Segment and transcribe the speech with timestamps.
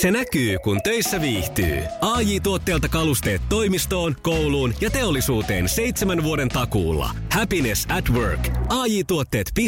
[0.00, 1.82] Se näkyy, kun töissä viihtyy.
[2.00, 7.10] ai tuotteelta kalusteet toimistoon, kouluun ja teollisuuteen seitsemän vuoden takuulla.
[7.32, 8.48] Happiness at work.
[8.68, 9.66] ai tuotteetfi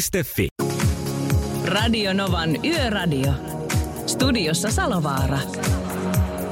[1.64, 3.32] Radio Novan Yöradio.
[4.06, 5.38] Studiossa Salovaara.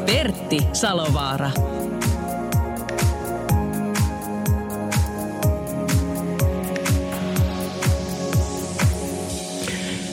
[0.06, 1.50] Pertti Salovaara.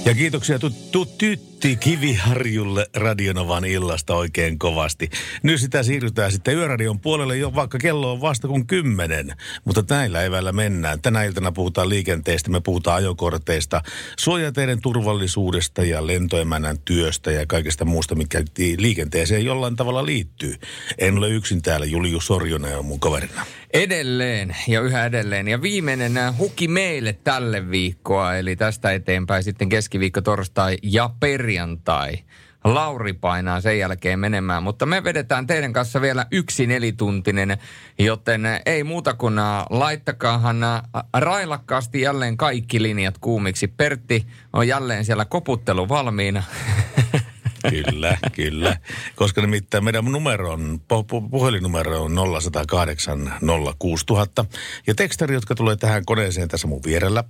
[0.05, 5.09] Ja kiitoksia tuttu Tytti Kiviharjulle Radionovan illasta oikein kovasti.
[5.43, 9.35] Nyt sitä siirrytään sitten Yöradion puolelle jo, vaikka kello on vasta kuin kymmenen.
[9.65, 11.01] Mutta näillä eväillä mennään.
[11.01, 13.81] Tänä iltana puhutaan liikenteestä, me puhutaan ajokorteista,
[14.19, 18.43] suojateiden turvallisuudesta ja lentoemännän työstä ja kaikesta muusta, mikä
[18.77, 20.55] liikenteeseen jollain tavalla liittyy.
[20.97, 23.45] En ole yksin täällä, Julius Sorjonen on mun kaverina.
[23.75, 25.47] Edelleen ja yhä edelleen.
[25.47, 32.17] Ja viimeinen huki meille tälle viikkoa, eli tästä eteenpäin sitten keskiviikko, torstai ja perjantai.
[32.63, 37.57] Lauri painaa sen jälkeen menemään, mutta me vedetään teidän kanssa vielä yksi nelituntinen,
[37.99, 40.81] joten ei muuta kuin äh, laittakaahan äh,
[41.13, 43.67] railakkaasti jälleen kaikki linjat kuumiksi.
[43.67, 46.43] Pertti on jälleen siellä koputtelu valmiina.
[47.69, 48.77] Kyllä, kyllä.
[49.15, 50.81] Koska nimittäin meidän numero on,
[51.31, 53.33] puhelinnumero on 0108
[53.79, 54.45] 06000.
[54.87, 57.23] Ja tekstari, jotka tulee tähän koneeseen tässä mun vierellä,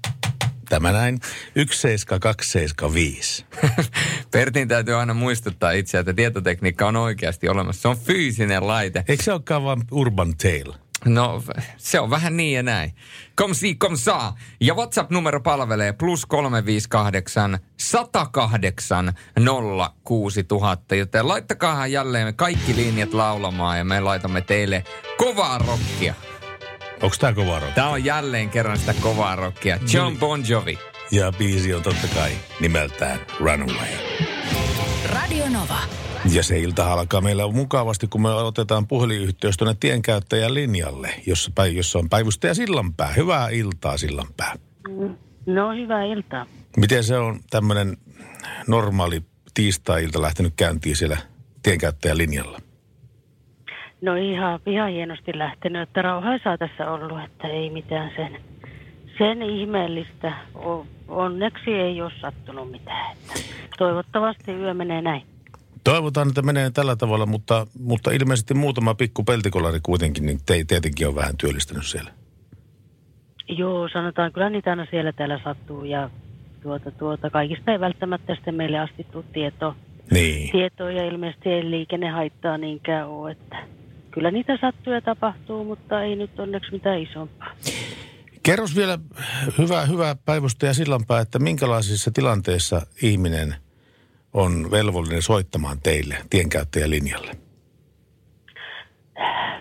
[0.70, 1.20] Tämä näin.
[1.56, 3.46] 17275.
[4.32, 7.82] Pertin täytyy aina muistuttaa itseä, että tietotekniikka on oikeasti olemassa.
[7.82, 9.04] Se on fyysinen laite.
[9.08, 10.85] Eikö se olekaan vain urban tale?
[11.06, 11.44] No,
[11.78, 12.96] se on vähän niin ja näin.
[13.36, 14.36] Kom si, kom saa.
[14.62, 19.14] Ja WhatsApp-numero palvelee plus 358 108
[20.04, 20.96] 06000.
[20.96, 24.84] Joten laittakaa jälleen kaikki linjat laulamaan ja me laitamme teille
[25.18, 26.14] kovaa rockia.
[27.02, 27.76] Onko tää kovaa rockia?
[27.76, 29.80] Tää on jälleen kerran sitä kovaa rockia.
[29.94, 30.80] John Bon Jovi.
[31.12, 33.90] Ja biisi on totta kai nimeltään Runaway.
[35.14, 36.05] Radio Nova.
[36.34, 42.00] Ja se ilta alkaa meillä mukavasti, kun me otetaan puhelinyhteys tuonne tienkäyttäjän linjalle, jossa, jossa
[42.00, 43.14] on päivystäjä Sillanpää.
[43.14, 44.54] Hyvää iltaa Sillanpää.
[45.46, 46.46] No hyvää iltaa.
[46.78, 47.98] Miten se on tämmöinen
[48.68, 49.22] normaali
[49.54, 51.18] tiistai-ilta lähtenyt käyntiin siellä
[51.64, 52.60] tienkäyttäjän linjalla?
[54.02, 58.42] No ihan, ihan hienosti lähtenyt, että rauhaisaa tässä ollut, että ei mitään sen,
[59.18, 60.34] sen ihmeellistä.
[61.08, 63.16] Onneksi ei ole sattunut mitään.
[63.36, 65.35] Että toivottavasti yö menee näin.
[65.86, 71.08] Toivotaan, että menee tällä tavalla, mutta, mutta ilmeisesti muutama pikku peltikolari kuitenkin, niin te, tietenkin
[71.08, 72.12] on vähän työllistänyt siellä.
[73.48, 76.10] Joo, sanotaan, kyllä niitä aina siellä täällä sattuu ja
[76.64, 79.76] tuota, tuota, kaikista ei välttämättä sitten meille asti tule tieto,
[80.12, 80.52] niin.
[80.52, 83.68] tietoa ja ilmeisesti ei liikenne haittaa niinkään ole, että
[84.12, 87.52] kyllä niitä sattuu ja tapahtuu, mutta ei nyt onneksi mitään isompaa.
[88.44, 89.00] Kerros vielä
[89.58, 93.56] hyvää, hyvää päivystä ja sillanpää, että minkälaisissa tilanteissa ihminen–
[94.36, 97.32] on velvollinen soittamaan teille tienkäyttäjälinjalle?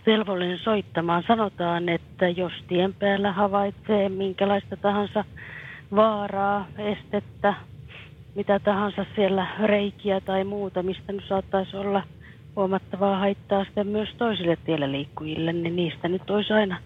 [0.06, 1.24] Velvollinen soittamaan.
[1.28, 5.24] Sanotaan, että jos tien päällä havaitsee minkälaista tahansa
[5.96, 7.54] vaaraa, estettä,
[8.34, 12.02] mitä tahansa siellä reikiä tai muuta, mistä nyt saattaisi olla
[12.56, 16.80] huomattavaa haittaa sitten myös toisille tiellä liikkujille, niin niistä nyt olisi aina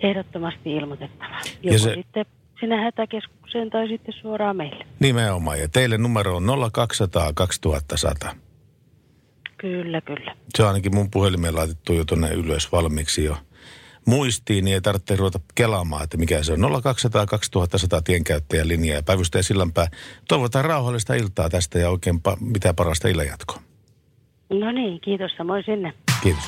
[0.00, 1.38] ehdottomasti ilmoitettava.
[1.62, 1.94] Joko ja se...
[1.94, 2.26] sitten
[2.60, 4.86] sinne hätäkeskukseen tai sitten suoraan meille.
[5.00, 5.60] Nimenomaan.
[5.60, 8.36] Ja teille numero on 0200 2100.
[9.58, 10.36] Kyllä, kyllä.
[10.56, 13.36] Se on ainakin mun puhelimeen laitettu jo tuonne ylös valmiiksi jo
[14.06, 16.82] muistiin, niin ei tarvitse ruveta kelaamaan, että mikä se on.
[16.82, 19.88] 0200 2100 tienkäyttäjän linja ja päivystäjä Sillanpää.
[20.28, 23.62] Toivotaan rauhallista iltaa tästä ja oikein pa- mitä parasta illanjatkoa.
[24.50, 25.92] No niin, kiitos samoin sinne.
[26.22, 26.44] Kiitos.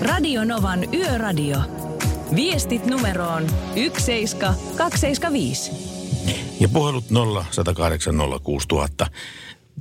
[0.00, 1.58] Radio Novan Yöradio.
[2.34, 3.46] Viestit numeroon
[3.98, 5.72] 17275.
[6.60, 9.06] Ja puhelut 0 108 06000.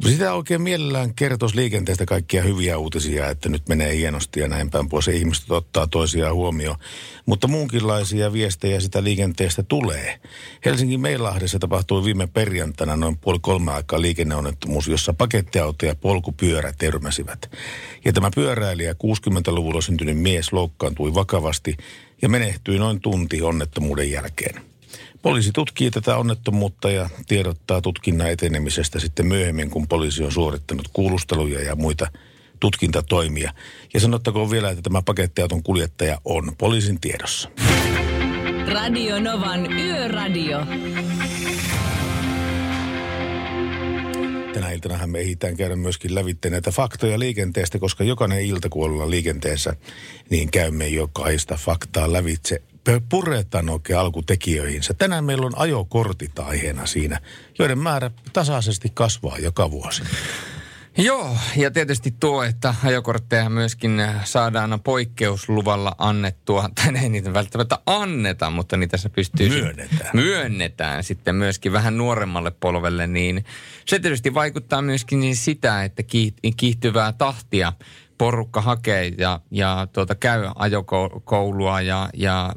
[0.06, 4.90] Sitä oikein mielellään kertoisi liikenteestä kaikkia hyviä uutisia, että nyt menee hienosti ja näin päin
[4.90, 5.08] pois.
[5.08, 6.78] Ihmiset ottaa toisiaan huomioon.
[7.26, 10.20] Mutta muunkinlaisia viestejä sitä liikenteestä tulee.
[10.66, 17.52] Helsingin Meilahdessa tapahtui viime perjantaina noin puoli kolme aikaa liikenneonnettomuus, jossa pakettiauto ja polkupyörä törmäsivät.
[18.06, 21.78] Ja tämä pyöräilijä, 60-luvulla syntynyt mies, loukkaantui vakavasti
[22.22, 24.71] ja menehtyi noin tunti onnettomuuden jälkeen.
[25.22, 31.62] Poliisi tutkii tätä onnettomuutta ja tiedottaa tutkinnan etenemisestä sitten myöhemmin, kun poliisi on suorittanut kuulusteluja
[31.62, 32.08] ja muita
[32.59, 33.53] tutkintatoimia.
[33.94, 37.50] Ja sanottakoon vielä, että tämä pakettiauton kuljettaja on poliisin tiedossa.
[38.73, 40.66] Radio Novan Yöradio.
[44.53, 49.12] Tänä iltana me ehditään käydä myöskin lävitte näitä faktoja liikenteestä, koska jokainen ilta, kun ollaan
[49.12, 49.76] liikenteessä,
[50.29, 52.62] niin käymme jokaista faktaa lävitse
[53.10, 54.94] puretaan oikein alkutekijöihinsä.
[54.94, 57.20] Tänään meillä on ajokortit aiheena siinä,
[57.60, 60.04] joiden määrä tasaisesti kasvaa joka vuosi.
[60.98, 68.50] Joo, ja tietysti tuo, että ajokortteja myöskin saadaan poikkeusluvalla annettua, tai ei niitä välttämättä anneta,
[68.50, 69.50] mutta niitä se pystyy...
[69.50, 70.10] Myönnetään.
[70.14, 73.46] Myönnetään sitten myöskin vähän nuoremmalle polvelle, niin
[73.86, 76.04] se tietysti vaikuttaa myöskin niin sitä, että
[76.58, 77.74] kiihtyvää tahtia
[78.18, 82.54] porukka hakee ja, ja tuota, käy ajokoulua ja, ja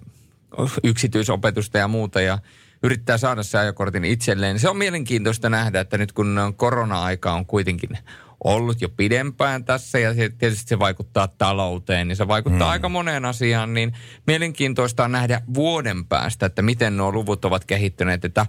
[0.85, 2.39] yksityisopetusta ja muuta ja
[2.83, 4.59] yrittää saada se ajokortin itselleen.
[4.59, 7.99] Se on mielenkiintoista nähdä, että nyt kun korona-aika on kuitenkin
[8.45, 12.73] ollut jo pidempään tässä ja se, tietysti se vaikuttaa talouteen, niin se vaikuttaa hmm.
[12.73, 13.93] aika moneen asiaan, niin
[14.27, 18.47] mielenkiintoista on nähdä vuoden päästä, että miten nuo luvut ovat kehittyneet, että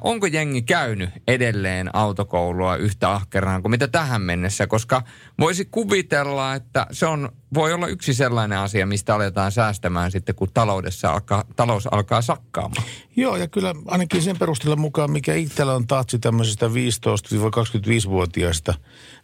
[0.00, 5.02] onko jengi käynyt edelleen autokoulua yhtä ahkeraan kuin mitä tähän mennessä, koska
[5.38, 10.48] voisi kuvitella, että se on, voi olla yksi sellainen asia, mistä aletaan säästämään sitten, kun
[10.54, 12.84] taloudessa alkaa, talous alkaa sakkaamaan.
[13.16, 18.74] Joo, ja kyllä ainakin sen perusteella mukaan, mikä itsellä on tatsi tämmöisestä 15-25-vuotiaista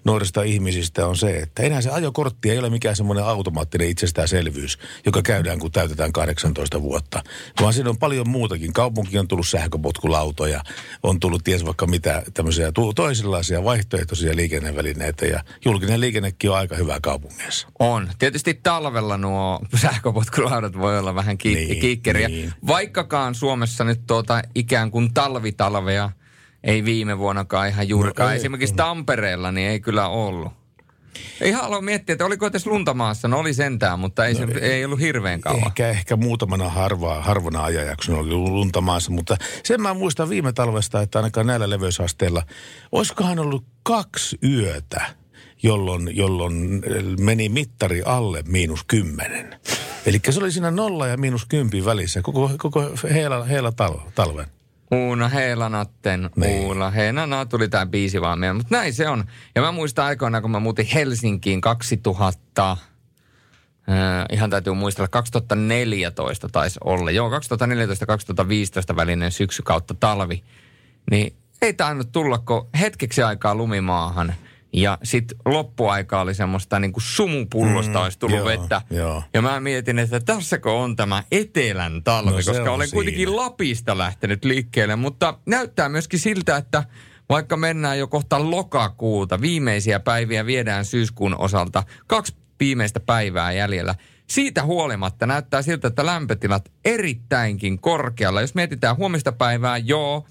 [0.05, 5.23] nuorista ihmisistä on se, että enää se ajokortti ei ole mikään semmoinen automaattinen itsestäänselvyys, joka
[5.23, 7.23] käydään kun täytetään 18 vuotta.
[7.61, 8.73] Vaan siinä on paljon muutakin.
[8.73, 10.46] Kaupunki on tullut sähköpotkulautoja,
[11.03, 16.99] on tullut ties vaikka mitä tämmöisiä toisenlaisia vaihtoehtoisia liikennevälineitä ja julkinen liikennekin on aika hyvä
[17.03, 17.69] kaupungeissa.
[17.79, 18.11] On.
[18.19, 22.29] Tietysti talvella nuo sähköpotkulaudat voi olla vähän ki- niin, kiikkeriä.
[22.29, 22.53] Niin.
[22.67, 26.11] Vaikkakaan Suomessa nyt tuota ikään kuin talvitalvea–
[26.67, 28.27] ei viime vuonnakaan ihan juurikaan.
[28.27, 28.77] No, ei, Esimerkiksi ei.
[28.77, 30.53] Tampereella niin ei kyllä ollut.
[31.41, 33.29] Ei halua miettiä, että oliko edes luntamaassa.
[33.29, 35.67] No oli sentään, mutta ei, no, se, ei, ei ollut hirveän kauan.
[35.67, 41.19] Ehkä, ehkä muutamana harvaa, harvona ajanjaksona oli luntamaassa, mutta sen mä muistan viime talvesta, että
[41.19, 42.43] ainakaan näillä leveysasteilla,
[42.93, 45.07] olisikohan ollut kaksi yötä,
[45.63, 46.83] jolloin, jolloin
[47.21, 49.61] meni mittari alle miinus kymmenen.
[50.07, 53.73] Eli se oli siinä nolla ja miinus kympin välissä koko, koko heillä, heillä
[54.15, 54.47] talven.
[54.93, 56.67] Uuna Heelanatten, niin.
[56.67, 58.57] Uuna Heenana tuli tämä biisi vaan meidän.
[58.57, 59.25] Mutta näin se on.
[59.55, 62.79] Ja mä muistan aikoina, kun mä muutin Helsinkiin 2000, äh,
[64.33, 67.11] ihan täytyy muistella, 2014 taisi olla.
[67.11, 67.31] Joo,
[68.93, 70.45] 2014-2015 välinen syksy kautta talvi.
[71.11, 74.35] Niin ei tainnut tulla, kun hetkeksi aikaa lumimaahan–
[74.77, 78.83] ja sitten loppuaika oli semmoista niin kuin sumupullosta mm, olisi tullut joo, vettä.
[78.91, 79.23] Joo.
[79.35, 82.97] Ja mä mietin, että tässäkö on tämä etelän talvi, no, koska olen siinä.
[82.97, 84.97] kuitenkin Lapista lähtenyt liikkeelle.
[84.97, 86.85] Mutta näyttää myöskin siltä, että
[87.29, 93.95] vaikka mennään jo kohta lokakuuta, viimeisiä päiviä viedään syyskuun osalta, kaksi viimeistä päivää jäljellä.
[94.27, 98.41] Siitä huolimatta näyttää siltä, että lämpötilat erittäinkin korkealla.
[98.41, 100.27] Jos mietitään huomista päivää, joo,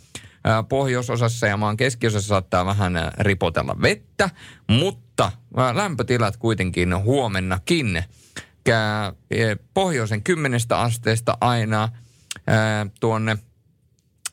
[0.69, 4.29] pohjoisosassa ja maan keskiosassa saattaa vähän ripotella vettä,
[4.67, 5.31] mutta
[5.73, 8.03] lämpötilat kuitenkin huomennakin
[8.67, 11.89] e, pohjoisen 10 asteesta aina
[12.99, 13.37] tuonne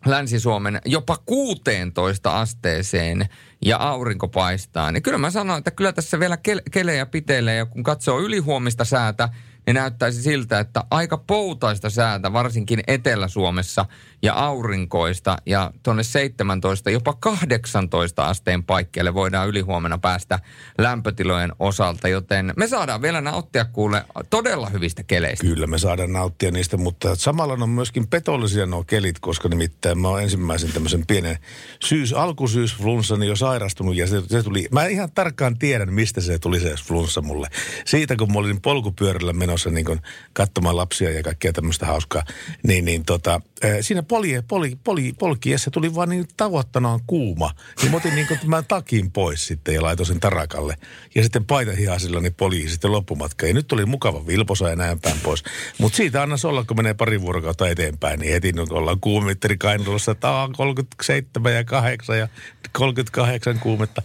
[0.06, 3.29] Länsi-Suomen jopa 16 asteeseen
[3.64, 4.93] ja aurinko paistaa.
[4.93, 6.38] Niin kyllä mä sanoin, että kyllä tässä vielä
[6.70, 9.29] kelejä pitelee ja kun katsoo ylihuomista säätä,
[9.67, 13.87] niin näyttäisi siltä, että aika poutaista säätä, varsinkin Etelä-Suomessa
[14.23, 15.37] ja aurinkoista.
[15.47, 20.39] Ja tuonne 17, jopa 18 asteen paikkeelle voidaan ylihuomenna päästä
[20.79, 22.09] lämpötilojen osalta.
[22.09, 25.47] Joten me saadaan vielä nauttia kuule todella hyvistä keleistä.
[25.47, 30.09] Kyllä me saadaan nauttia niistä, mutta samalla on myöskin petollisia nuo kelit, koska nimittäin mä
[30.09, 31.39] oon ensimmäisen tämmöisen pienen
[31.85, 36.61] syys, alkusyysflunssani jo sairastunut ja se, se tuli, mä ihan tarkkaan tiedän, mistä se tuli
[36.61, 37.49] se flunssa mulle.
[37.85, 39.87] Siitä, kun mä olin polkupyörällä menossa niin
[40.33, 42.23] katsomaan lapsia ja kaikkea tämmöistä hauskaa,
[42.62, 43.41] niin, niin tota,
[43.81, 47.50] siinä poli, poli, poli, polkiessa tuli vaan niin tavoittanaan kuuma.
[47.83, 50.76] Niin mä otin niin kuin tämän takin pois sitten ja laitoin sen tarakalle.
[51.14, 53.47] Ja sitten paitahihasilla niin poli sitten loppumatka.
[53.47, 55.45] Ja nyt tuli mukava vilposa ja näin päin pois.
[55.78, 60.12] Mutta siitä annas olla, kun menee pari vuorokautta eteenpäin, niin heti nyt ollaan kuumitteri kainalossa,
[60.12, 62.28] että 37 ja 8 ja
[62.73, 64.02] 38 kuumetta.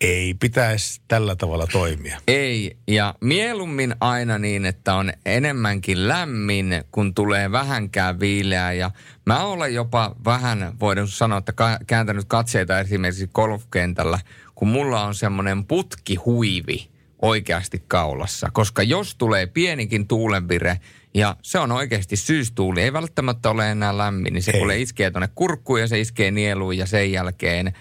[0.00, 2.20] Ei pitäisi tällä tavalla toimia.
[2.28, 8.72] Ei, ja mieluummin aina niin, että on enemmänkin lämmin, kun tulee vähänkään viileää.
[8.72, 8.90] Ja
[9.26, 11.52] mä olen jopa vähän, voidaan sanoa, että
[11.86, 14.18] kääntänyt katseita esimerkiksi golfkentällä,
[14.54, 16.90] kun mulla on semmoinen putkihuivi
[17.22, 18.48] oikeasti kaulassa.
[18.52, 20.80] Koska jos tulee pienikin tuulenvire,
[21.14, 25.28] ja se on oikeasti syystuuli, ei välttämättä ole enää lämmin, niin se kuule iskee tuonne
[25.34, 27.72] kurkkuun ja se iskee nieluun ja sen jälkeen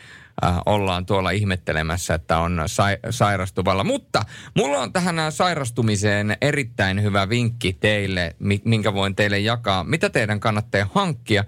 [0.45, 3.83] äh, ollaan tuolla ihmettelemässä, että on sa- sairastuvalla.
[3.83, 4.25] Mutta
[4.55, 9.83] mulla on tähän sairastumiseen erittäin hyvä vinkki teille, minkä voin teille jakaa.
[9.83, 11.43] Mitä teidän kannattaa hankkia?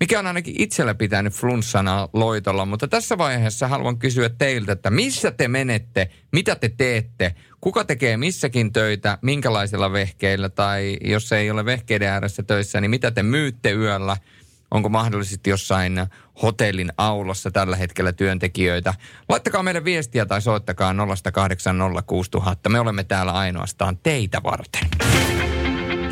[0.00, 5.30] Mikä on ainakin itsellä pitänyt flunssana loitolla, mutta tässä vaiheessa haluan kysyä teiltä, että missä
[5.30, 11.64] te menette, mitä te teette, kuka tekee missäkin töitä, minkälaisilla vehkeillä tai jos ei ole
[11.64, 14.16] vehkeiden ääressä töissä, niin mitä te myytte yöllä–
[14.70, 16.06] onko mahdollisesti jossain
[16.42, 18.94] hotellin aulassa tällä hetkellä työntekijöitä.
[19.28, 22.68] Laittakaa meille viestiä tai soittakaa 0806000.
[22.68, 24.88] Me olemme täällä ainoastaan teitä varten.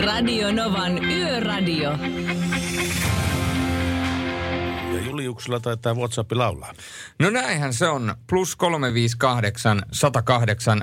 [0.04, 1.90] Radio Novan Yöradio.
[4.94, 6.75] Ja Juliuksella taitaa WhatsApp laulaa.
[7.18, 8.14] No näinhän se on.
[8.26, 10.82] Plus 358 108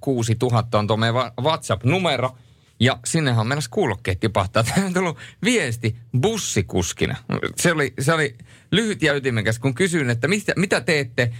[0.00, 2.36] 06000 on tuo meidän WhatsApp-numero.
[2.82, 4.64] Ja sinnehän on mennessä kuulokkeet tipahtaa.
[4.74, 7.16] Tämä on tullut viesti bussikuskina.
[7.56, 8.34] Se oli, se oli
[8.72, 11.32] lyhyt ja ytimekäs, kun kysyin, että mitä, mitä teette,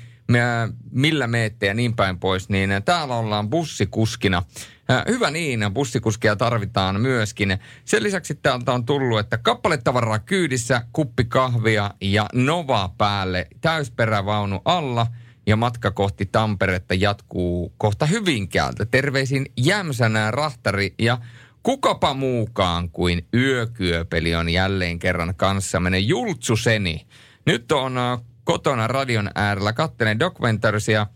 [0.91, 4.43] millä meette ja niin päin pois, niin täällä ollaan bussikuskina.
[4.91, 7.59] Äh, Hyvä niin, bussikuskia tarvitaan myöskin.
[7.85, 15.07] Sen lisäksi täältä on tullut, että kappaletavaraa kyydissä, kuppi kahvia ja Nova päälle, täysperävaunu alla
[15.47, 18.87] ja matka kohti Tamperetta jatkuu kohta Hyvinkäältä.
[18.87, 21.19] Terveisin Jämsänää Rahtari ja
[21.63, 25.99] kukapa muukaan kuin Yökyöpeli on jälleen kerran kanssamme.
[25.99, 27.07] Jultsuseni.
[27.47, 31.07] Nyt on äh, kotona radion äärellä, kattelen dokumentarisia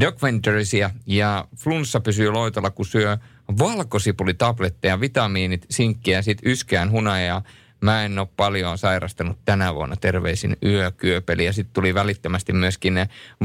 [0.00, 3.18] Documentarisia ja flunssa pysyy loitolla, kun syö
[3.58, 7.42] valkosipulitabletteja, vitamiinit, sinkkiä sitten yskeän hunajaa.
[7.82, 11.44] Mä en ole paljon sairastanut tänä vuonna terveisin yökyöpeli.
[11.44, 12.94] Ja sitten tuli välittömästi myöskin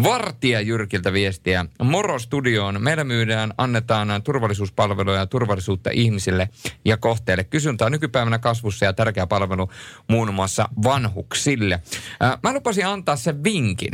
[0.04, 1.66] Vartija Jyrkiltä viestiä.
[1.84, 2.82] Moro studioon.
[2.84, 6.50] Meillä myydään, annetaan turvallisuuspalveluja ja turvallisuutta ihmisille
[6.86, 7.44] ja kohteille.
[7.44, 9.72] Kysyntä on nykypäivänä kasvussa ja tärkeä palvelu
[10.08, 11.82] muun muassa vanhuksille.
[12.20, 13.94] Ää, Mä lupasin antaa sen vinkin.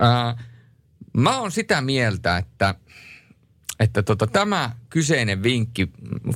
[0.00, 0.36] Ää,
[1.16, 2.74] Mä oon sitä mieltä, että,
[3.80, 5.90] että tota, tämä kyseinen vinkki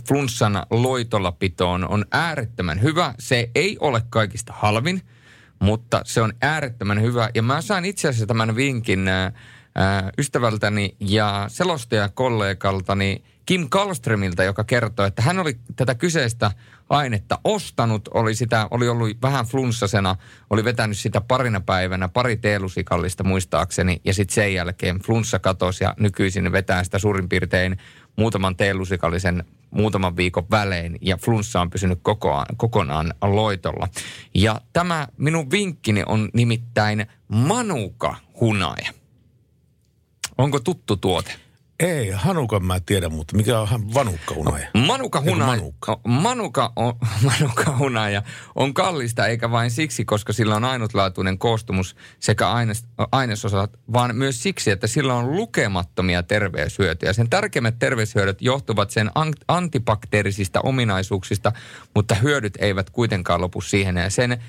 [0.08, 3.14] flunssan loitollapitoon on äärettömän hyvä.
[3.18, 5.02] Se ei ole kaikista halvin,
[5.58, 7.30] mutta se on äärettömän hyvä.
[7.34, 9.32] Ja mä sain itse asiassa tämän vinkin ää,
[10.18, 16.50] ystävältäni ja selostajakollegaltani Kim Kallströmiltä, joka kertoi, että hän oli tätä kyseistä
[16.90, 20.16] ainetta ostanut, oli, sitä, oli ollut vähän flunssasena,
[20.50, 25.94] oli vetänyt sitä parina päivänä, pari teelusikallista muistaakseni, ja sitten sen jälkeen flunssa katosi ja
[25.98, 27.78] nykyisin vetää sitä suurin piirtein
[28.16, 33.88] muutaman teelusikallisen muutaman viikon välein, ja flunssa on pysynyt kokonaan, kokonaan loitolla.
[34.34, 38.99] Ja tämä minun vinkkini on nimittäin Manuka hunaja.
[40.40, 41.32] Onko tuttu tuote?
[41.80, 44.68] Ei, Hanukan mä tiedän, mutta mikä on vanukka unaja?
[44.86, 46.00] Manuka Eikö hunaja, manukka?
[46.08, 46.94] manuka, on,
[47.40, 48.22] manuka hunaja
[48.54, 54.42] on kallista eikä vain siksi, koska sillä on ainutlaatuinen koostumus sekä aines, ainesosat, vaan myös
[54.42, 57.12] siksi, että sillä on lukemattomia terveyshyötyjä.
[57.12, 61.52] Sen tärkeimmät terveyshyödyt johtuvat sen an- antibakteerisista ominaisuuksista,
[61.94, 63.96] mutta hyödyt eivät kuitenkaan lopu siihen.
[63.96, 64.42] Ja sen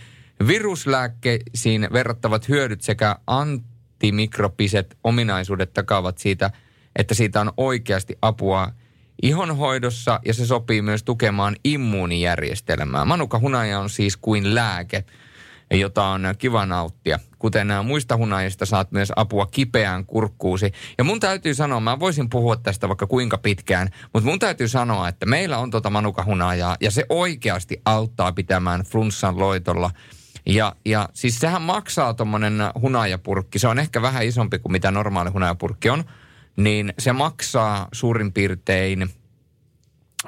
[0.47, 3.15] viruslääkkeisiin verrattavat hyödyt sekä
[4.01, 6.51] antimikrobiset ominaisuudet takaavat siitä,
[6.95, 8.71] että siitä on oikeasti apua
[9.21, 13.05] ihonhoidossa ja se sopii myös tukemaan immuunijärjestelmää.
[13.05, 15.03] Manuka hunaja on siis kuin lääke,
[15.71, 17.19] jota on kiva nauttia.
[17.39, 20.71] Kuten muista hunajista saat myös apua kipeään kurkkuusi.
[20.97, 25.07] Ja mun täytyy sanoa, mä voisin puhua tästä vaikka kuinka pitkään, mutta mun täytyy sanoa,
[25.07, 29.91] että meillä on tuota manuka hunajaa ja se oikeasti auttaa pitämään flunssan loitolla.
[30.45, 33.59] Ja, ja siis sehän maksaa tuommoinen hunajapurkki.
[33.59, 36.03] Se on ehkä vähän isompi kuin mitä normaali hunajapurkki on.
[36.57, 39.09] Niin se maksaa suurin piirtein,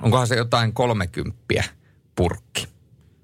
[0.02, 1.38] onkohan se jotain 30
[2.16, 2.68] purkki,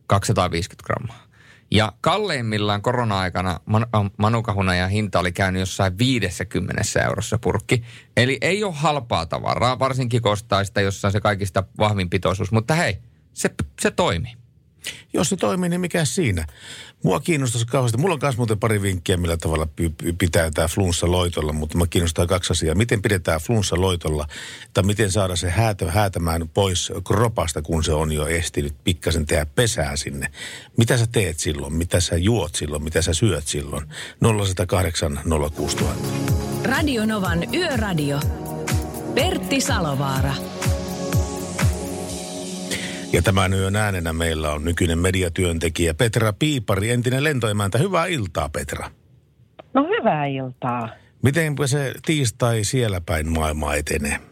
[0.08, 1.30] 250 grammaa.
[1.72, 7.84] Ja kalleimmillaan korona-aikana man, äh, manukahunajan hinta oli käynyt jossain 50 eurossa purkki.
[8.18, 12.52] Eli ei ole halpaa tavaraa, varsinkin kostaa sitä, jossa on se kaikista vahvin pitoisuus.
[12.52, 12.98] Mutta hei,
[13.34, 13.50] se,
[13.82, 14.39] se toimii.
[15.14, 16.46] Jos se toimii, niin mikä siinä?
[17.04, 17.98] Mua kiinnostaisi kauheasti.
[17.98, 19.68] Mulla on myös muuten pari vinkkiä, millä tavalla
[20.18, 22.76] pitää tämä flunssa loitolla, mutta mä kiinnostaa kaksi asiaa.
[22.76, 24.28] Miten pidetään flunssa loitolla,
[24.74, 29.46] tai miten saada se häätä, häätämään pois kropasta, kun se on jo estinyt pikkasen tehdä
[29.46, 30.32] pesää sinne.
[30.78, 31.74] Mitä sä teet silloin?
[31.74, 32.84] Mitä sä juot silloin?
[32.84, 33.86] Mitä sä syöt silloin?
[34.22, 35.20] 0108
[35.56, 36.08] 06000.
[36.64, 38.20] Radio Novan Yöradio.
[39.16, 40.34] Pertti Salovaara.
[43.14, 47.78] Ja tämän yön äänenä meillä on nykyinen mediatyöntekijä Petra Piipari, entinen lentoemäntä.
[47.78, 48.92] Hyvää iltaa, Petra.
[49.74, 50.90] No hyvää iltaa.
[51.24, 54.29] Miten se tiistai siellä päin maailmaa etenee?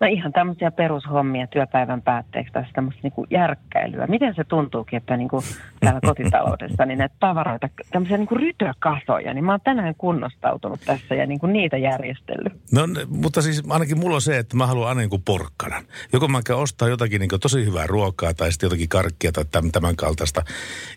[0.00, 4.06] No ihan tämmöisiä perushommia työpäivän päätteeksi tai tämmöistä niin järkkäilyä.
[4.06, 5.44] Miten se tuntuukin, että niin kuin
[5.80, 11.14] täällä kotitaloudessa, niin näitä tavaroita, tämmöisiä niin kuin rytökasoja, niin mä oon tänään kunnostautunut tässä
[11.14, 12.52] ja niin kuin niitä järjestellyt.
[12.72, 15.84] No, mutta siis ainakin mulla on se, että mä haluan aina niin kuin porkkanan.
[16.12, 19.44] Joko mä käyn ostaa jotakin niin kuin tosi hyvää ruokaa tai sitten jotakin karkkia tai
[19.44, 20.42] tämän, tämän kaltaista.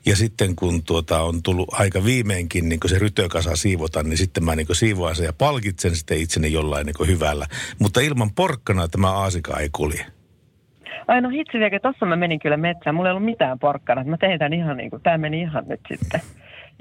[0.05, 4.43] Ja sitten kun tuota on tullut aika viimeinkin niin kuin se rytökasa siivota, niin sitten
[4.43, 7.47] mä niin kuin siivoan sen ja palkitsen sitten itseni jollain niin kuin hyvällä.
[7.79, 10.05] Mutta ilman porkkanaa tämä aasika ei kulje.
[11.07, 12.95] Ai no hitsi vielä, tossa mä menin kyllä metsään.
[12.95, 14.03] Mulla ei ollut mitään porkkana.
[14.03, 16.21] Mä tein tämän ihan niin kuin, tää meni ihan nyt sitten.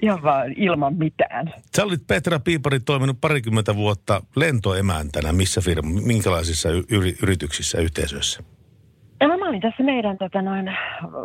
[0.02, 1.54] Ihan vaan ilman mitään.
[1.76, 5.32] Sä olit Petra Piipari toiminut parikymmentä vuotta lentoemäntänä.
[5.32, 8.42] Missä firma, minkälaisissa yri, yrityksissä yhteisöissä?
[9.20, 10.66] Ja mä olin tässä meidän tota noin,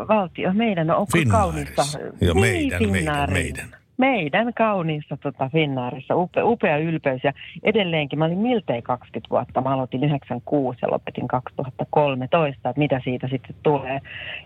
[0.07, 1.81] valtio, meidän on kaunista.
[2.21, 3.84] Joo, Niin, meidän, meidän, meidän.
[3.97, 7.33] Meidän kauniissa tota, Finnaarissa, upea, upea ylpeys ja
[7.63, 9.61] edelleenkin mä olin miltei 20 vuotta.
[9.61, 14.01] Mä aloitin 96 ja lopetin 2013, että mitä siitä sitten tulee.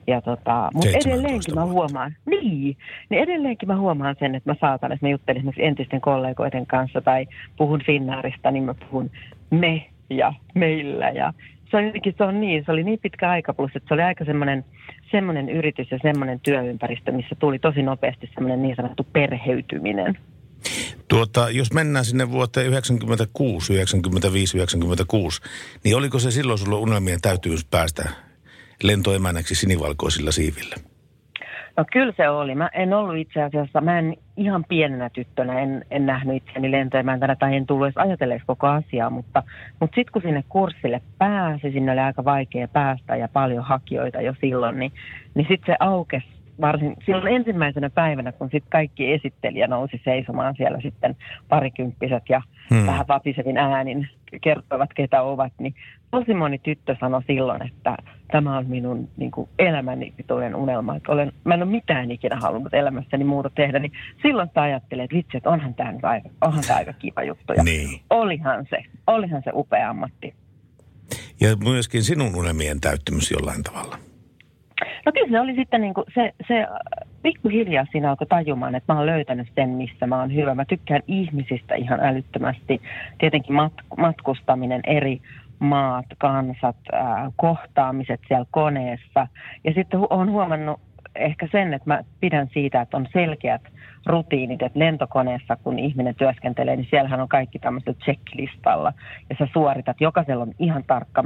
[0.08, 1.74] Ja tota, mutta 17 edelleenkin mä vuotta.
[1.74, 2.78] huomaan, niin,
[3.10, 7.02] niin edelleenkin mä huomaan sen, että mä saatan, että mä juttelin esimerkiksi entisten kollegoiden kanssa
[7.02, 7.28] tai
[7.58, 9.12] puhun Finnaarista, niin mä puhun
[9.50, 11.34] me ja meillä ja
[11.72, 14.02] se on jotenkin, se on niin, se oli niin pitkä aika, plus että se oli
[14.02, 14.66] aika semmoinen,
[15.12, 20.18] semmoinen yritys ja semmoinen työympäristö, missä tuli tosi nopeasti semmoinen niin sanottu perheytyminen.
[21.08, 25.42] Tuota, jos mennään sinne vuoteen 96, 95, 96,
[25.84, 28.10] niin oliko se silloin sulla unelmien täytyys päästä
[28.84, 30.89] lentoemänäksi sinivalkoisilla siivillä?
[31.80, 32.56] No kyllä se oli.
[32.56, 37.36] Mä en ollut itse asiassa, mä en ihan pienenä tyttönä, en, en nähnyt itseäni lentoemäntänä
[37.36, 39.44] tai en tullut edes ajatelleeksi koko asiaa, mutta,
[39.80, 44.34] mutta sitten kun sinne kurssille pääsi, sinne oli aika vaikea päästä ja paljon hakijoita jo
[44.42, 44.92] silloin, niin,
[45.36, 46.28] niin sitten se aukesi
[46.62, 51.16] varsin silloin ensimmäisenä päivänä, kun sitten kaikki esittelijä nousi seisomaan siellä sitten
[51.50, 52.86] parikymppiset ja Hmm.
[52.86, 54.08] vähän vapisevin äänin
[54.42, 55.76] kertoivat, ketä ovat, niin
[56.12, 57.98] tosi moni tyttö sanoi silloin, että
[58.32, 60.96] tämä on minun niin kuin, elämäni pituinen unelma.
[60.96, 65.04] Että olen, mä en ole mitään ikinä halunnut elämässäni muuta tehdä, niin silloin sitä ajattelee,
[65.04, 67.54] että vitsi, että onhan tämä nyt aika, onhan tämä aika kiva juttu.
[67.54, 68.02] Ja Niin.
[68.10, 70.34] olihan se, olihan se upea ammatti.
[71.42, 73.98] Ja myöskin sinun unelmien täyttymys jollain tavalla.
[75.06, 76.68] No kyllä se oli sitten niin kuin se, se äh,
[77.24, 80.56] pikkuhiljaa siinä alkoi tajumaan, että mä oon löytänyt sen, missä mä oon hyvä.
[80.56, 82.82] Mä tykkään ihmisistä ihan älyttömästi.
[83.18, 85.22] Tietenkin mat- matkustaminen eri
[85.60, 89.28] maat, kansat, ää, kohtaamiset siellä koneessa.
[89.64, 90.80] Ja sitten hu- olen huomannut
[91.20, 93.62] ehkä sen, että mä pidän siitä, että on selkeät
[94.06, 98.94] rutiinit, että lentokoneessa kun ihminen työskentelee, niin siellähän on kaikki tämmöisellä checklistalla
[99.30, 101.24] ja sä suoritat, jokaisella on ihan tarkka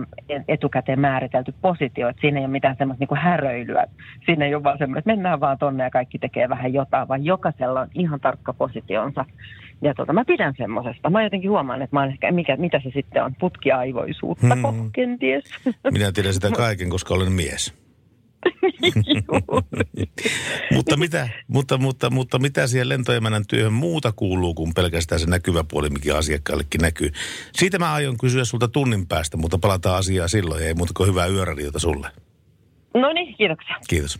[0.47, 3.85] etukäteen määritelty positio, että siinä ei ole mitään semmoista niinku häröilyä,
[4.25, 7.25] siinä ei ole vaan semmoinen, että mennään vaan tonne ja kaikki tekee vähän jotain, vaan
[7.25, 9.25] jokaisella on ihan tarkka positionsa.
[9.81, 11.09] Ja tota, mä pidän semmoisesta.
[11.09, 14.91] Mä jotenkin huomaan, että mä ehkä, mikä, mitä se sitten on, putkiaivoisuutta hmm.
[14.95, 15.43] kenties.
[15.91, 17.82] Minä tiedän sitä kaiken, koska olen mies.
[20.75, 25.63] mutta, mitä, mutta, mutta, mutta mitä siihen lentoemänän työhön muuta kuuluu kuin pelkästään se näkyvä
[25.63, 27.11] puoli, mikä asiakkaallekin näkyy?
[27.53, 30.63] Siitä mä aion kysyä sulta tunnin päästä, mutta palataan asiaan silloin.
[30.63, 32.07] Ei muuta kuin hyvää yöradiota sulle.
[32.93, 33.75] No niin, kiitoksia.
[33.87, 34.19] Kiitos.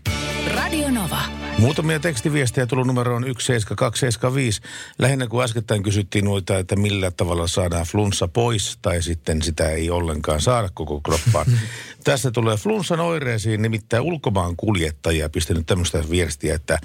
[0.55, 1.21] Radio Nova.
[1.57, 4.61] Muutamia tekstiviestejä tullut numeroon 17275.
[4.99, 9.89] Lähinnä kun äskettäin kysyttiin noita, että millä tavalla saadaan flunssa pois, tai sitten sitä ei
[9.89, 11.45] ollenkaan saada koko kroppaan.
[12.03, 16.79] Tässä tulee flunssan oireisiin, nimittäin ulkomaan kuljettajia pistänyt tämmöistä viestiä, että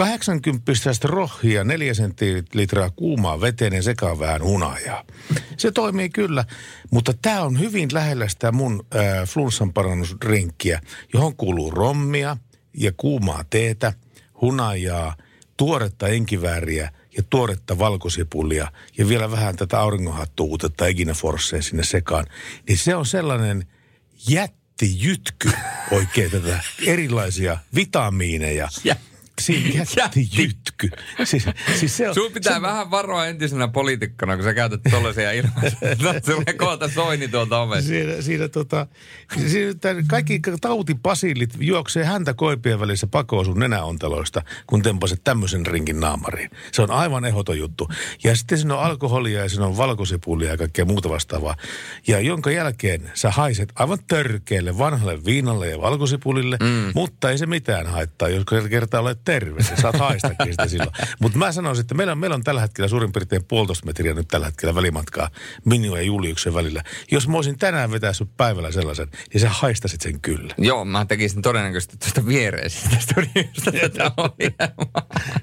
[0.00, 0.62] 80
[1.04, 5.04] rohia, 4 sentilitraa kuumaa veteen ja sekaan vähän hunajaa.
[5.56, 6.44] Se toimii kyllä,
[6.90, 10.80] mutta tämä on hyvin lähellä sitä mun äh, flunssan parannusrinkkiä,
[11.14, 12.36] johon kuuluu rommia
[12.76, 13.92] ja kuumaa teetä,
[14.40, 15.16] hunajaa,
[15.56, 22.26] tuoretta enkivääriä ja tuoretta valkosipulia ja vielä vähän tätä auringonhattuutetta Eginaforcea sinne sekaan.
[22.68, 23.66] Niin se on sellainen
[24.28, 25.50] jättijytky
[25.90, 28.68] oikein tätä erilaisia vitamiineja.
[28.84, 28.96] Ja-
[29.40, 30.90] Siinä jättijytky.
[31.24, 35.32] Siis, siis se on, Sun pitää se, vähän varoa entisenä poliitikkona, kun sä käytät tollaisia
[35.40, 36.20] ilmaisuja.
[36.24, 37.88] Tulee kohta soini tuolta ovesta.
[37.88, 38.86] Siinä, siinä, tota,
[39.46, 46.00] siinä tämän kaikki tautipasillit juoksee häntä koipien välissä pakoon sun nenäonteloista, kun tempaset tämmöisen rinkin
[46.00, 46.50] naamariin.
[46.72, 47.88] Se on aivan ehdoton juttu.
[48.24, 51.56] Ja sitten siinä on alkoholia ja siinä on valkosipulia ja kaikkea muuta vastaavaa.
[52.06, 56.92] Ja jonka jälkeen sä haiset aivan törkeälle vanhalle viinalle ja valkosipulille, mm.
[56.94, 59.62] mutta ei se mitään haittaa, jos kertaa olet terve.
[59.62, 60.90] Sä saat haistakin sitä silloin.
[61.20, 64.28] Mutta mä sanoisin, että meillä on, meillä on tällä hetkellä suurin piirtein puolitoista metriä nyt
[64.28, 65.30] tällä hetkellä välimatkaa
[65.64, 66.82] minun ja Juliuksen välillä.
[67.10, 70.54] Jos mä olisin tänään vetää sun päivällä sellaisen, niin sä haistasit sen kyllä.
[70.58, 74.10] Joo, mä tekisin todennäköisesti tuosta viereisestä studiosta tätä.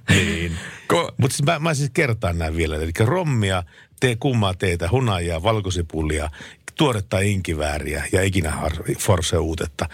[0.09, 0.57] Niin.
[0.93, 2.75] Ko- Mutta siis mä, mä siis kertaan näin vielä.
[2.75, 3.63] Eli rommia,
[3.99, 6.29] tee kummaa teitä, hunajaa, valkosipulia,
[6.77, 8.53] tuoretta inkivääriä ja ikinä
[8.99, 9.89] forse uutetta.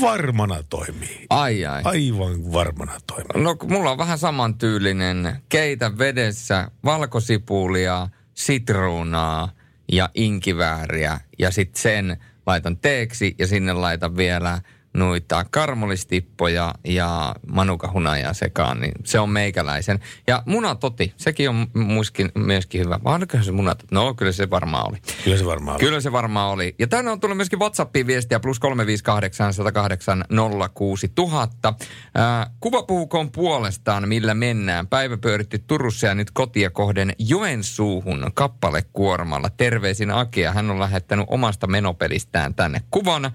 [0.00, 1.26] Varmana toimii.
[1.30, 1.82] Ai ai.
[1.84, 3.44] Aivan varmana toimii.
[3.44, 5.42] No mulla on vähän samantyylinen.
[5.48, 9.48] Keitä vedessä valkosipulia, sitruunaa
[9.92, 11.20] ja inkivääriä.
[11.38, 12.16] Ja sitten sen
[12.46, 14.60] laitan teeksi ja sinne laitan vielä
[14.94, 20.00] noita karmolistippoja ja manukahunajaa sekaan, niin se on meikäläisen.
[20.26, 23.00] Ja munatoti, sekin on muskin, myöskin hyvä.
[23.04, 23.84] Vai olikohan se munat?
[23.90, 24.96] No, kyllä se varmaan oli.
[25.24, 25.84] Kyllä se varmaan oli.
[25.84, 26.74] Kyllä se varmaan oli.
[26.78, 30.24] Ja tänne on tullut myöskin WhatsAppiin viestiä plus 358 108
[30.74, 31.74] 06000.
[32.14, 34.86] Ää, kuva puhukoon puolestaan, millä mennään.
[34.86, 39.50] Päivä pyöritti Turussa ja nyt kotia kohden Joensuuhun kappalekuormalla.
[39.50, 40.52] Terveisin Akea.
[40.52, 43.32] Hän on lähettänyt omasta menopelistään tänne kuvan.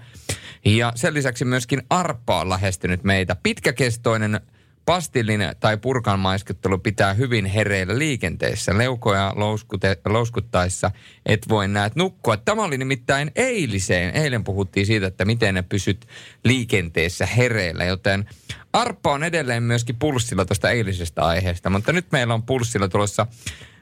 [0.64, 3.36] Ja sen lisäksi myöskin Arppa on lähestynyt meitä.
[3.42, 4.40] Pitkäkestoinen
[4.84, 8.78] pastillinen tai purkan maiskuttelu pitää hyvin hereillä liikenteessä.
[8.78, 10.90] Leukoja louskute, louskuttaessa
[11.26, 12.36] et voi näet nukkua.
[12.36, 14.16] Tämä oli nimittäin eiliseen.
[14.16, 16.06] Eilen puhuttiin siitä, että miten ne pysyt
[16.44, 18.28] liikenteessä hereillä, joten
[18.72, 23.26] Arppa on edelleen myöskin pulssilla tuosta eilisestä aiheesta, mutta nyt meillä on pulssilla tulossa,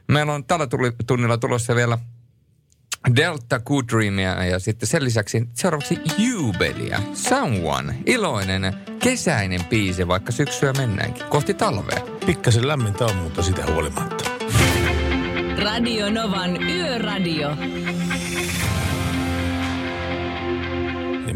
[0.08, 0.66] meillä on tällä
[1.06, 1.98] tunnilla tulossa vielä
[3.16, 7.00] Delta Good Dreamia ja sitten sen lisäksi seuraavaksi Jubelia.
[7.14, 7.94] Someone.
[8.06, 11.26] Iloinen, kesäinen biisi, vaikka syksyä mennäänkin.
[11.26, 12.00] Kohti talvea.
[12.26, 14.24] Pikkasen lämmintä on, mutta sitä huolimatta.
[15.62, 17.56] Radio Novan Yöradio.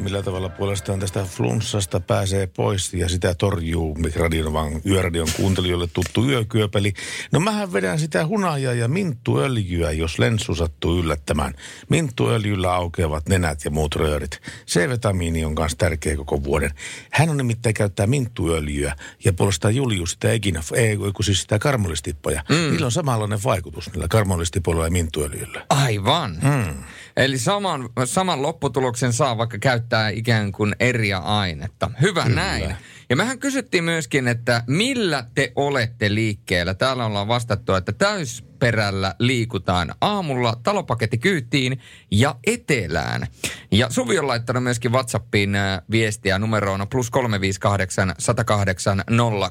[0.03, 6.25] Millä tavalla puolestaan tästä flunssasta pääsee pois ja sitä torjuu radion, vaan yöradion kuuntelijoille tuttu
[6.25, 6.93] yökyöpeli.
[7.33, 11.55] No mähän vedän sitä hunajaa ja minttuöljyä, jos lenssu sattuu yllättämään.
[11.89, 14.41] Minttuöljyllä aukeavat nenät ja muut röörit.
[14.67, 16.71] C-vitamiini on myös tärkeä koko vuoden.
[17.13, 22.45] Hän on nimittäin käyttää minttuöljyä ja puolestaan Julius sitä ekinä, ei kun siis sitä karmolistippoja.
[22.49, 22.55] Mm.
[22.55, 25.67] Niillä on samanlainen vaikutus niillä karmolistipoilla ja minttuöljyllä.
[25.69, 26.39] Aivan.
[26.43, 26.75] Mm.
[27.17, 31.91] Eli saman, saman lopputuloksen saa vaikka käyttää ikään kuin eri ainetta.
[32.01, 32.37] Hyvä Kyllä.
[32.37, 32.77] näin.
[33.11, 36.75] Ja mehän kysyttiin myöskin, että millä te olette liikkeellä.
[36.75, 43.27] Täällä ollaan vastattu, että täys perällä liikutaan aamulla talopaketti kyytiin ja etelään.
[43.73, 49.05] Ja Suvi on laittanut myöskin WhatsAppiin äh, viestiä numeroon plus 358 108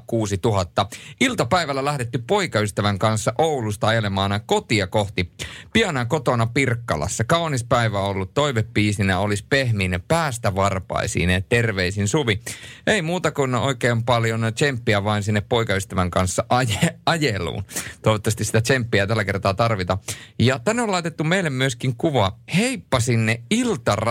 [0.07, 0.85] 06000.
[1.21, 5.31] Iltapäivällä lähdetty poikaystävän kanssa Oulusta ajelemaan kotia kohti.
[5.73, 7.23] Pianan kotona Pirkkalassa.
[7.23, 8.33] Kaunis päivä ollut.
[8.33, 11.29] Toivepiisinä olisi pehmin päästä varpaisiin.
[11.49, 12.39] Terveisin Suvi.
[12.87, 17.63] Ei muuta kuin oikein paljon tsemppiä vain sinne poikaystävän kanssa aje, ajeluun.
[18.01, 19.97] Toivottavasti sitä tsemppiä tällä kertaa tarvita.
[20.39, 22.37] Ja tänne on laitettu meille myöskin kuva.
[22.55, 23.41] Heippa sinne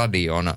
[0.01, 0.55] Iltaradion.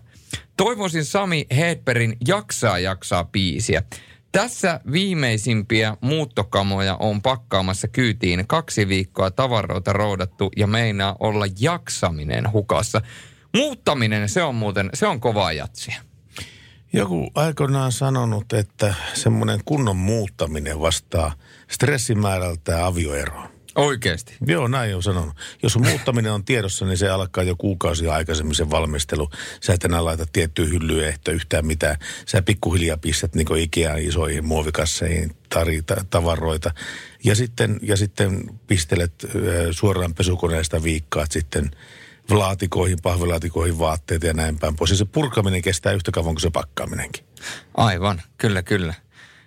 [0.58, 3.84] Toivoisin Sami Hedbergin Jaksaa jaksaa biisiä.
[4.32, 8.48] Tässä viimeisimpiä muuttokamoja on pakkaamassa kyytiin.
[8.48, 13.02] Kaksi viikkoa tavaroita roudattu ja meinaa olla jaksaminen hukassa.
[13.56, 16.02] Muuttaminen, se on muuten, se on kovaa jatsia.
[16.94, 21.34] Joku aikoinaan sanonut, että semmoinen kunnon muuttaminen vastaa
[21.68, 23.53] stressimäärältä avioeroon.
[23.76, 24.36] Oikeasti?
[24.48, 25.34] Joo, näin on sanonut.
[25.64, 29.30] Jos muuttaminen on tiedossa, niin se alkaa jo kuukausi aikaisemmin se valmistelu.
[29.62, 31.98] Sä et enää laita tiettyä hyllyehto yhtään mitään.
[32.26, 36.72] Sä pikkuhiljaa pistät niin Ikeaan isoihin muovikasseihin tarita, tavaroita.
[37.24, 39.14] Ja sitten, ja sitten pistelet
[39.72, 41.72] suoraan pesukoneesta viikkaat sitten
[42.30, 44.92] laatikoihin, pahvilaatikoihin vaatteet ja näin päin pois.
[44.92, 47.26] Ja se purkaminen kestää yhtä kauan kuin se pakkaaminenkin.
[47.78, 48.94] Aivan, kyllä, kyllä.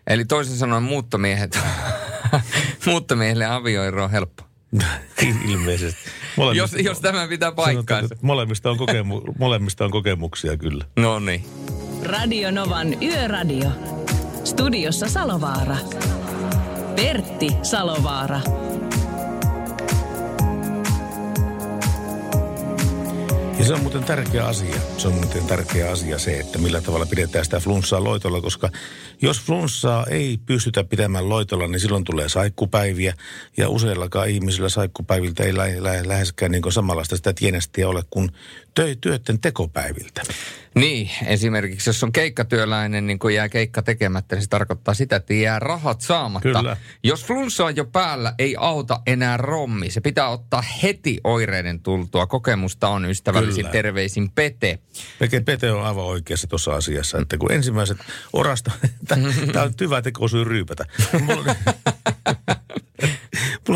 [0.07, 1.59] Eli toisin sanoen muuttomiehet
[2.87, 4.43] Muuttomiehelle avioero on helppo.
[5.51, 6.01] Ilmeisesti.
[6.55, 8.17] jos, jos tämä pitää paikkaansa.
[8.23, 10.85] Molemmista on, kokemu, molemmista on kokemuksia kyllä.
[10.97, 11.45] No niin.
[12.03, 13.71] Radio Novan Yöradio.
[14.45, 15.77] Studiossa Salovaara.
[16.97, 18.41] Pertti Salovaara.
[23.59, 24.81] Ja se on muuten tärkeä asia.
[24.99, 28.71] Se on muuten tärkeä asia se, että millä tavalla pidetään sitä flunssaa loitolla, koska
[29.23, 33.15] jos flunssaa ei pystytä pitämään loitolla, niin silloin tulee saikkupäiviä.
[33.57, 38.31] Ja useillakaan ihmisillä saikkupäiviltä ei lä- lä- läheskään niin samanlaista sitä tienestiä ole kuin
[39.01, 40.23] työtten tekopäiviltä.
[40.75, 45.35] Niin, esimerkiksi jos on keikkatyöläinen, niin kun jää keikka tekemättä, niin se tarkoittaa sitä, että
[45.35, 46.49] jää rahat saamatta.
[46.49, 46.77] Kyllä.
[47.03, 49.91] Jos flunssa on jo päällä, ei auta enää rommi.
[49.91, 52.27] Se pitää ottaa heti oireiden tultua.
[52.27, 53.73] Kokemusta on ystävällisin Kyllä.
[53.73, 54.79] terveisin Pete.
[55.19, 57.99] Peke Pete on aivan oikeassa tuossa asiassa, että kun ensimmäiset
[58.33, 58.71] orasta,
[59.53, 60.85] tämä on hyvä teko syy ryypätä.
[61.21, 61.55] mulla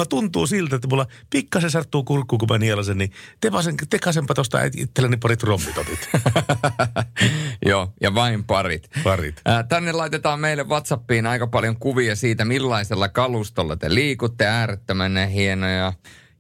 [0.09, 5.17] tuntuu siltä, että mulla pikkasen sarttuu kurkkuun, kun mä nielasen, niin tepasen, tekasenpa tuosta itselleni
[5.17, 6.09] parit rommitotit.
[7.67, 8.91] Joo, ja vain parit.
[9.05, 9.41] Parit.
[9.49, 14.47] Äh, tänne laitetaan meille WhatsAppiin aika paljon kuvia siitä, millaisella kalustolla te liikutte.
[14.47, 15.93] Äärettömän hienoja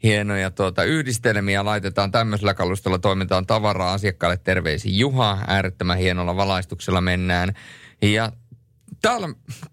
[0.02, 7.54] hienoja tuota, yhdistelmiä laitetaan tämmöisellä kalustolla, toimitaan tavaraa asiakkaalle terveisiin Juha, äärettömän hienolla valaistuksella mennään.
[8.02, 8.32] Ja
[9.02, 9.28] täällä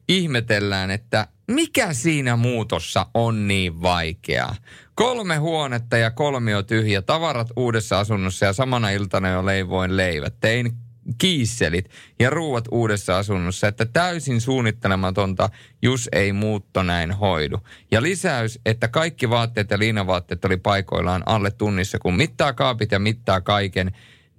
[0.07, 4.55] ihmetellään, että mikä siinä muutossa on niin vaikeaa?
[4.95, 10.33] Kolme huonetta ja kolmio tyhjä, tavarat uudessa asunnossa ja samana iltana jo leivoin leivät.
[10.39, 10.71] Tein
[11.17, 15.49] kiisselit ja ruuat uudessa asunnossa, että täysin suunnittelematonta,
[15.81, 17.57] jos ei muutto näin hoidu.
[17.91, 22.99] Ja lisäys, että kaikki vaatteet ja liinavaatteet oli paikoillaan alle tunnissa, kun mittaa kaapit ja
[22.99, 23.91] mittaa kaiken,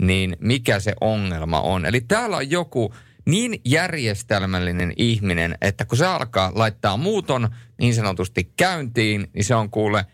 [0.02, 1.86] niin mikä se ongelma on.
[1.86, 2.94] Eli täällä on joku
[3.28, 7.48] niin järjestelmällinen ihminen, että kun se alkaa laittaa muuton
[7.80, 10.06] niin sanotusti käyntiin, niin se on kuule,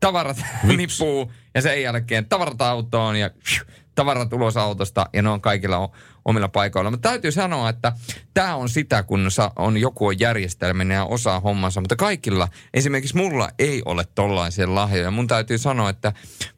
[0.00, 3.30] tavarat nippuu ja sen jälkeen tavarat autoon ja
[3.94, 5.90] tavarat ulos autosta ja ne on kaikilla
[6.24, 6.90] omilla paikoilla.
[6.90, 7.92] Mutta täytyy sanoa, että
[8.34, 13.48] tämä on sitä, kun on joku on järjestelminen ja osaa hommansa, mutta kaikilla, esimerkiksi mulla
[13.58, 15.10] ei ole tollaisia lahjoja.
[15.10, 16.12] Mun täytyy sanoa, että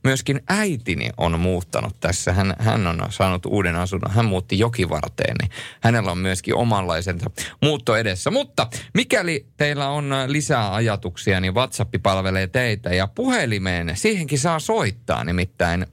[0.05, 2.33] myöskin äitini on muuttanut tässä.
[2.33, 4.11] Hän, hän on saanut uuden asunnon.
[4.11, 7.31] Hän muutti jokivarteen, niin hänellä on myöskin omanlaisensa
[7.63, 8.31] muutto edessä.
[8.31, 15.25] Mutta mikäli teillä on lisää ajatuksia, niin WhatsApp palvelee teitä ja puhelimeen siihenkin saa soittaa
[15.25, 15.87] nimittäin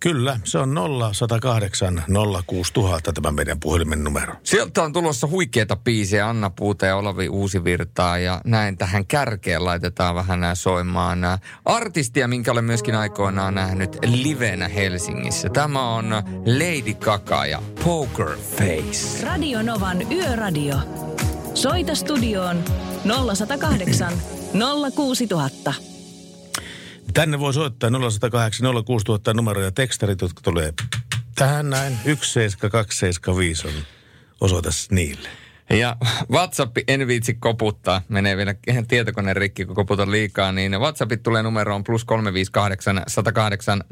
[0.00, 0.74] Kyllä, se on
[1.12, 2.04] 0108
[2.46, 4.34] 06000 tämä meidän puhelimen numero.
[4.42, 10.14] Sieltä on tulossa huikeita biisejä Anna Puuta ja Olavi Uusivirtaa ja näin tähän kärkeen laitetaan
[10.14, 11.18] vähän nämä soimaan.
[11.64, 15.48] Artistia, minkä olen myöskin aikoinaan nähnyt livenä Helsingissä.
[15.48, 16.10] Tämä on
[16.46, 19.26] Lady Gaga ja Poker Face.
[19.26, 20.76] Radio Novan Yöradio.
[21.54, 22.64] Soita studioon
[23.36, 24.12] 0108
[24.94, 25.95] 06000.
[27.16, 30.72] Tänne voi soittaa 0108 06000 numero ja tekstarit, jotka tulee
[31.34, 31.98] tähän näin.
[32.04, 33.72] 17275 on
[34.40, 35.28] osoitas niille.
[35.70, 35.96] Ja
[36.30, 38.54] WhatsApp en viitsi koputtaa, menee vielä
[38.88, 43.84] tietokone rikki, kun koputan liikaa, niin WhatsAppit tulee numeroon plus 358 108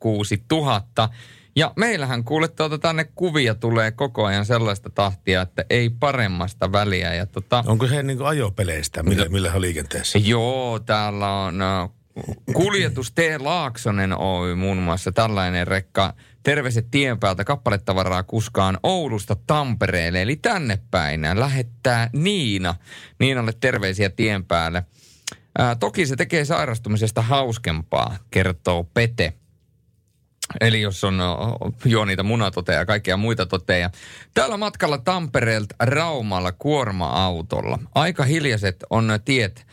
[0.00, 1.08] 06000.
[1.56, 7.14] Ja meillähän kuulet tuota tänne kuvia tulee koko ajan sellaista tahtia, että ei paremmasta väliä.
[7.14, 10.18] Ja tota, Onko he niin ajopeleistä, millä, millä he liikenteessä?
[10.18, 11.62] Joo, täällä on
[12.52, 13.18] Kuljetus T.
[13.38, 16.14] Laaksonen Oy muun muassa tällainen rekka.
[16.42, 21.20] Terveiset tien päältä kappaletavaraa kuskaan Oulusta Tampereelle, eli tänne päin.
[21.34, 22.74] Lähettää Niina.
[23.20, 24.84] Niinalle terveisiä tien päälle.
[25.58, 29.32] Ää, toki se tekee sairastumisesta hauskempaa, kertoo Pete.
[30.60, 31.20] Eli jos on
[31.84, 33.90] jo niitä munatoteja ja kaikkia muita toteja.
[34.34, 37.78] Täällä matkalla Tampereelta Raumalla kuorma-autolla.
[37.94, 39.66] Aika hiljaiset on tiet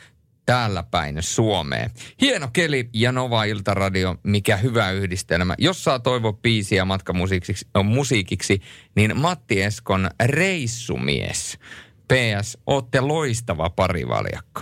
[0.45, 1.91] täällä päin Suomeen.
[2.21, 5.55] Hieno keli ja Nova Iltaradio, mikä hyvä yhdistelmä.
[5.58, 8.62] Jos saa toivoa biisiä matkamusiikiksi, musiikiksi,
[8.95, 11.58] niin Matti Eskon Reissumies.
[12.08, 14.62] PS, ootte loistava parivaljakko.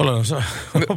[0.00, 0.42] Olen, sa-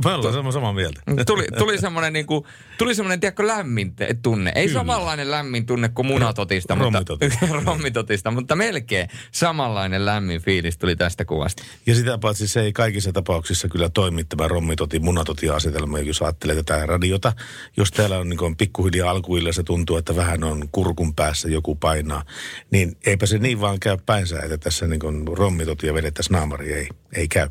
[0.05, 1.01] me ollaan samaa mieltä.
[1.25, 2.43] Tuli, tuli semmoinen, niin kuin,
[2.77, 4.51] tuli semmoinen tiedätkö, lämmin tunne.
[4.55, 4.79] Ei Kyllä.
[4.79, 7.03] samanlainen lämmin tunne kuin munatotista, mutta,
[7.65, 11.63] rommitotista, mutta melkein samanlainen lämmin fiilis tuli tästä kuvasta.
[11.85, 16.55] Ja sitä paitsi se ei kaikissa tapauksissa kyllä toimi tämä rommitoti, munatoti asetelma, jos ajattelee
[16.55, 17.33] tätä radiota.
[17.77, 22.23] Jos täällä on, niin pikkuhiljaa alkuilla se tuntuu, että vähän on kurkun päässä joku painaa,
[22.71, 26.73] niin eipä se niin vaan käy päinsä, että tässä niin rommitotia vedettäisiin naamari.
[26.73, 27.47] Ei, ei käy.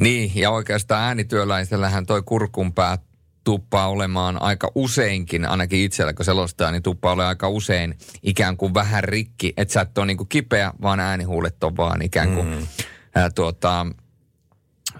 [0.00, 2.98] Niin, ja oikeastaan äänityöläisellähän toi kurkunpää
[3.44, 8.74] tuppaa olemaan aika useinkin, ainakin itsellä kun selostaa, niin tuppaa olemaan aika usein ikään kuin
[8.74, 9.52] vähän rikki.
[9.56, 12.66] Että sä et ole niin kuin kipeä, vaan äänihuulet on vaan ikään kuin mm.
[13.14, 13.86] ää, tuota,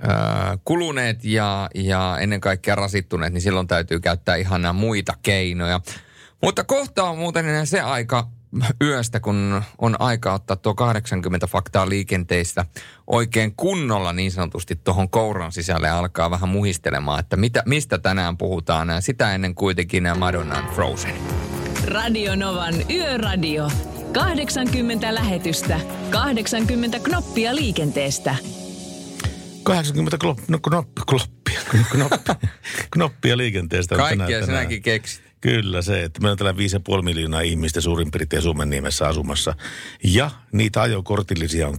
[0.00, 5.80] ää, kuluneet ja, ja ennen kaikkea rasittuneet, niin silloin täytyy käyttää ihan nämä muita keinoja.
[6.42, 8.28] Mutta kohta on muuten se aika,
[8.82, 12.66] yöstä, kun on aika ottaa tuo 80 faktaa liikenteistä
[13.06, 19.02] oikein kunnolla niin sanotusti tuohon kouran sisälle alkaa vähän muhistelemaan, että mitä, mistä tänään puhutaan.
[19.02, 21.14] Sitä ennen kuitenkin Madonnan Frozen.
[21.84, 23.70] Radio Novan Yöradio.
[24.12, 28.36] 80 lähetystä, 80 knoppia liikenteestä.
[29.62, 30.58] 80 klop, no,
[31.06, 31.60] kloppia,
[32.92, 33.96] knoppia liikenteestä.
[33.96, 35.29] Kaikkia sinäkin keksit.
[35.40, 39.54] Kyllä se, että meillä on täällä 5,5 miljoonaa ihmistä suurin piirtein Suomen nimessä asumassa.
[40.04, 41.78] Ja niitä ajokortillisia on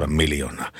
[0.00, 0.72] 3,7 miljoonaa.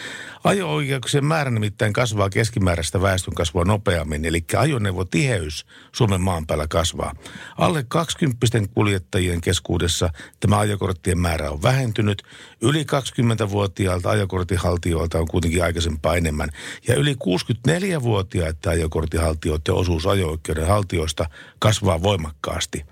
[0.45, 7.15] Ajo-oikeuksien määrä nimittäin kasvaa keskimääräistä väestön kasvua nopeammin, eli ajoneuvotiheys Suomen maan päällä kasvaa.
[7.59, 12.23] Alle 20 kuljettajien keskuudessa tämä ajokorttien määrä on vähentynyt.
[12.61, 16.49] Yli 20-vuotiailta ajokorttihaltijoilta on kuitenkin aikaisempaa enemmän.
[16.89, 21.27] Ja yli 64-vuotiaiden ajokorttihaltijoiden osuus ajo-oikeuden haltijoista
[21.59, 22.85] kasvaa voimakkaasti.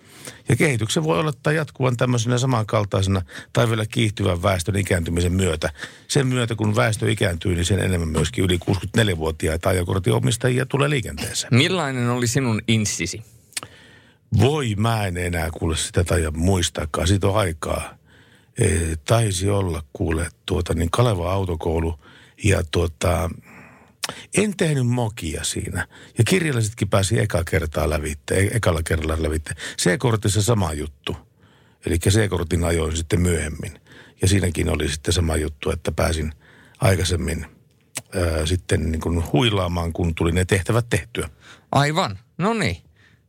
[0.48, 5.70] Ja kehityksen voi olettaa jatkuvan tämmöisenä samankaltaisena tai vielä kiihtyvän väestön ikääntymisen myötä.
[6.08, 11.54] Sen myötä, kun väestö ikääntyy, niin sen enemmän myöskin yli 64-vuotiaita ajokortin omistajia tulee liikenteeseen.
[11.54, 13.22] Millainen oli sinun insisi?
[14.40, 17.08] Voi, mä en enää kuule sitä tai muistaakaan.
[17.08, 17.94] Siitä on aikaa.
[18.58, 18.68] E,
[19.04, 21.98] taisi olla kuule tuota, niin Kaleva autokoulu
[22.44, 23.30] ja tuota,
[24.36, 25.86] en tehnyt mokia siinä.
[26.18, 29.54] Ja kirjallisetkin pääsi eka kertaa lävitte, e- ekalla kerralla lävitte.
[29.82, 31.16] C-kortissa sama juttu.
[31.86, 33.80] Eli C-kortin ajoin sitten myöhemmin.
[34.22, 36.32] Ja siinäkin oli sitten sama juttu, että pääsin
[36.80, 37.46] aikaisemmin
[38.14, 41.30] ää, sitten niin kuin huilaamaan, kun tuli ne tehtävät tehtyä.
[41.72, 42.76] Aivan, no niin.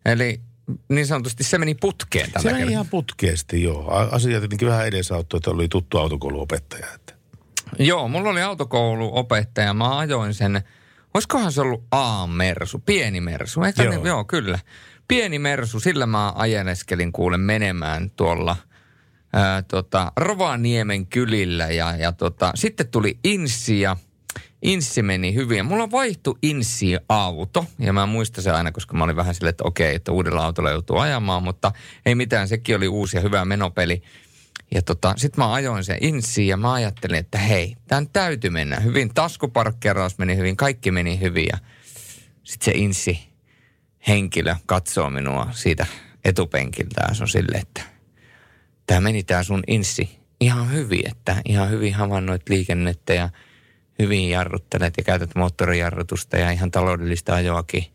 [0.06, 0.40] Eli
[0.90, 2.72] niin sanotusti se meni putkeen tällä Se meni kertaa.
[2.72, 3.92] ihan putkeesti, joo.
[3.92, 6.88] Asia tietenkin vähän edesauttoi, että oli tuttu autokouluopettaja.
[6.96, 7.13] Että.
[7.80, 9.74] Joo, mulla oli autokouluopettaja.
[9.74, 10.62] Mä ajoin sen,
[11.14, 13.62] olisikohan se ollut A-mersu, pieni mersu.
[13.84, 13.92] Joo.
[13.92, 14.60] Ne, joo, kyllä.
[15.08, 18.56] Pieni mersu, sillä mä ajeleskelin kuule menemään tuolla
[19.34, 21.68] ää, tota, Rovaniemen kylillä.
[21.68, 23.96] Ja, ja tota, sitten tuli Inssi ja
[24.62, 25.58] Inssi meni hyvin.
[25.58, 29.50] Ja mulla vaihtui Inssi auto, ja mä muistan se aina, koska mä olin vähän silleen,
[29.50, 31.72] että okei, että uudella autolla joutuu ajamaan, mutta
[32.06, 34.02] ei mitään, sekin oli uusi ja hyvä menopeli.
[34.74, 38.80] Ja tota, sit mä ajoin sen insiin ja mä ajattelin, että hei, tämän täytyy mennä
[38.80, 39.14] hyvin.
[39.14, 41.58] Taskuparkkeeraus meni hyvin, kaikki meni hyvin ja
[42.44, 43.30] sit se insi
[44.08, 45.86] henkilö katsoo minua siitä
[46.26, 47.82] etupenkiltä ja se on silleen, että
[48.88, 53.30] tämä meni tämä sun insi ihan hyvin, että ihan hyvin havainnoit liikennettä ja
[54.00, 57.86] hyvin jarruttelet ja käytät moottorijarrutusta ja ihan taloudellista ajoakin.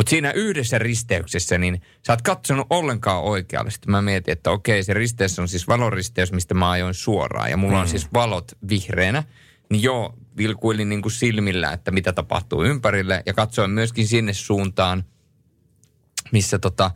[0.00, 3.70] Mutta siinä yhdessä risteyksessä, niin sä oot katsonut ollenkaan oikealle.
[3.70, 7.50] Sitten mä mietin, että okei, se risteys on siis valoristeys, mistä mä ajoin suoraan.
[7.50, 9.22] Ja mulla on siis valot vihreänä.
[9.70, 13.22] Niin joo, vilkuilin niin kuin silmillä, että mitä tapahtuu ympärille.
[13.26, 15.04] Ja katsoin myöskin sinne suuntaan,
[16.32, 16.90] missä tota,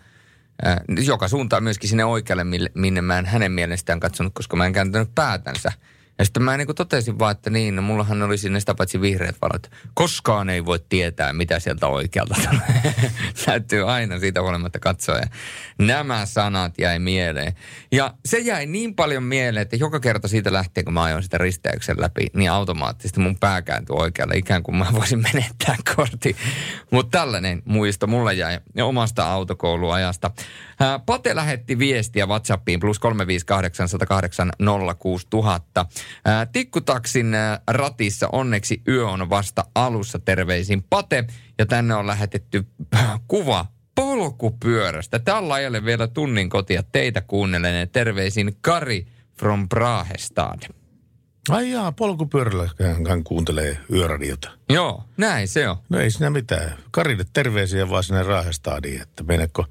[0.66, 4.72] äh, joka suuntaan myöskin sinne oikealle, minne mä en hänen mielestään katsonut, koska mä en
[4.72, 5.72] kääntänyt päätänsä.
[6.18, 9.00] Ja sitten mä niin kuin totesin vaan, että niin, no mullahan oli sinne sitä paitsi
[9.00, 9.70] vihreät valot.
[9.94, 12.94] Koskaan ei voi tietää, mitä sieltä oikealta tulee.
[13.46, 15.16] Täytyy aina siitä huolimatta katsoa.
[15.16, 15.26] Ja
[15.78, 17.52] nämä sanat jäi mieleen.
[17.92, 21.38] Ja se jäi niin paljon mieleen, että joka kerta siitä lähtien, kun mä ajoin sitä
[21.38, 26.36] risteyksen läpi, niin automaattisesti mun pää kääntyi oikealle, ikään kuin mä voisin menettää kortin.
[26.90, 30.30] Mutta tällainen muisto mulla jäi omasta autokouluajasta.
[31.06, 34.50] Pate lähetti viestiä WhatsAppiin plus 358 108
[34.98, 35.86] 06000.
[36.24, 40.18] Ää, Tikkutaksin ää, ratissa onneksi yö on vasta alussa.
[40.18, 41.24] Terveisin Pate.
[41.58, 45.18] Ja tänne on lähetetty äh, kuva polkupyörästä.
[45.18, 47.88] Tällä ole vielä tunnin kotia teitä kuunnellen.
[47.88, 49.06] Terveisin Kari
[49.38, 50.60] from Brahestad.
[51.48, 52.70] Ai jaa, polkupyörällä
[53.08, 54.50] hän, kuuntelee yöradiota.
[54.68, 55.76] Joo, näin se on.
[55.88, 56.76] No ei siinä mitään.
[56.90, 59.64] Karille terveisiä vaan sinne Raahestadiin, että meneekö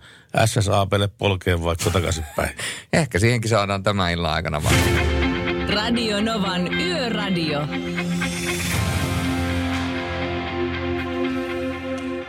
[0.45, 2.57] SSAPlle polkeen vaikka takaisinpäin.
[2.93, 5.22] Ehkä siihenkin saadaan tämän illan aikana vaan.
[5.69, 7.59] Radio Novan Yöradio.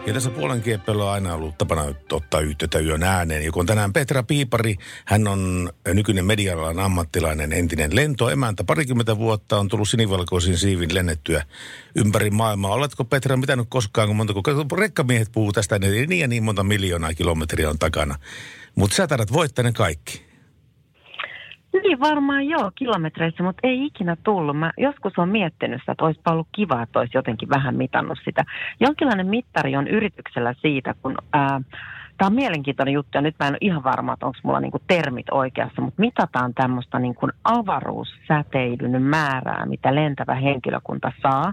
[0.07, 3.45] Ja tässä puolen kieppeillä on aina ollut tapana ottaa yhteyttä yön ääneen.
[3.45, 4.77] Joku on tänään Petra Piipari.
[5.05, 8.65] Hän on nykyinen medialan ammattilainen, entinen lentoemäntä.
[8.65, 11.45] Parikymmentä vuotta on tullut sinivalkoisin siivin lennettyä
[11.95, 12.75] ympäri maailmaa.
[12.75, 16.63] Oletko Petra pitänyt koskaan, kun monta, kun rekkamiehet puhuu tästä, niin niin ja niin monta
[16.63, 18.19] miljoonaa kilometriä on takana.
[18.75, 20.24] Mutta sä taidat voittaa ne kaikki.
[21.83, 24.59] Niin varmaan joo, kilometreissä, mutta ei ikinä tullut.
[24.59, 28.45] Mä joskus on miettinyt sitä, että olisipa ollut kiva, että olisi jotenkin vähän mitannut sitä.
[28.81, 31.15] Jonkinlainen mittari on yrityksellä siitä, kun...
[31.33, 31.61] Ää,
[32.19, 34.81] Tämä on mielenkiintoinen juttu ja nyt mä en ole ihan varma, että onko mulla niinku
[34.87, 41.53] termit oikeassa, mutta mitataan tämmöistä niinku avaruussäteilyn määrää, mitä lentävä henkilökunta saa.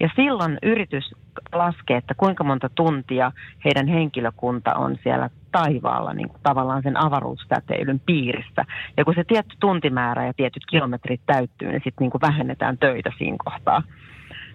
[0.00, 1.14] Ja silloin yritys
[1.52, 3.32] laskee, että kuinka monta tuntia
[3.64, 8.64] heidän henkilökunta on siellä taivaalla niin kuin tavallaan sen avaruussäteilyn piirissä.
[8.96, 13.36] Ja kun se tietty tuntimäärä ja tietyt kilometrit täyttyy, niin sitten niin vähennetään töitä siinä
[13.44, 13.82] kohtaa.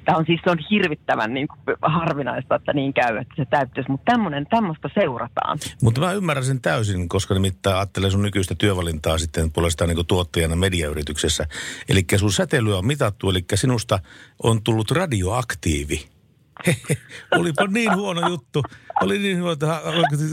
[0.08, 3.91] Tämä on siis se on hirvittävän niin kuin harvinaista, että niin käy, että se täyttyisi,
[3.91, 4.12] mutta
[4.50, 5.60] tämmöistä seurataan.
[5.82, 10.56] Mutta mä ymmärrän sen täysin, koska nimittäin ajattelen sun nykyistä työvalintaa sitten puolestaan niin tuottajana
[10.56, 11.46] mediayrityksessä.
[11.89, 14.00] Eli sun säteilyä on mitattu, eli sinusta
[14.43, 16.16] on tullut radioaktiivi.
[17.39, 18.63] Olipa niin huono juttu.
[19.02, 19.82] Oli niin huono, että ha,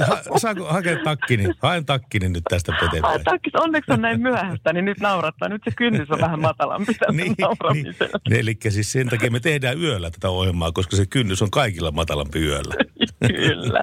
[0.07, 1.45] ha, saanko hakea takkini?
[1.63, 3.25] Haen takkini nyt tästä eteenpäin.
[3.25, 5.49] Takkis, onneksi on näin myöhäistä, niin nyt naurattaa.
[5.49, 7.35] Nyt se kynnys on vähän matalampi niin,
[7.73, 7.95] niin.
[8.31, 12.39] Eli siis sen takia me tehdään yöllä tätä ohjelmaa, koska se kynnys on kaikilla matalampi
[12.39, 12.75] yöllä.
[13.37, 13.81] Kyllä,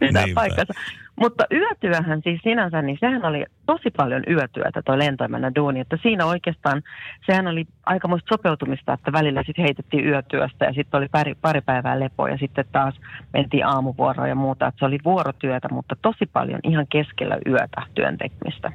[0.00, 0.74] pitää paikkansa.
[1.20, 6.26] Mutta yötyöhän siis sinänsä, niin sehän oli tosi paljon yötyötä toi lentoimänä duuni, että siinä
[6.26, 6.82] oikeastaan
[7.26, 12.00] sehän oli aikamoista sopeutumista, että välillä sitten heitettiin yötyöstä ja sitten oli pari, pari päivää
[12.00, 12.94] lepoa ja sitten taas
[13.32, 18.18] mentiin aamuvuoroon ja muuta, että se oli vuorotyötä, mutta tosi paljon ihan keskellä yötä työn
[18.18, 18.72] tekemistä.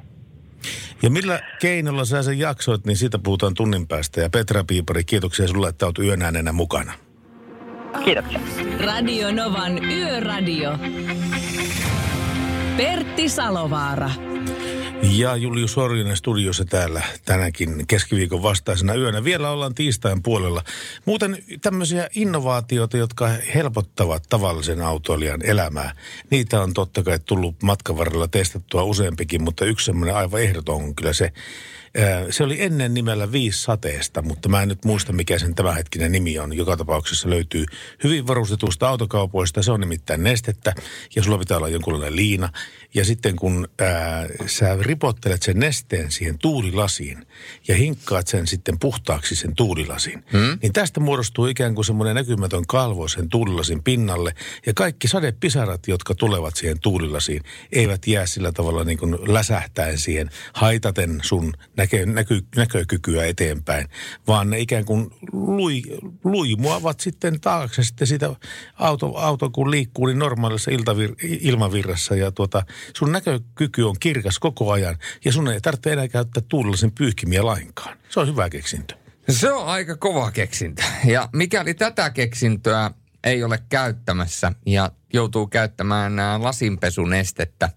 [1.02, 4.20] Ja millä keinolla sä sen jaksoit, niin siitä puhutaan tunnin päästä.
[4.20, 6.92] Ja Petra Piipari, kiitoksia sulle, että olet yön äänenä mukana.
[8.04, 8.40] Kiitoksia.
[8.84, 10.70] Radio Novan Yöradio.
[12.80, 14.10] Pertti Salovaara.
[15.02, 19.24] Ja Julius Sorjonen studiossa täällä tänäkin keskiviikon vastaisena yönä.
[19.24, 20.62] Vielä ollaan tiistain puolella.
[21.04, 25.92] Muuten tämmöisiä innovaatioita, jotka helpottavat tavallisen autoilijan elämää.
[26.30, 30.94] Niitä on totta kai tullut matkan varrella testattua useampikin, mutta yksi semmoinen aivan ehdoton on
[30.94, 31.32] kyllä se,
[32.30, 36.38] se oli ennen nimellä Viisi sateesta, mutta mä en nyt muista mikä sen tämänhetkinen nimi
[36.38, 36.56] on.
[36.56, 37.66] Joka tapauksessa löytyy
[38.04, 39.62] hyvin varustetusta autokaupoista.
[39.62, 40.74] Se on nimittäin nestettä
[41.16, 42.48] ja sulla pitää olla jonkunlainen liina.
[42.94, 47.26] Ja sitten kun ää, sä ripottelet sen nesteen siihen tuulilasiin
[47.68, 50.58] ja hinkkaat sen sitten puhtaaksi sen tuulilasiin, hmm?
[50.62, 54.34] niin tästä muodostuu ikään kuin semmoinen näkymätön kalvo sen tuulilasin pinnalle.
[54.66, 60.30] Ja kaikki sadepisarat, jotka tulevat siihen tuulilasiin, eivät jää sillä tavalla niin kuin läsähtäen siihen
[60.52, 63.88] haitaten sun näkö, näky, näkökykyä eteenpäin,
[64.26, 65.82] vaan ne ikään kuin lui,
[66.24, 68.30] luimuavat sitten taakse sitten sitä
[68.74, 72.62] auto, auto kun liikkuu niin normaalissa iltavir, ilmavirrassa ja tuota,
[72.96, 77.98] sun näkökyky on kirkas koko ajan ja sun ei tarvitse enää käyttää tuulellisen pyyhkimiä lainkaan.
[78.08, 78.94] Se on hyvä keksintö.
[79.28, 80.82] Se on aika kova keksintö.
[81.04, 82.90] Ja mikäli tätä keksintöä
[83.24, 87.68] ei ole käyttämässä ja joutuu käyttämään lasinpesunestettä,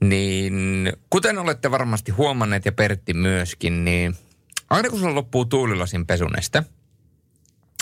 [0.00, 4.16] niin kuten olette varmasti huomanneet ja Pertti myöskin, niin
[4.70, 6.62] aina kun sulla loppuu tuulilasin pesuneste,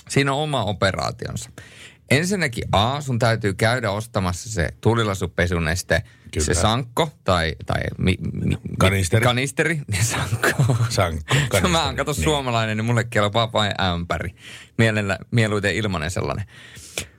[0.08, 1.50] siinä on oma operaationsa.
[2.10, 6.44] Ensinnäkin A, sun täytyy käydä ostamassa se tuulilasupesuneste, Kyllä.
[6.44, 9.24] se sankko tai, tai mi, mi, kanisteri.
[9.24, 10.76] kanisteri, niin sankko.
[10.88, 11.72] Sankko, kanisteri.
[11.72, 12.24] Mä oon kato niin.
[12.24, 14.34] suomalainen, niin mulle kelpaa vain ämpäri.
[14.78, 16.44] Mielellä, mieluiten ilmanen sellainen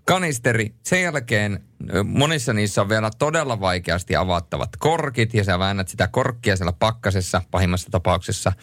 [0.06, 0.74] kanisteri.
[0.84, 1.64] Sen jälkeen
[2.04, 7.42] monissa niissä on vielä todella vaikeasti avattavat korkit ja sä väännät sitä korkkia siellä pakkasessa
[7.52, 8.54] pahimmassa tapauksessa.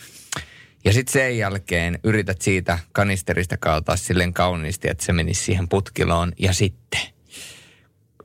[0.85, 6.33] Ja sitten sen jälkeen yrität siitä kanisterista kaataa silleen kauniisti, että se menisi siihen putkiloon.
[6.39, 7.01] Ja sitten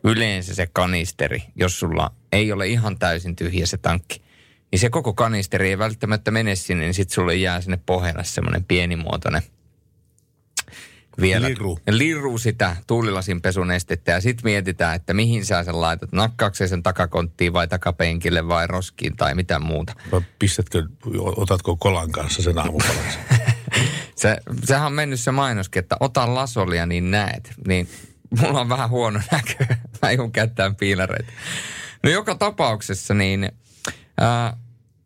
[0.05, 4.21] yleensä se kanisteri, jos sulla ei ole ihan täysin tyhjä se tankki,
[4.71, 8.63] niin se koko kanisteri ei välttämättä mene sinne, niin sitten sulle jää sinne pohjalle semmoinen
[8.63, 9.41] pienimuotoinen–
[11.21, 11.79] vielä liru.
[11.89, 16.11] liru sitä tuulilasin pesunestettä ja sitten mietitään, että mihin sä sen laitat.
[16.11, 19.93] Nakkaakseen sen takakonttiin vai takapenkille vai roskiin tai mitä muuta.
[20.11, 20.83] Vai pistätkö,
[21.35, 23.21] otatko kolan kanssa sen aamupalaisen?
[24.15, 27.53] se, sehän on mennyt se mainoskin, että ota lasolia niin näet.
[27.67, 27.89] Niin
[28.41, 29.75] mulla on vähän huono näkö.
[30.01, 31.31] Mä joudun käyttämään piilareita.
[32.03, 33.51] No joka tapauksessa niin...
[34.17, 34.57] Ää,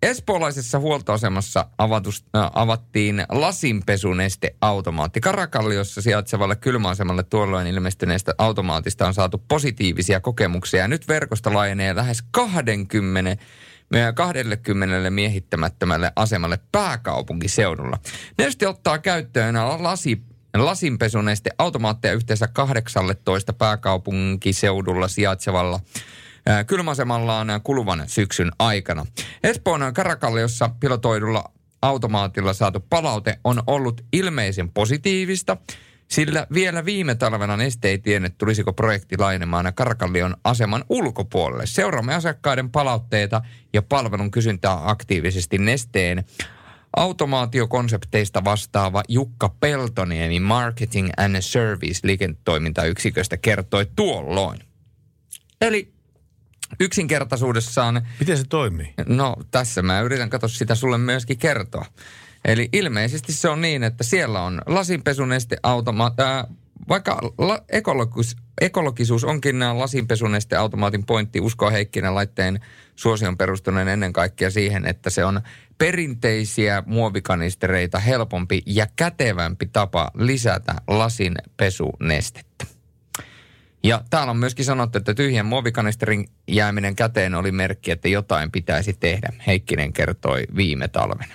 [0.01, 5.21] Espoolaisessa huoltoasemassa avatus, äh, avattiin lasinpesunesteautomaatti.
[5.21, 10.87] Karakalliossa sijaitsevalle kylmäasemalle tuolloin ilmestyneestä automaatista on saatu positiivisia kokemuksia.
[10.87, 13.43] Nyt verkosta laajenee lähes 20
[14.15, 17.97] 20 miehittämättömälle asemalle pääkaupunkiseudulla.
[18.37, 20.21] Neste ottaa käyttöön lasi,
[20.55, 25.79] lasinpesuneste automaatteja yhteensä 18 pääkaupunkiseudulla sijaitsevalla
[26.67, 29.05] kylmäasemallaan kuluvan syksyn aikana.
[29.43, 35.57] Espoon Karakalliossa pilotoidulla automaatilla saatu palaute on ollut ilmeisen positiivista,
[36.07, 41.65] sillä vielä viime talvena Neste ei tiennyt, tulisiko projekti lainemaan Karakallion aseman ulkopuolelle.
[41.65, 43.41] Seuraamme asiakkaiden palautteita
[43.73, 46.23] ja palvelun kysyntää aktiivisesti Nesteen
[46.97, 54.59] automaatiokonsepteista vastaava Jukka Peltoniemi Marketing and Service liiketoimintayksiköstä kertoi tuolloin.
[55.61, 55.93] Eli
[56.79, 58.07] yksinkertaisuudessaan...
[58.19, 58.93] Miten se toimii?
[59.07, 61.85] No tässä mä yritän katsoa sitä sulle myöskin kertoa.
[62.45, 66.55] Eli ilmeisesti se on niin, että siellä on lasinpesuneste automa- äh,
[66.89, 72.59] vaikka la- ekologis- ekologisuus onkin lasinpesuneste automaatin pointti, uskoo Heikkinen laitteen
[72.95, 75.41] suosion perustuneen ennen kaikkea siihen, että se on
[75.77, 82.65] perinteisiä muovikanistereita helpompi ja kätevämpi tapa lisätä lasinpesunestettä.
[83.83, 88.93] Ja täällä on myöskin sanottu, että tyhjän muovikanisterin jääminen käteen oli merkki, että jotain pitäisi
[88.93, 89.33] tehdä.
[89.47, 91.33] Heikkinen kertoi viime talvena.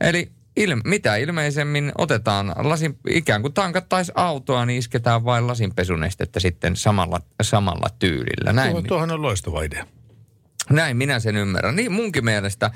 [0.00, 6.76] Eli il, mitä ilmeisemmin otetaan lasin, ikään kuin tankattaisi autoa, niin isketään vain lasinpesunestettä sitten
[6.76, 8.52] samalla, samalla tyylillä.
[8.52, 9.86] Näin, Tuo, tuohan on loistava idea.
[10.70, 11.76] Näin minä sen ymmärrän.
[11.76, 12.70] Niin munkin mielestä.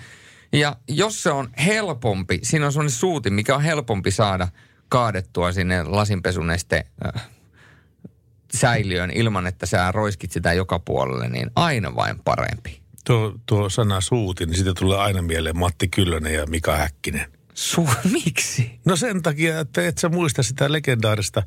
[0.52, 4.48] Ja jos se on helpompi, siinä on sellainen suuti, mikä on helpompi saada
[4.88, 7.28] kaadettua sinne lasinpesuneste äh,
[8.54, 12.80] säiliön ilman, että sä roiskit sitä joka puolelle, niin aina vain parempi.
[13.06, 17.37] Tuo, tuo sana suuti, niin siitä tulee aina mieleen Matti Kyllönen ja Mika Häkkinen.
[17.58, 18.80] Su, miksi?
[18.84, 21.42] No sen takia, että et sä muista sitä legendaarista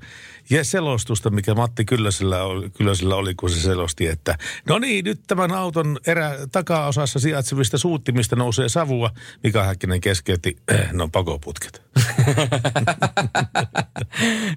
[0.50, 4.38] ja selostusta, mikä Matti Kyllösellä oli, Kyllösellä oli, kun se selosti, että
[4.70, 9.10] no niin, nyt tämän auton erä takaosassa sijaitsevista suuttimista nousee savua.
[9.44, 11.82] Mika Häkkinen keskeytti, eh, no pakoputket.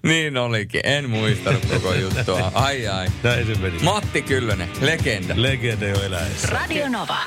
[0.09, 2.53] niin olikin, en muistanut koko juttua.
[2.55, 3.09] Ai ai.
[3.23, 3.79] Näin se meni.
[3.83, 5.35] Matti Kyllönen, legenda.
[5.37, 6.49] Legenda jo eläessä.
[6.51, 7.19] Radio Nova.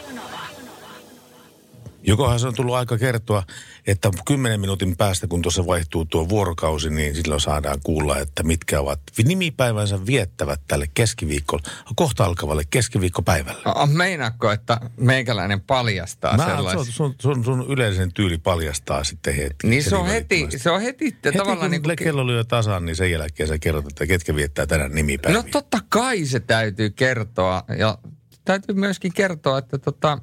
[2.07, 3.43] Jokohan se on tullut aika kertoa,
[3.87, 8.81] että kymmenen minuutin päästä, kun tuossa vaihtuu tuo vuorokausi, niin silloin saadaan kuulla, että mitkä
[8.81, 11.63] ovat nimipäivänsä viettävät tälle keskiviikolle,
[11.95, 13.61] kohta alkavalle keskiviikkopäivälle.
[13.65, 16.85] No, meinaatko, että meikäläinen paljastaa Mä, sellaisen?
[16.85, 19.67] sun, sun, sun, sun yleisen tyyli paljastaa sitten heti.
[19.67, 22.85] Niin se on heti se on heti, Heti tavallaan kun niin kuin, kello lyö tasan,
[22.85, 25.41] niin sen jälkeen sä kerrot, että ketkä viettää tänään nimipäiviä.
[25.41, 27.63] No totta kai se täytyy kertoa.
[27.77, 27.97] Ja
[28.45, 30.19] täytyy myöskin kertoa, että tota,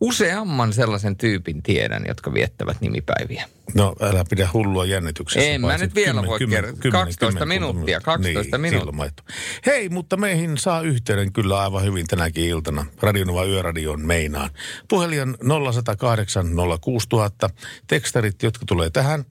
[0.00, 3.48] useamman sellaisen tyypin tiedän, jotka viettävät nimipäiviä.
[3.74, 5.48] No älä pidä hullua jännityksessä.
[5.50, 6.80] En mä nyt vielä kymmen- voi kymmen- kertoa.
[6.80, 9.24] kymmen- 12 kymmenkunta minuuttia, 12 niin, minuuttia.
[9.66, 12.86] Hei, mutta meihin saa yhteyden kyllä aivan hyvin tänäkin iltana.
[13.02, 14.50] Radionova Yöradion meinaan.
[14.88, 16.46] Puhelin on 0108
[16.80, 17.50] 06000.
[17.86, 19.24] Tekstarit, jotka tulee tähän.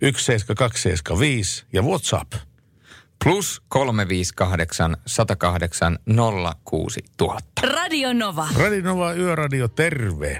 [0.00, 2.32] 17275 ja WhatsApp.
[3.24, 5.98] Plus 358 108
[6.64, 7.42] 06000.
[7.76, 8.46] Radio Nova.
[8.58, 10.38] Radionova Yöradio, terve.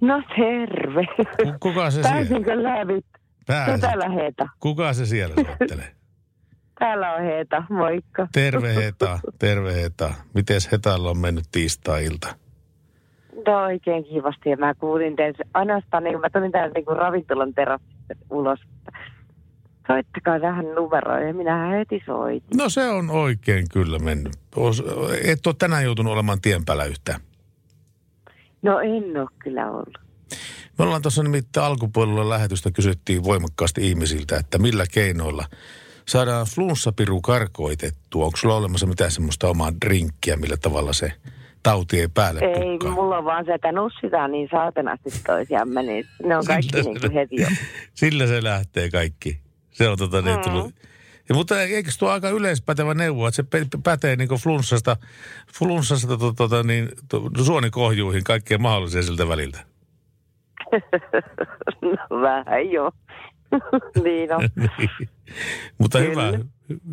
[0.00, 1.06] No terve.
[1.16, 2.10] Ku- Kuka se siellä?
[2.18, 3.06] Pääsinkö lävit?
[3.48, 4.48] No täällä Heeta.
[4.60, 5.92] Kuka se siellä soittelee?
[6.78, 8.28] Täällä on Heeta, moikka.
[8.32, 10.14] Terve Heta, terve Heta.
[10.34, 12.34] Mites Hetalla on mennyt tiistai-ilta?
[13.46, 17.54] No oikein kivasti ja mä kuulin teidän, ainoastaan niin kun mä tulin täältä niin ravintolan
[17.54, 18.58] terassista ulos.
[19.86, 22.58] Soittakaa tähän numeroon ja minähän heti soitin.
[22.58, 24.32] No se on oikein kyllä mennyt.
[25.24, 27.20] Et ole tänään joutunut olemaan tien päällä yhtään.
[28.62, 29.98] No en ole kyllä ollut.
[30.78, 35.44] Me ollaan tuossa nimittäin alkupuolella lähetystä kysyttiin voimakkaasti ihmisiltä, että millä keinoilla
[36.08, 38.24] saadaan flunssapiru karkoitettua.
[38.24, 41.12] Onko sulla olemassa mitään semmoista omaa drinkkiä, millä tavalla se
[41.62, 42.90] tauti ei päälle Ei, pukkaa?
[42.90, 47.00] mulla on vaan se, että nussitaan niin saatanasti toisiamme, niin ne on kaikki Sillä niin
[47.00, 47.48] kuin heti jo.
[47.94, 49.45] Sillä se lähtee kaikki.
[49.76, 50.42] Se on tota niin Mm.
[50.42, 50.74] tullut.
[51.28, 54.96] Ja, mutta eikö tuo aika yleispätevä neuvo, että se pätee niin flunssasta,
[55.58, 59.64] flunssasta to, tota, niin, to, suonikohjuihin kaikkea mahdollisia siltä väliltä.
[61.82, 62.92] no vähän joo.
[64.04, 64.48] niin on.
[64.78, 65.08] Niin.
[65.78, 66.26] Mutta Kyllä.
[66.26, 66.38] hyvä,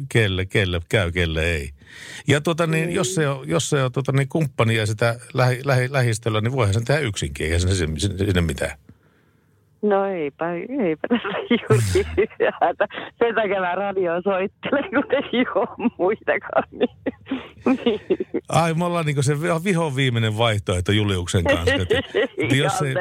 [0.09, 1.69] kelle, kelle, käy, kelle ei.
[2.27, 5.59] Ja tuota, niin, jos se on, jos se on tuota, niin kumppani ja sitä lähi,
[5.65, 8.77] lähi, lähistöllä, niin voihan sen tehdä yksinkin, eikä sinne, sinne mitään.
[9.83, 11.27] No eipä, eipä tässä
[11.69, 12.27] juuri
[12.61, 12.87] hätä.
[13.19, 16.63] Sen takia mä radioon soittelen, kun ei ole muitakaan.
[17.85, 17.99] Niin.
[18.49, 21.73] Ai, me ollaan niin se viho viimeinen vaihtoehto Juliuksen kanssa.
[21.73, 21.97] Että,
[22.37, 22.93] että jos ei,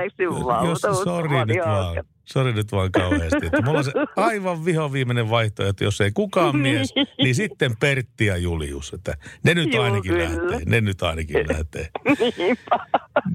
[0.68, 2.04] jos, uskomaan nyt vaan.
[2.24, 3.46] Sori nyt vaan kauheasti.
[3.46, 8.26] Että mulla on se aivan viho viimeinen vaihtoehto, jos ei kukaan mies, niin sitten Pertti
[8.26, 8.92] ja Julius.
[8.92, 10.24] Että ne nyt Juu, ainakin kyllä.
[10.24, 11.88] lähtee, ne nyt ainakin lähtee.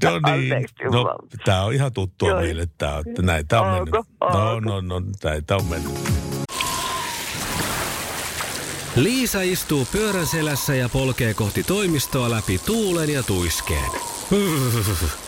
[0.02, 2.40] No niin, no tämä on ihan tuttua Joo.
[2.40, 3.94] meille, tämä, että näitä on mennyt.
[4.20, 5.92] No, no, no, näitä on mennyt.
[8.96, 13.90] Liisa istuu pyörän selässä ja polkee kohti toimistoa läpi tuulen ja tuiskeen.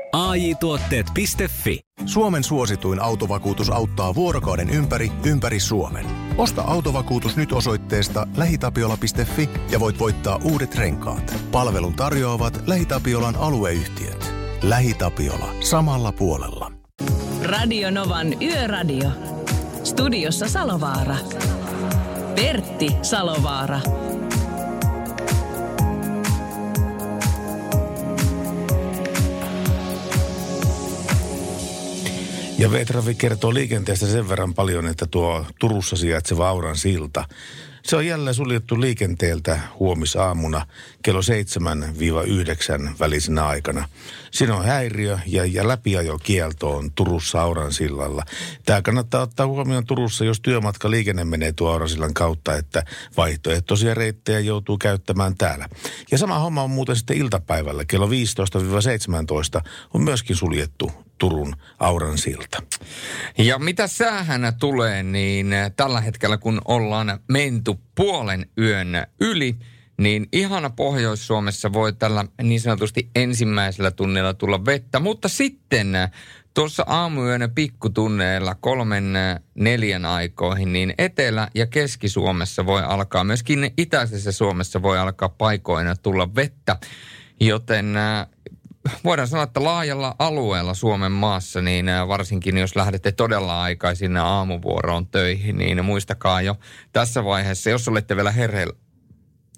[0.13, 6.05] AJ Tuotteet.fi Suomen suosituin autovakuutus auttaa vuorokauden ympäri, ympäri Suomen.
[6.37, 11.35] Osta autovakuutus nyt osoitteesta lähitapiola.fi ja voit voittaa uudet renkaat.
[11.51, 14.33] Palvelun tarjoavat LähiTapiolan alueyhtiöt.
[14.63, 15.53] LähiTapiola.
[15.59, 16.71] Samalla puolella.
[17.43, 19.09] Radio Novan Yöradio.
[19.83, 21.15] Studiossa Salovaara.
[22.35, 23.79] Pertti Salovaara.
[32.61, 37.25] Ja Vetrafi kertoo liikenteestä sen verran paljon, että tuo Turussa sijaitseva Auran silta,
[37.83, 40.65] se on jälleen suljettu liikenteeltä huomisaamuna
[41.03, 41.23] kello 7-9
[42.99, 43.89] välisenä aikana.
[44.31, 48.23] Siinä on häiriö ja, ja läpiajokielto on Turussa Auran sillalla.
[48.65, 52.83] Tämä kannattaa ottaa huomioon Turussa, jos työmatka liikenne menee tuo Auran sillan kautta, että
[53.17, 55.69] vaihtoehtoisia reittejä joutuu käyttämään täällä.
[56.11, 58.09] Ja sama homma on muuten sitten iltapäivällä kello 15-17
[59.93, 60.91] on myöskin suljettu
[61.21, 62.63] Turun Auran silta.
[63.37, 68.87] Ja mitä säähän tulee, niin tällä hetkellä kun ollaan menty puolen yön
[69.19, 69.55] yli,
[69.97, 75.97] niin ihana Pohjois-Suomessa voi tällä niin sanotusti ensimmäisellä tunnilla tulla vettä, mutta sitten
[76.53, 79.13] tuossa aamuyönä pikkutunneilla kolmen
[79.55, 86.35] neljän aikoihin, niin Etelä- ja Keski-Suomessa voi alkaa, myöskin itäisessä Suomessa voi alkaa paikoina tulla
[86.35, 86.77] vettä,
[87.39, 87.95] joten
[89.03, 95.57] voidaan sanoa, että laajalla alueella Suomen maassa, niin varsinkin jos lähdette todella aikaisin aamuvuoroon töihin,
[95.57, 96.55] niin muistakaa jo
[96.93, 98.73] tässä vaiheessa, jos olette vielä hereillä,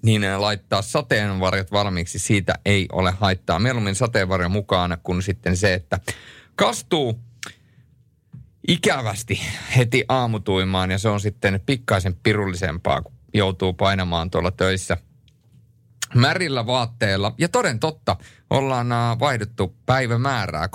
[0.02, 3.58] niin laittaa sateenvarjot valmiiksi, siitä ei ole haittaa.
[3.58, 6.00] Mieluummin sateenvarjo mukaan kuin sitten se, että
[6.56, 7.20] kastuu
[8.68, 9.40] ikävästi
[9.76, 14.96] heti aamutuimaan ja se on sitten pikkaisen pirullisempaa, kun joutuu painamaan tuolla töissä
[16.14, 17.34] märillä vaatteilla.
[17.38, 18.16] Ja toden totta,
[18.54, 20.70] ollaan äh, vaihdettu päivämäärää 39.2020.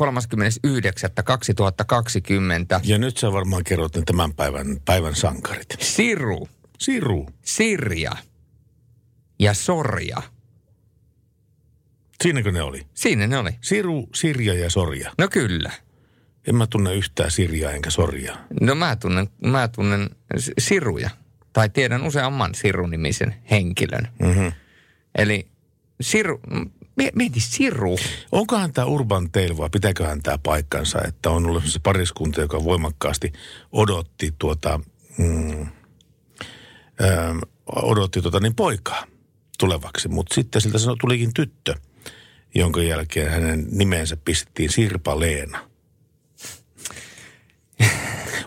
[2.83, 5.75] Ja nyt sä varmaan kerrot ne tämän päivän, päivän sankarit.
[5.79, 6.49] Siru,
[6.79, 7.29] Siru.
[7.41, 8.11] Sirja
[9.39, 10.21] ja Sorja.
[12.23, 12.87] Siinäkö ne oli?
[12.93, 13.51] Siinä ne oli.
[13.61, 15.11] Siru, Sirja ja Sorja.
[15.17, 15.71] No kyllä.
[16.47, 18.37] En mä tunne yhtään Sirjaa enkä Sorjaa.
[18.61, 20.09] No mä tunnen, mä tunnen
[20.59, 21.09] Siruja.
[21.53, 24.07] Tai tiedän useamman Siru-nimisen henkilön.
[24.19, 24.51] Mm-hmm.
[25.17, 25.47] Eli
[26.01, 26.39] Siru,
[27.15, 27.97] mieti Siru.
[28.31, 33.33] Onkohan tämä Urban Tale vai pitääköhän tämä paikkansa, että on ollut se pariskunta, joka voimakkaasti
[33.71, 34.79] odotti tuota,
[35.17, 37.35] mm, ö,
[37.75, 39.05] odotti tuota niin poikaa
[39.59, 41.75] tulevaksi, mutta sitten siltä sano, tulikin tyttö,
[42.55, 45.69] jonka jälkeen hänen nimensä pistettiin Sirpa Leena.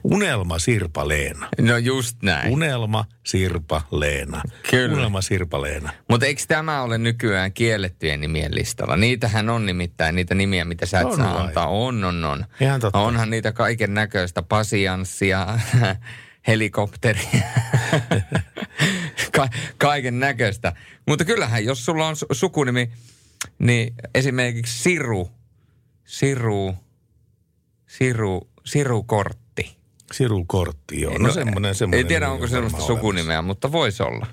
[0.05, 1.49] Unelma Sirpa Leena.
[1.61, 2.53] No just näin.
[2.53, 4.43] Unelma Sirpa Leena.
[4.71, 4.97] Kyllä.
[4.97, 5.93] Unelma Sirpa Leena.
[6.11, 8.97] Mutta eikö tämä ole nykyään kiellettyjen nimien listalla?
[8.97, 11.47] Niitähän on nimittäin niitä nimiä, mitä sä et On saa vai?
[11.47, 11.67] antaa.
[11.67, 12.45] On, on, on.
[12.61, 12.99] Ihan totta.
[12.99, 15.47] Onhan niitä kaiken näköistä pasianssia,
[16.47, 17.43] helikopteria,
[19.37, 19.49] Ka-
[19.79, 20.73] kaiken näköistä.
[21.09, 22.91] Mutta kyllähän, jos sulla on su- sukunimi,
[23.59, 25.31] niin esimerkiksi Siru,
[26.05, 26.75] Siru,
[27.87, 29.03] Siru, Siru
[30.13, 30.17] Kortti.
[30.25, 31.19] Siru Kortti, joo.
[31.19, 34.27] No, semmoinen, semmoinen Ei tiedä, onko on sellaista sukunimeä, mutta voisi olla.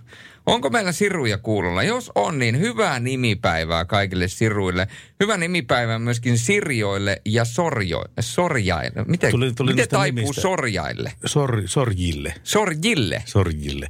[0.46, 1.84] Onko meillä siruja kuulolla?
[1.84, 4.88] Jos on, niin hyvää nimipäivää kaikille siruille.
[5.20, 9.04] Hyvää nimipäivää myöskin sirjoille ja sorjo, sorjaille.
[9.08, 10.42] Miten, Tuli- tuli miten taipuu nimistä.
[10.42, 11.12] sorjaille?
[11.26, 12.34] Sor, sorjille.
[12.44, 13.24] Sorjille.
[13.26, 13.88] Sorjille.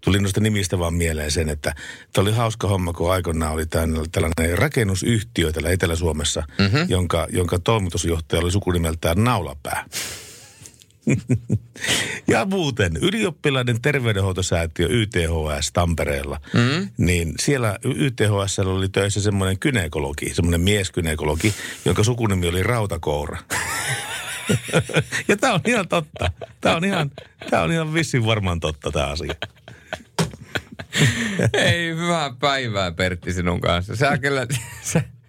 [0.00, 1.74] Tuli noista nimistä vaan mieleen sen, että
[2.12, 6.62] tämä oli hauska homma, kun aikoinaan oli tämän, tällainen rakennusyhtiö täällä Etelä-Suomessa, Mhm.
[6.62, 6.86] mm-hmm.
[6.90, 9.84] jonka, jonka toimitusjohtaja oli sukunimeltään Naulapää.
[12.32, 16.88] ja muuten, ylioppilaiden terveydenhoitosäätiö YTHS Tampereella, mm-hmm.
[16.98, 23.38] niin siellä YTHS oli töissä semmoinen kynekologi, semmoinen mieskynekologi, jonka sukunimi oli Rautakoura.
[25.28, 26.32] ja tämä on ihan totta.
[26.60, 27.10] Tämä on ihan,
[27.50, 29.34] tämä on ihan vissin varmaan totta tämä asia.
[31.52, 33.96] Ei, hyvää päivää Pertti sinun kanssa.
[33.96, 34.46] Sä kyllä,
[34.82, 35.02] sä,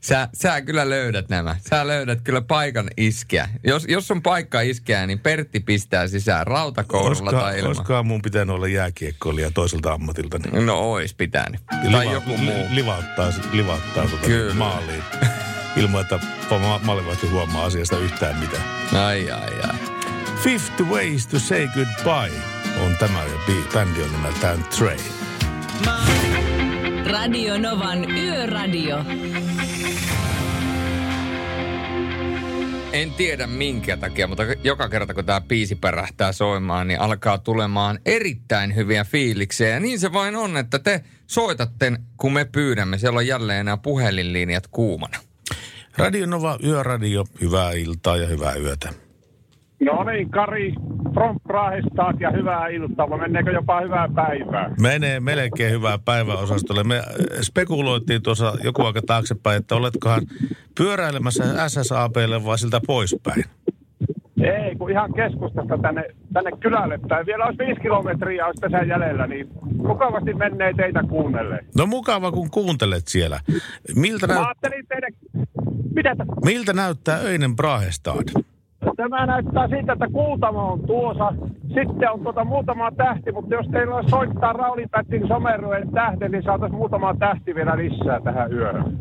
[0.00, 1.56] sä, sä kyllä löydät nämä.
[1.70, 3.48] Sä löydät kyllä paikan iskeä.
[3.64, 7.76] Jos, jos on paikka iskeä, niin Pertti pistää sisään rautakoululla Koska, tai ilman.
[7.76, 11.60] koska mun pitänyt olla jääkiekkoilija toiselta ammatilta, niin No ois pitänyt.
[11.82, 12.54] liva- Tai joku muu.
[12.68, 14.54] li- livauttaa, livauttaa tuota Kyllä.
[14.54, 15.02] maaliin.
[15.76, 16.18] Ilman, että
[16.50, 18.62] ma- maalivahti huomaa asiasta yhtään mitään.
[19.04, 19.78] Ai, ai, ai.
[20.42, 22.38] Fifty Ways to Say Goodbye
[22.84, 25.00] on tämä ja bändi on nimeltään Train.
[27.10, 29.04] Radio Novan Yöradio.
[32.92, 37.98] En tiedä minkä takia, mutta joka kerta kun tämä biisi pärähtää soimaan, niin alkaa tulemaan
[38.06, 39.68] erittäin hyviä fiiliksiä.
[39.68, 42.98] Ja niin se vain on, että te soitatte, kun me pyydämme.
[42.98, 45.18] Siellä on jälleen nämä puhelinlinjat kuumana.
[45.96, 49.05] Radio Nova Yöradio, hyvää iltaa ja hyvää yötä.
[49.80, 50.72] No niin, Kari
[51.14, 54.74] from Prahestaat ja hyvää iltaa, vai menneekö jopa hyvää päivää?
[54.80, 56.84] Menee melkein hyvää päiväosastolle.
[56.84, 57.04] Me äh,
[57.42, 60.22] spekuloitiin tuossa joku aika taaksepäin, että oletkohan
[60.78, 63.44] pyöräilemässä SSAPlle vai siltä poispäin.
[64.42, 67.26] Ei, kun ihan keskustasta tänne, tänne kylälle päin.
[67.26, 71.64] Vielä olisi viisi kilometriä olisi tässä jäljellä, niin mukavasti menee teitä kuunnelle.
[71.76, 73.40] No mukava, kun kuuntelet siellä.
[73.94, 74.58] Miltä, näyt,
[74.88, 75.12] teidän...
[75.94, 78.42] Mitä miltä näyttää öinen Brahestad?
[78.96, 81.32] Tämä näyttää siltä, että Kuutamo on tuossa.
[81.74, 86.42] Sitten on tuota muutama tähti, mutta jos teillä olisi soittaa Rauli Pättin somerojen tähden, niin
[86.42, 88.96] saataisiin muutama tähti vielä lisää tähän yöhön.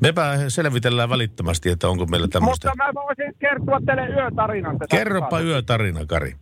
[0.00, 2.68] Mepä selvitellään välittömästi, että onko meillä tämmöistä.
[2.68, 4.78] Mutta mä voisin kertoa teille yötarinan.
[4.78, 5.52] tässä Kerropa tapauksessa.
[5.52, 6.32] yötarina, Kari.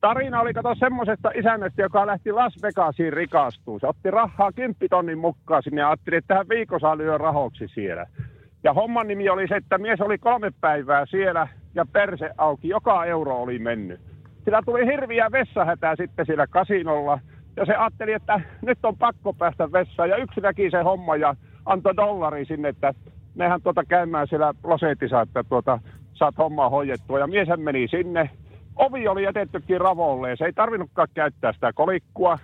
[0.00, 3.80] Tarina oli kato semmoisesta isännöstä, joka lähti Las Vegasiin rikastumaan.
[3.80, 8.06] Se otti rahaa kymppitonnin mukaan sinne ja ajatteli, että tähän viikon saa lyö rahoksi siellä.
[8.64, 12.68] Ja homman nimi oli se, että mies oli kolme päivää siellä ja perse auki.
[12.68, 14.00] Joka euro oli mennyt.
[14.44, 17.18] Sillä tuli hirviä vessahätää sitten siellä kasinolla.
[17.56, 20.08] Ja se ajatteli, että nyt on pakko päästä vessaan.
[20.08, 21.34] Ja yksi näki se homma ja
[21.66, 22.94] antoi dollari sinne, että
[23.34, 25.78] mehän tuota käymään siellä losetissa, että tuota,
[26.14, 27.18] saat hommaa hoidettua.
[27.18, 28.30] Ja mieshän meni sinne.
[28.76, 30.36] Ovi oli jätettykin ravolleen.
[30.36, 32.38] Se ei tarvinnutkaan käyttää sitä kolikkua.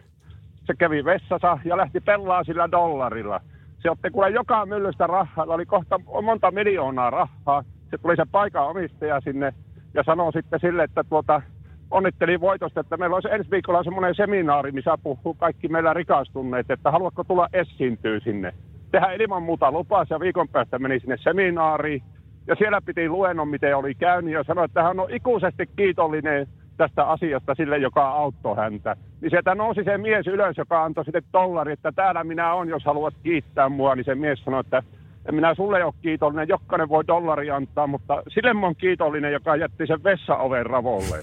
[0.65, 3.41] Se kävi vessassa ja lähti pelaa sillä dollarilla.
[3.83, 5.45] Se otti kuule joka myllystä rahaa.
[5.49, 7.65] Oli kohta monta miljoonaa rahaa.
[7.91, 9.55] Se tuli se paikan omistaja sinne
[9.95, 11.43] ja sanoi sitten sille, että tuota,
[11.91, 16.91] onnittelin voitosta, että meillä olisi ensi viikolla semmoinen seminaari, missä puhuu kaikki meillä rikastuneet, että
[16.91, 18.55] haluatko tulla esiintyä sinne.
[18.91, 22.03] Tehän ilman muuta lupas ja viikon päästä meni sinne seminaariin.
[22.47, 27.05] Ja siellä piti luennon, miten oli käynyt ja sanoi, että hän on ikuisesti kiitollinen tästä
[27.05, 28.97] asiasta sille, joka auttoi häntä.
[29.21, 32.85] Niin sieltä nousi se mies ylös, joka antoi sitten dollari, että täällä minä on, jos
[32.85, 33.95] haluat kiittää mua.
[33.95, 34.83] Niin se mies sanoi, että
[35.29, 39.57] en minä sulle ole kiitollinen, jokainen voi dollari antaa, mutta sille mä oon kiitollinen, joka
[39.57, 41.23] jätti sen vessaoven ravolle.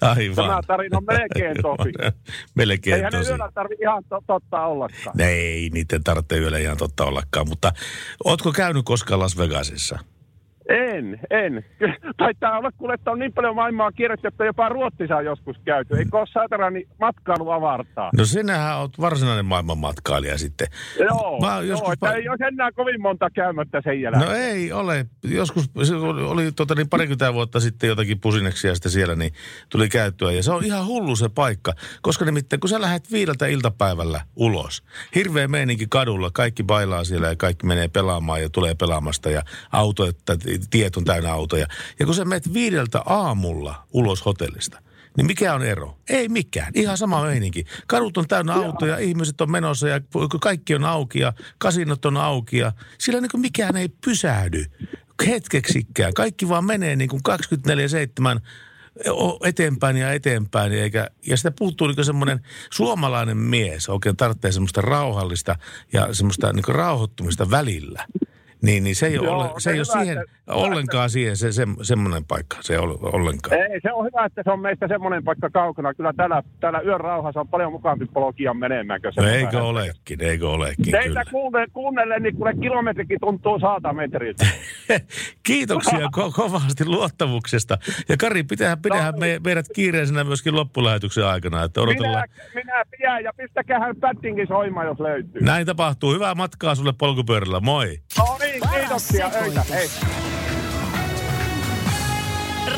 [0.00, 0.34] Aivan.
[0.36, 1.92] Tämä tarina on melkein tosi.
[2.54, 3.30] melkein Eihän tosi.
[3.30, 5.20] yöllä tarvitse ihan to- totta ollakaan.
[5.20, 7.72] Ei, niiden tarvitse yöllä ihan totta ollakaan, mutta
[8.24, 9.98] ootko käynyt koskaan Las Vegasissa?
[10.68, 11.64] En, en.
[12.16, 15.96] Taitaa olla kuule, että on niin paljon maailmaa kierretty, että jopa Ruotsissa on joskus käyty.
[15.96, 18.10] Eikö ole saatana niin matkailu avartaa?
[18.16, 20.66] No sinähän oot varsinainen maailmanmatkailija sitten.
[20.98, 24.26] Joo, Mä joo joskus että pa- ei ole enää kovin monta käymättä sen jälkeen.
[24.26, 25.06] No ei ole.
[25.24, 25.70] Joskus
[26.26, 29.32] oli tota, niin parikymmentä vuotta sitten jotakin pusineksia sitten siellä, niin
[29.68, 30.32] tuli käyttöä.
[30.32, 34.82] Ja se on ihan hullu se paikka, koska nimittäin kun sä lähdet viideltä iltapäivällä ulos,
[35.14, 39.42] hirveä meininki kadulla, kaikki bailaa siellä ja kaikki menee pelaamaan ja tulee pelaamasta ja
[39.72, 40.06] auto,
[40.56, 41.66] että tiet on täynnä autoja.
[41.98, 44.82] Ja kun sä menet viideltä aamulla ulos hotellista,
[45.16, 45.98] niin mikä on ero?
[46.08, 46.72] Ei mikään.
[46.74, 47.64] Ihan sama meininki.
[47.86, 50.00] Kadut on täynnä autoja, ihmiset on menossa ja
[50.40, 54.64] kaikki on auki ja kasinot on auki ja sillä niin kuin mikään ei pysähdy
[55.26, 56.14] hetkeksikään.
[56.14, 57.22] Kaikki vaan menee niin kuin
[58.36, 58.40] 24-7
[59.10, 60.72] o- eteenpäin ja eteenpäin.
[60.72, 62.40] Eikä, ja sitä puuttuu niin semmoinen
[62.70, 65.56] suomalainen mies oikein tarvitsee semmoista rauhallista
[65.92, 68.06] ja semmoista niin rauhoittumista välillä.
[68.66, 71.52] Niin, niin se ei ole, Joo, ole, se ei ole siihen, että- ollenkaan siihen se,
[71.52, 72.56] se, semmoinen paikka.
[72.60, 73.56] Se ei ole ollenkaan.
[73.60, 75.94] Ei, se on hyvä, että se on meistä semmoinen paikka kaukana.
[75.94, 79.00] Kyllä täällä, täällä yön rauhassa on paljon mukavampi polkia menemään.
[79.16, 81.24] No eikö olekin, eikö olekin Teitä kyllä.
[81.30, 84.46] kuunnelle, kuunnelle, niin kuule kilometrikin tuntuu saata metriltä.
[85.46, 87.78] Kiitoksia ko- kovasti luottamuksesta.
[88.08, 92.28] Ja Kari, pitäähän, pitäähän me, meidät kiireisenä myöskin loppulähetyksen aikana, että Minä, odotellaan.
[92.54, 95.42] minä pidän ja pistäkähän pättingin soimaan, jos löytyy.
[95.42, 96.14] Näin tapahtuu.
[96.14, 97.60] Hyvää matkaa sulle polkupyörällä.
[97.60, 97.98] Moi.
[98.18, 99.30] No niin, kiitoksia.
[99.42, 99.90] Öitä, hei.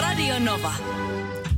[0.01, 0.72] Radio Nova.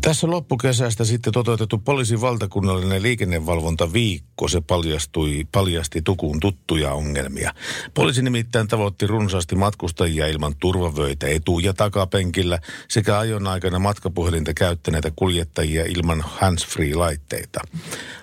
[0.00, 7.54] Tässä loppukesästä sitten toteutettu poliisin valtakunnallinen liikennevalvontaviikko, se paljastui, paljasti tukuun tuttuja ongelmia.
[7.94, 15.10] Poliisi nimittäin tavoitti runsaasti matkustajia ilman turvavöitä etu- ja takapenkillä sekä ajon aikana matkapuhelinta käyttäneitä
[15.16, 17.60] kuljettajia ilman hands-free-laitteita.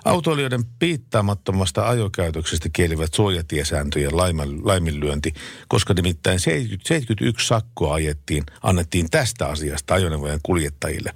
[0.05, 4.17] Autoilijoiden piittaamattomasta ajokäytöksestä kielivät suojatiesääntöjen
[4.63, 5.33] laiminlyönti,
[5.67, 11.13] koska nimittäin 70 71 sakkoa ajettiin, annettiin tästä asiasta ajoneuvojen kuljettajille.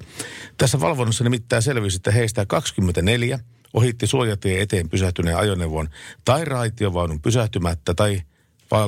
[0.61, 3.39] Tässä valvonnassa nimittäin selvisi, että heistä 24
[3.73, 5.89] ohitti suojatie eteen pysähtyneen ajoneuvon
[6.25, 8.21] tai raitiovaunun pysähtymättä tai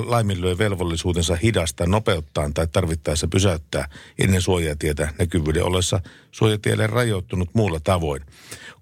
[0.05, 3.87] laiminlöi velvollisuutensa hidastaa, nopeuttaa tai tarvittaessa pysäyttää
[4.19, 5.99] ennen suojatietä näkyvyyden ollessa
[6.31, 8.21] suojatielle rajoittunut muulla tavoin.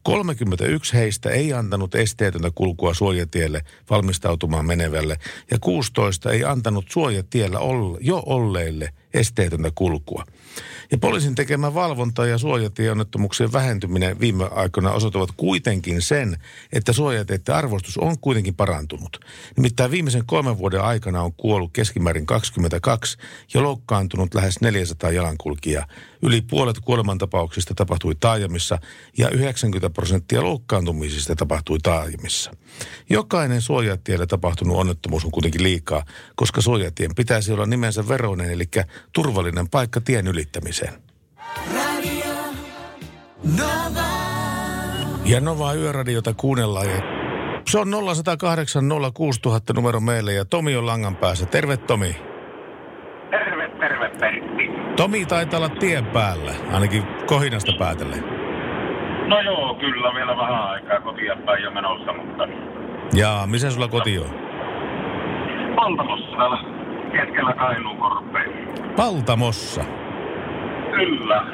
[0.04, 5.18] 31 heistä ei antanut esteetöntä kulkua suojatielle valmistautumaan menevälle
[5.52, 7.58] ja 16 ei antanut suojatiellä
[8.00, 10.26] jo olleille esteetöntä kulkua.
[10.92, 16.38] Ja poliisin tekemä valvonta ja suojatieonnettomuuksien vähentyminen viime aikoina osoittavat kuitenkin sen,
[16.74, 19.20] että suojateiden arvostus on kuitenkin parantunut.
[19.58, 23.18] Nimittäin viimeisen kolmen vuoden aikana on kuollut keskimäärin 22
[23.54, 25.88] ja loukkaantunut lähes 400 jalankulkijaa.
[26.22, 28.80] Yli puolet kuolemantapauksista tapahtui taajamissa
[29.18, 32.52] ja 90 prosenttia loukkaantumisista tapahtui taajamissa.
[33.10, 38.66] Jokainen suojatiellä tapahtunut onnettomuus on kuitenkin liikaa, koska suojatien pitäisi olla nimensä veroinen, eli
[39.14, 40.94] turvallinen paikka tien ylittämiseen.
[45.26, 47.02] Ja Nova Yöradiota kuunnellaan ja
[47.68, 48.84] se on 0108
[49.14, 51.46] 06000 numero meille ja Tomi on langan päässä.
[51.46, 52.16] Terve Tomi.
[53.30, 54.64] Terve, terve Pertti.
[54.96, 58.24] Tomi taitaa olla tien päällä, ainakin kohinasta päätellen.
[59.28, 62.44] No joo, kyllä vielä vähän aikaa kotia päin jo menossa, mutta
[63.14, 64.30] Jaa, missä sulla koti on?
[65.76, 66.58] Paltamossa täällä
[67.12, 68.52] keskellä Kainuun korpeen.
[68.96, 70.01] Paltamossa.
[70.96, 71.46] Kyllä.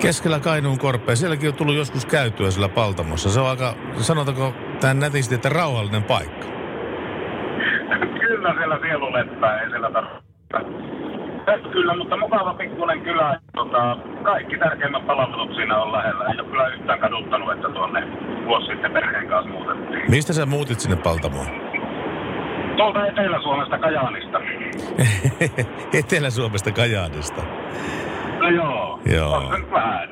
[0.00, 1.16] Keskellä Kainuun korpea.
[1.16, 3.30] Sielläkin on tullut joskus käytyä sillä Paltamossa.
[3.30, 6.46] Se on aika, sanotaanko tämän nätisti, että rauhallinen paikka.
[8.20, 10.24] kyllä siellä sielu leppää, ei siellä tarvitse.
[11.72, 13.40] Kyllä, mutta mukava pikkuinen kylä.
[13.54, 16.24] Tota, kaikki tärkeimmät palvelut siinä on lähellä.
[16.24, 18.00] Ei ole kyllä yhtään kaduttanut, että tuonne
[18.46, 20.10] vuosi sitten perheen kanssa muutettiin.
[20.10, 21.46] Mistä sä muutit sinne Paltamoon?
[22.76, 24.40] Tuolta Etelä-Suomesta Kajaanista.
[26.00, 27.42] Etelä-Suomesta Kajaanista.
[28.44, 29.00] No joo.
[29.14, 29.42] Joo.
[29.72, 30.08] Vähän.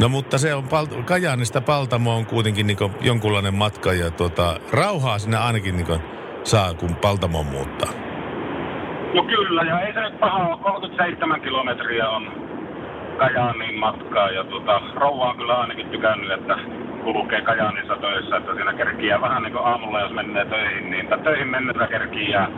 [0.00, 5.18] No mutta se on Pal- Kajaanista Paltamoon on kuitenkin niin jonkunlainen matka ja tuota, rauhaa
[5.18, 6.00] sinne ainakin niin
[6.44, 7.90] saa, kun Paltamoon muuttaa.
[9.14, 10.56] No kyllä, ja ei se nyt paha ole.
[10.62, 12.32] 37 kilometriä on
[13.18, 16.58] Kajaaniin matkaa ja tota, rouva on kyllä ainakin tykännyt, että
[17.04, 21.18] kulkee Kajaanissa töissä, että siinä kerkiää vähän niin kuin aamulla, jos menee töihin, niin tai
[21.18, 22.48] töihin mennessä kerkiää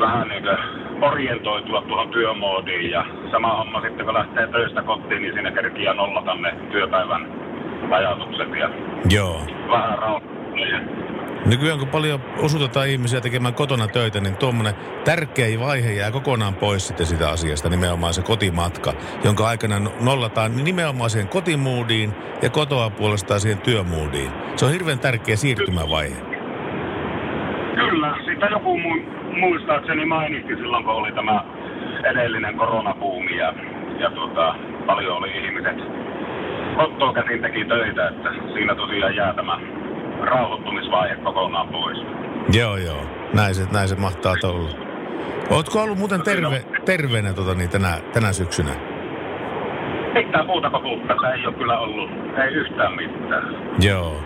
[0.00, 5.32] vähän niin kuin orientoitua tuohon työmoodiin ja sama homma sitten kun lähtee töistä kotiin, niin
[5.32, 7.26] siinä kerkiää nollata ne työpäivän
[7.90, 8.70] ajatukset ja
[9.10, 9.40] Joo.
[9.70, 10.30] vähän rauhoittua.
[11.46, 14.74] Nykyään kun paljon osutetaan ihmisiä tekemään kotona töitä, niin tuommoinen
[15.04, 18.92] tärkeä vaihe jää kokonaan pois sitten sitä asiasta, nimenomaan se kotimatka,
[19.24, 24.30] jonka aikana nollataan nimenomaan siihen kotimuudiin ja kotoa puolestaan siihen työmuudiin.
[24.56, 26.16] Se on hirveän tärkeä siirtymävaihe.
[27.74, 31.44] Kyllä, sitä joku mu- muistaakseni mainitti silloin, kun oli tämä
[32.04, 33.54] edellinen koronapuumi ja,
[33.98, 34.54] ja tota,
[34.86, 35.76] paljon oli ihmiset
[36.76, 39.60] kotoa käsin teki töitä, että siinä tosiaan jää tämä
[40.20, 41.98] rauhoittumisvaihe kokonaan pois.
[42.52, 43.02] Joo, joo.
[43.34, 44.70] Näin se, näin se mahtaa olla.
[45.50, 48.70] Ootko ollut muuten terve, terveenä tota, niin tänä, tänä syksynä?
[50.14, 50.70] Mitään muuta
[51.20, 52.10] se ei ole kyllä ollut,
[52.44, 53.56] ei yhtään mitään.
[53.80, 54.20] Joo.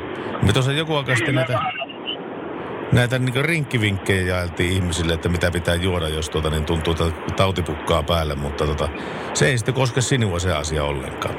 [0.47, 1.59] Me tuossa joku aika sitten näitä,
[2.95, 7.63] näitä niin rinkkivinkkejä jaeltiin ihmisille, että mitä pitää juoda, jos tuota, niin tuntuu, että tauti
[7.63, 8.89] pukkaa päälle, mutta tota,
[9.35, 11.35] se ei sitten koske sinua se asia ollenkaan.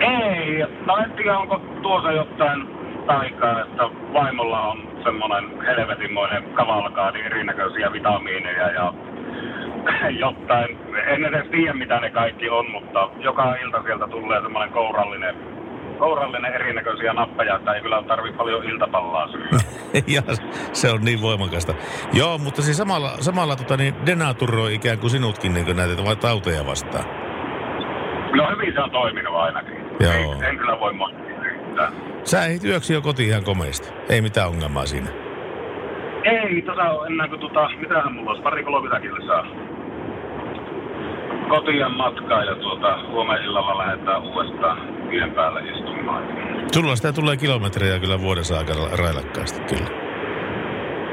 [0.00, 2.68] Ei, no en tiedä onko tuossa jotain
[3.06, 3.82] taikaa, että
[4.12, 8.94] vaimolla on semmoinen helvetinmoinen kavalkaadi erinäköisiä vitamiineja ja
[10.24, 10.78] jotain.
[11.06, 15.34] En edes tiedä mitä ne kaikki on, mutta joka ilta sieltä tulee semmoinen kourallinen,
[16.00, 19.58] kourallinen erinäköisiä nappeja, että ei kyllä tarvi paljon iltapallaa syödä.
[20.14, 20.22] ja
[20.72, 21.74] se on niin voimakasta.
[22.12, 26.16] Joo, mutta siis samalla, samalla tota, niin denaturoi ikään kuin sinutkin niin kuin näitä vai
[26.16, 27.04] tauteja vastaan.
[28.36, 29.76] No hyvin se on toiminut ainakin.
[30.00, 30.12] Joo.
[30.12, 31.30] Ei, en kyllä voi moittia.
[32.24, 33.88] Sä ehdit yöksi jo kotiin ihan komeasti.
[34.08, 35.10] Ei mitään ongelmaa siinä.
[36.24, 36.64] Ei,
[36.98, 39.46] on enää kuin tota, mitähän mulla olisi, pari kolme kilsaa
[41.50, 44.78] kotiin matkaa ja tuota, huomenna illalla lähdetään uudestaan
[45.10, 46.22] tien päälle istumaan.
[46.74, 49.90] Sulla sitä tulee kilometrejä kyllä vuodessa aika railakkaasti kyllä.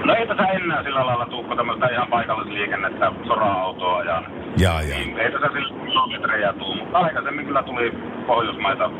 [0.05, 4.23] No ei tässä enää sillä lailla tuukko tämmöistä ihan paikallisliikennettä, sora-autoa ja
[4.57, 4.99] Jaa, jaa.
[4.99, 7.91] niin, ei tässä sillä kilometrejä tuu, mutta aikaisemmin kyllä tuli
[8.27, 8.91] Pohjoismaita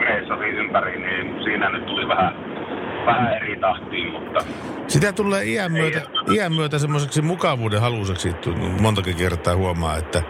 [0.00, 2.34] reissasi ympäri, niin siinä nyt tuli vähän,
[3.06, 4.40] vähän eri tahtiin, mutta
[4.88, 6.02] Sitä tulee iän myötä,
[6.34, 8.34] iän myötä semmoiseksi mukavuuden haluseksi.
[8.80, 10.22] Montakin kertaa huomaa, että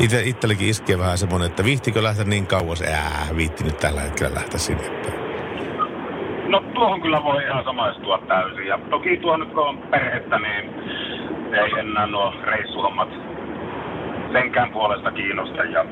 [0.00, 2.82] itse, itsellekin iskee vähän semmoinen, että viihtikö lähteä niin kauas.
[2.82, 4.82] Ää, viitti nyt tällä hetkellä lähteä sinne.
[6.48, 8.66] No tuohon kyllä voi ihan samaistua täysin.
[8.66, 10.70] Ja toki tuo nyt kun on perhettä, niin
[11.54, 13.08] ei enää nuo reissuhommat
[14.32, 15.64] senkään puolesta kiinnosta.
[15.64, 15.84] Ja,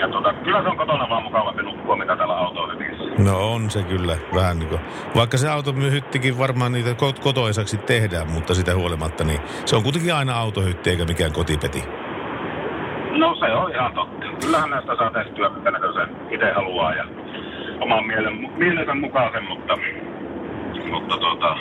[0.00, 3.04] ja tota, kyllä se on kotona vaan mukavampi nukkua, mitä täällä autohytissä.
[3.18, 4.80] No on se kyllä vähän niin kuin,
[5.16, 10.14] vaikka se automyhyttikin varmaan niitä kot- kotoisaksi tehdään, mutta sitä huolimatta, niin se on kuitenkin
[10.14, 11.84] aina autohytti eikä mikään kotipeti.
[13.16, 14.26] No se on ihan totta.
[14.40, 17.04] Kyllähän näistä saa tehtyä mitä näköisen itse haluaa ja
[17.80, 19.78] oman mielen, mielensä mukaisen, mutta,
[20.90, 21.56] mutta tota,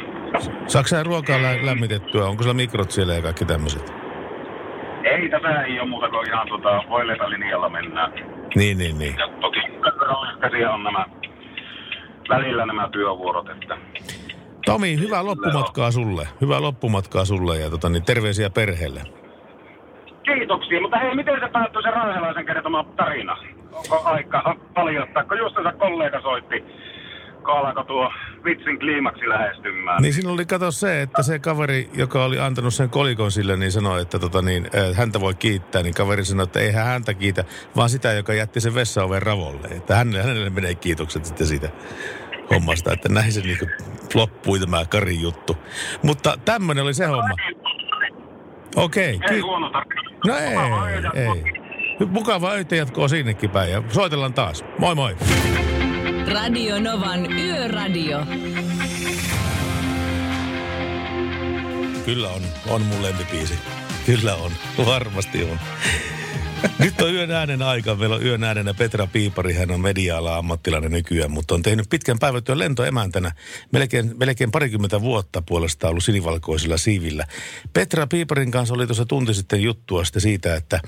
[0.68, 2.26] Saatko sä ruokaa lä- lämmitettyä?
[2.26, 3.94] Onko sulla mikrot siellä ja kaikki tämmöiset?
[5.06, 8.12] ei tässä ei ole muuta kuin ihan tota, voileipälinjalla mennään.
[8.56, 9.16] Niin, niin, niin.
[9.18, 9.60] Ja toki
[10.42, 11.06] käsiä on nämä
[12.30, 13.78] välillä nämä työvuorot, että
[14.66, 16.28] Tomi, hyvää loppumatkaa sulle.
[16.42, 19.02] Hyvää loppumatkaa sulle ja tota, niin terveisiä perheelle.
[20.26, 23.38] Kiitoksia, mutta hei, miten se päättyi se Raihelaisen kertoma tarina?
[23.72, 26.64] Onko aika paljastaa, kun just se kollega soitti,
[27.46, 28.12] kun alkoi tuo
[28.46, 30.02] vitsin kliimaksi lähestymään.
[30.02, 33.72] Niin siinä oli kato se, että se kaveri, joka oli antanut sen kolikon sille, niin
[33.72, 35.84] sanoi, että tota niin, äh, häntä voi kiittää.
[35.84, 37.44] Niin kaveri sanoi, että eihän häntä kiitä,
[37.76, 39.68] vaan sitä, joka jätti sen vessaoven ravolle.
[39.68, 41.70] Että hänelle, hänelle menee kiitokset sitten siitä
[42.50, 43.58] hommasta, että näin se niin
[44.14, 45.58] loppui tämä Karin juttu.
[46.04, 47.36] Mutta tämmöinen oli se homma.
[48.76, 49.20] Okei.
[49.30, 50.02] Ei ki- huono tarina.
[50.28, 51.44] no ei, ei.
[52.08, 54.64] Mukava öitä jatkoa sinnekin päin ja soitellaan taas.
[54.80, 55.16] Moi moi.
[56.34, 58.26] Radio Novan Yöradio.
[62.06, 63.54] Kyllä on, on mun lempipiisi.
[64.06, 64.52] Kyllä on,
[64.86, 65.60] varmasti on.
[66.80, 67.96] Nyt on yön äänen aika.
[67.96, 69.54] Meillä on yön äänenä Petra Piipari.
[69.54, 73.32] Hän on media ammattilainen nykyään, mutta on tehnyt pitkän päivätyön lentoemäntänä.
[73.72, 77.26] Melkein, melkein parikymmentä vuotta puolestaan ollut sinivalkoisilla siivillä.
[77.74, 80.82] Petra Piiparin kanssa oli tuossa tunti sitten juttua sitten siitä, että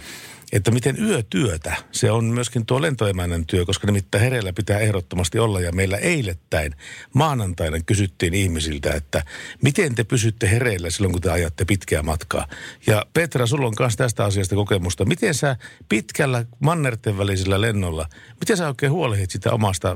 [0.53, 5.61] että miten yötyötä, se on myöskin tuo lentoemännän työ, koska nimittäin hereillä pitää ehdottomasti olla.
[5.61, 6.73] Ja meillä eilettäin
[7.13, 9.23] maanantaina kysyttiin ihmisiltä, että
[9.63, 12.45] miten te pysytte hereillä silloin, kun te ajatte pitkää matkaa.
[12.87, 15.05] Ja Petra, sulla on myös tästä asiasta kokemusta.
[15.05, 15.55] Miten sä
[15.89, 18.05] pitkällä mannerten välisellä lennolla,
[18.39, 19.95] miten sä oikein huolehdit sitä omasta ää,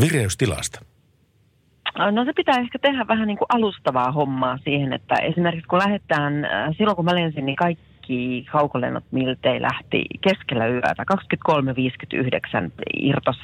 [0.00, 0.80] vireystilasta?
[2.12, 6.44] No se pitää ehkä tehdä vähän niin kuin alustavaa hommaa siihen, että esimerkiksi kun lähdetään,
[6.44, 11.04] äh, silloin kun mä lensin, niin kaikki kaikki kaukolennot miltei lähti keskellä yötä.
[11.52, 12.70] 23.59
[13.02, 13.36] irtos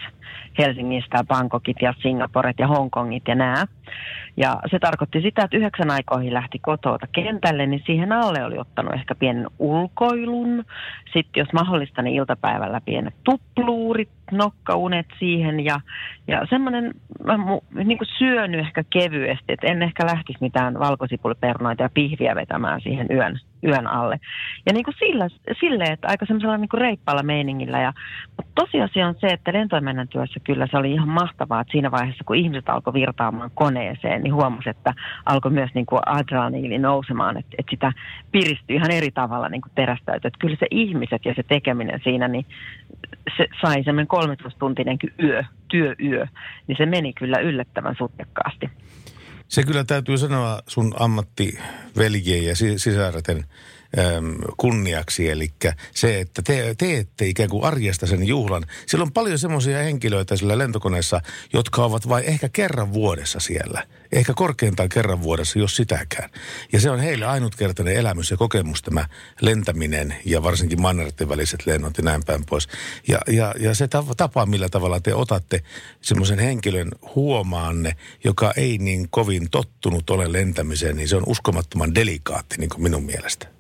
[0.59, 3.65] Helsingistä Bangkokit ja Singaporet ja Hongkongit ja nämä.
[4.37, 8.95] Ja se tarkoitti sitä, että yhdeksän aikoihin lähti kotoota kentälle, niin siihen alle oli ottanut
[8.95, 10.65] ehkä pienen ulkoilun.
[11.05, 15.81] Sitten jos mahdollista, niin iltapäivällä pienet tupluurit, nokkaunet siihen ja,
[16.29, 16.95] ja semmoinen,
[17.25, 17.39] mä
[17.85, 23.07] niin kuin syönyt ehkä kevyesti, että en ehkä lähtisi mitään valkosipuliperunoita ja pihviä vetämään siihen
[23.11, 24.21] yön, yön alle.
[24.67, 25.29] Ja niin kuin sillä,
[25.61, 27.81] sille, että aika semmoisella niin kuin reippaalla meiningillä.
[27.81, 27.93] Ja,
[28.37, 32.25] mutta tosiasia on se, että lentoimennan työssä kyllä se oli ihan mahtavaa, että siinä vaiheessa
[32.25, 34.95] kun ihmiset alkoi virtaamaan koneeseen, niin huomasi, että
[35.27, 37.93] alkoi myös niin kuin adrenaliini nousemaan, että, että sitä
[38.33, 40.29] piristyi ihan eri tavalla niin kuin terästäytyi.
[40.29, 42.47] Että kyllä se ihmiset ja se tekeminen siinä, niin
[43.37, 46.27] se sai semmoinen 13-tuntinen yö, työyö,
[46.67, 48.71] niin se meni kyllä yllättävän sutjakkaasti.
[49.49, 53.45] Se kyllä täytyy sanoa sun ammattiveljien ja sisärten
[54.57, 55.31] kunniaksi.
[55.31, 55.53] Eli
[55.95, 58.65] se, että te teette ikään kuin arjesta sen juhlan.
[58.87, 61.21] Siellä on paljon semmoisia henkilöitä sillä lentokoneessa,
[61.53, 63.87] jotka ovat vain ehkä kerran vuodessa siellä.
[64.13, 66.31] Ehkä korkeintaan kerran vuodessa, jos sitäkään.
[66.73, 69.07] Ja se on heille ainutkertainen elämys ja kokemus tämä
[69.41, 72.69] lentäminen ja varsinkin mannerten väliset lennot ja näin päin pois.
[73.09, 75.63] Ja, ja, ja se tapa, millä tavalla te otatte
[76.01, 82.57] semmoisen henkilön huomaanne, joka ei niin kovin tottunut ole lentämiseen, niin se on uskomattoman delikaatti
[82.59, 83.56] niin kuin minun mielestä.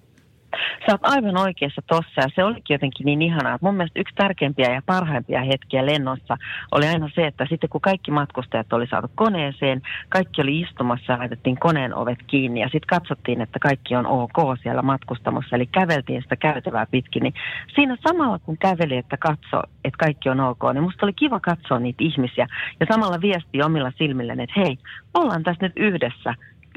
[0.86, 3.58] Sä oot aivan oikeassa tossa ja se olikin jotenkin niin ihanaa.
[3.60, 6.36] Mun mielestä yksi tärkeimpiä ja parhaimpia hetkiä lennossa
[6.72, 11.18] oli aina se, että sitten kun kaikki matkustajat oli saatu koneeseen, kaikki oli istumassa ja
[11.18, 15.56] laitettiin koneen ovet kiinni ja sitten katsottiin, että kaikki on ok siellä matkustamassa.
[15.56, 17.34] Eli käveltiin sitä käytävää pitkin, niin
[17.74, 21.78] siinä samalla kun käveli, että katso, että kaikki on ok, niin musta oli kiva katsoa
[21.78, 22.46] niitä ihmisiä
[22.80, 24.78] ja samalla viesti omilla silmilleen, että hei,
[25.14, 26.34] ollaan tässä nyt yhdessä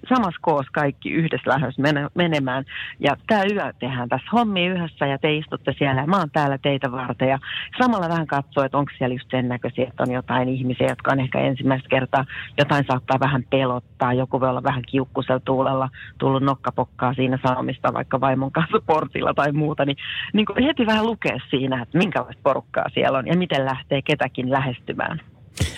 [0.09, 1.75] samassa koossa kaikki yhdessä lähes
[2.15, 2.65] menemään.
[2.99, 6.57] Ja tämä yö tehdään tässä hommi yhdessä ja te istutte siellä ja mä oon täällä
[6.57, 7.29] teitä varten.
[7.29, 7.39] Ja
[7.81, 11.19] samalla vähän katsoo, että onko siellä just sen näköisiä, että on jotain ihmisiä, jotka on
[11.19, 12.25] ehkä ensimmäistä kertaa,
[12.57, 14.13] jotain saattaa vähän pelottaa.
[14.13, 19.51] Joku voi olla vähän kiukkusella tuulella, tullut nokkapokkaa siinä sanomista vaikka vaimon kanssa portilla tai
[19.51, 19.85] muuta.
[19.85, 19.97] Niin,
[20.33, 25.21] niin heti vähän lukea siinä, että minkälaista porukkaa siellä on ja miten lähtee ketäkin lähestymään.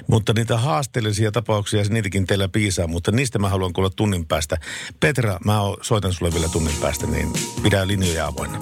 [0.08, 4.58] Mutta niitä haasteellisia tapauksia, niitäkin teillä piisaa, mutta niistä mä haluan kuulla tunnin päästä.
[5.00, 8.60] Petra, mä soitan sulle vielä tunnin päästä, niin pidä linjoja avoinna.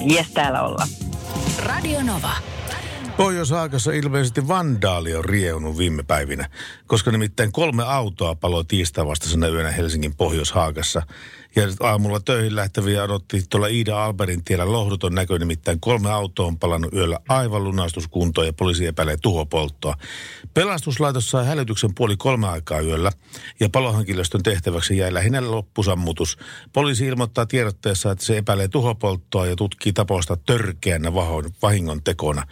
[0.00, 0.88] Jes, täällä ollaan.
[1.58, 2.59] Radio Nova.
[3.20, 6.48] Pohjois-Haakassa ilmeisesti vandaali on rieunut viime päivinä,
[6.86, 11.02] koska nimittäin kolme autoa paloi tiistai vastaisena yönä Helsingin Pohjois-Haakassa.
[11.56, 16.58] Ja aamulla töihin lähteviä odotti tuolla Iida Alberin tiellä lohduton näkö, nimittäin kolme autoa on
[16.58, 19.94] palannut yöllä aivan lunastuskuntoon ja poliisi epäilee tuhopolttoa.
[20.54, 23.12] Pelastuslaitos sai hälytyksen puoli kolme aikaa yöllä
[23.60, 26.38] ja palohenkilöstön tehtäväksi jäi lähinnä loppusammutus.
[26.72, 31.14] Poliisi ilmoittaa tiedotteessa, että se epäilee tuhopolttoa ja tutkii tapausta törkeänä
[31.62, 32.46] vahingon tekona.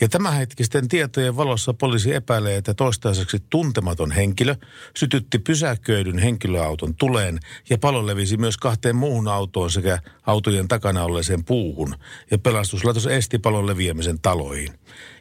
[0.00, 4.54] Ja tämänhetkisten tietojen valossa poliisi epäilee, että toistaiseksi tuntematon henkilö
[4.96, 7.38] sytytti pysäköidyn henkilöauton tuleen
[7.70, 11.94] ja palo levisi myös kahteen muuhun autoon sekä autojen takana olleeseen puuhun.
[12.30, 14.72] Ja pelastuslaitos esti palon leviämisen taloihin.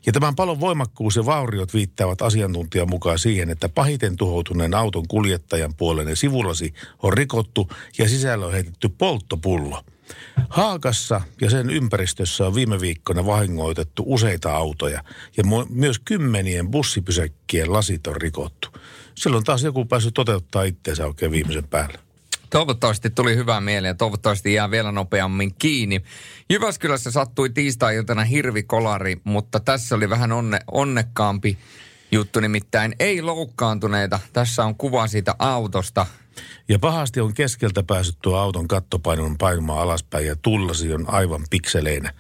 [0.06, 5.74] Ja tämän palon voimakkuus ja vauriot viittaavat asiantuntijan mukaan siihen, että pahiten tuhoutuneen auton kuljettajan
[5.76, 9.84] puolinen sivulasi on rikottu ja sisällä on heitetty polttopullo–
[10.50, 15.04] Haakassa ja sen ympäristössä on viime viikkona vahingoitettu useita autoja
[15.38, 18.68] ja myös kymmenien bussipysäkkien lasit on rikottu.
[19.16, 22.00] Silloin taas joku päässyt toteuttaa itseensä oikein viimeisen päälle.
[22.50, 26.02] Toivottavasti tuli hyvää mieleen ja toivottavasti jää vielä nopeammin kiinni.
[26.50, 31.58] Jyväskylässä sattui tiistai-iltana hirvikolari, mutta tässä oli vähän onne, onnekkaampi
[32.12, 34.20] juttu, nimittäin ei loukkaantuneita.
[34.34, 36.06] Tässä on kuva siitä autosta.
[36.70, 42.14] Ja pahasti on keskeltä päässyt tuo auton kattopainon painumaan alaspäin ja tullasi on aivan pikseleinä.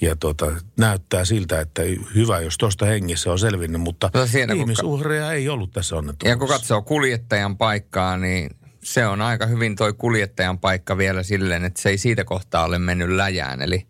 [0.00, 1.82] Ja tota, näyttää siltä, että
[2.14, 5.32] hyvä, jos tuosta hengissä on selvinnyt, mutta no siinä, ihmisuhreja kun...
[5.32, 6.34] ei ollut tässä onnettomuudessa.
[6.34, 8.50] Ja kun katsoo kuljettajan paikkaa, niin
[8.82, 12.78] se on aika hyvin toi kuljettajan paikka vielä silleen, että se ei siitä kohtaa ole
[12.78, 13.62] mennyt läjään.
[13.62, 13.86] Eli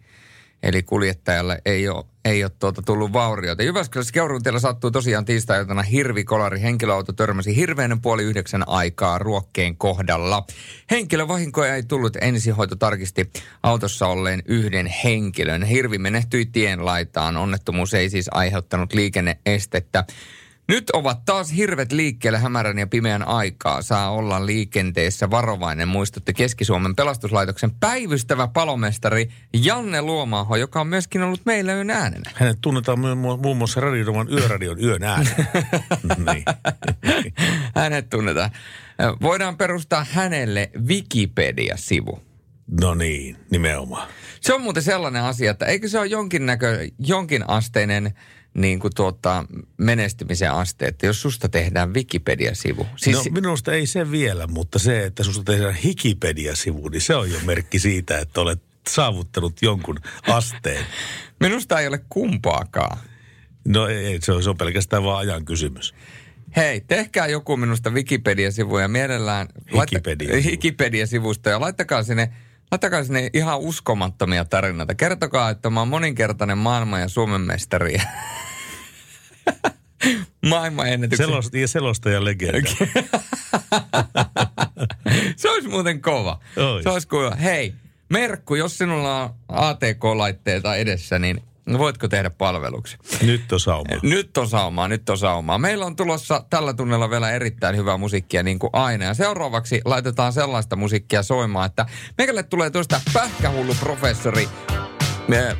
[0.62, 3.62] Eli kuljettajalle ei ole, ei ole tuota tullut vaurioita.
[3.62, 6.60] Jyväskylässä Keuruntiellä sattui tosiaan tiistai-iltana hirvikolari.
[6.60, 10.44] Henkilöauto törmäsi hirveän puoli yhdeksän aikaa ruokkeen kohdalla.
[10.90, 12.16] Henkilövahinkoja ei tullut.
[12.20, 13.30] Ensihoito tarkisti
[13.62, 15.62] autossa olleen yhden henkilön.
[15.62, 17.36] Hirvi menehtyi tien laitaan.
[17.36, 20.04] Onnettomuus ei siis aiheuttanut liikenneestettä.
[20.68, 23.82] Nyt ovat taas hirvet liikkeelle hämärän ja pimeän aikaa.
[23.82, 29.28] Saa olla liikenteessä varovainen, muistutti Keski-Suomen pelastuslaitoksen päivystävä palomestari
[29.64, 32.30] Janne Luomaaho, joka on myöskin ollut meillä yön äänenä.
[32.34, 32.98] Hänet tunnetaan
[33.42, 35.34] muun muassa radionoman yöradion yön äänen.
[36.32, 36.44] niin.
[37.74, 38.50] Hänet tunnetaan.
[39.22, 42.22] Voidaan perustaa hänelle Wikipedia-sivu.
[42.80, 44.08] No niin, nimenomaan.
[44.40, 48.12] Se on muuten sellainen asia, että eikö se ole jonkin, näkö, jonkin asteinen
[48.58, 49.44] niin kuin tuota,
[49.76, 52.86] menestymisen aste, että jos susta tehdään Wikipedia-sivu.
[52.96, 53.16] Siis...
[53.16, 57.38] No minusta ei se vielä, mutta se, että susta tehdään Wikipedia-sivu, niin se on jo
[57.44, 59.98] merkki siitä, että olet saavuttanut jonkun
[60.28, 60.86] asteen.
[61.40, 62.98] Minusta ei ole kumpaakaan.
[63.68, 65.94] No ei, se on, se on pelkästään vaan ajan kysymys.
[66.56, 69.48] Hei, tehkää joku minusta Wikipedia-sivuja mielellään.
[69.72, 70.32] Wikipedia.
[70.32, 72.32] Laitta, Wikipedia-sivusta ja laittakaa sinne,
[72.70, 74.94] laittakaa sinne ihan uskomattomia tarinoita.
[74.94, 77.96] Kertokaa, että mä oon moninkertainen maailman ja Suomen mestari.
[80.48, 81.26] Maailmanennätyksen.
[81.26, 82.70] Selosta, ja selostaja legenda.
[85.36, 86.40] se olisi muuten kova.
[86.56, 86.82] Ois.
[86.82, 87.30] Se olisi kova.
[87.30, 87.74] Hei,
[88.08, 91.42] Merkku, jos sinulla on ATK-laitteita edessä, niin
[91.78, 92.98] voitko tehdä palveluksen?
[93.22, 93.98] Nyt on saumaa.
[94.02, 95.58] Nyt on saumaa, nyt on saumaa.
[95.58, 99.04] Meillä on tulossa tällä tunnella vielä erittäin hyvää musiikkia niin kuin aina.
[99.04, 101.86] Ja seuraavaksi laitetaan sellaista musiikkia soimaan, että
[102.18, 104.48] meikälle tulee tuosta pähkähullu professori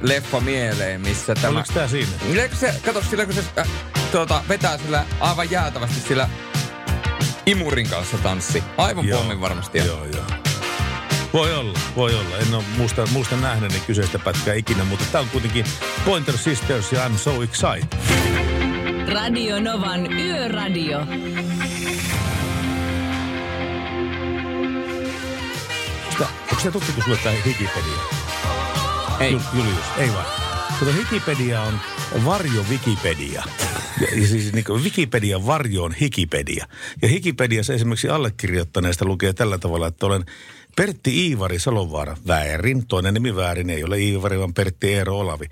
[0.01, 1.49] leffa mieleen, missä tämä...
[1.49, 2.11] Oliko tämä siinä?
[2.43, 3.69] Eikö se, kato, sillä kun se äh,
[4.12, 6.29] tuota, vetää sillä aivan jäätävästi sillä
[7.47, 8.64] imurin kanssa tanssi.
[8.77, 9.79] Aivan joo, pommin varmasti.
[9.79, 10.25] Joo, joo.
[11.33, 12.37] Voi olla, voi olla.
[12.39, 15.64] En ole muista, muista nähneeni kyseistä pätkää ikinä, mutta tämä on kuitenkin
[16.05, 17.99] Pointer Sisters ja I'm so excited.
[19.12, 20.99] Radio Novan Yöradio.
[26.59, 28.18] Onko se tuttu, kun sulle tämä Wikipedia?
[29.21, 29.41] Ei.
[29.55, 30.27] Julius, ei vaan.
[30.81, 31.75] Kato, Wikipedia on
[32.25, 33.43] varjo Wikipedia.
[34.01, 36.66] Ja, siis niin kuin Wikipedia varjo on Hikipedia.
[37.03, 40.25] Ja Hikipediassa esimerkiksi allekirjoittaneesta lukee tällä tavalla, että olen
[40.77, 45.47] Pertti Iivari Salovaara, väärin, toinen nimi väärin, ei ole Iivari, vaan Pertti Eero Olavi,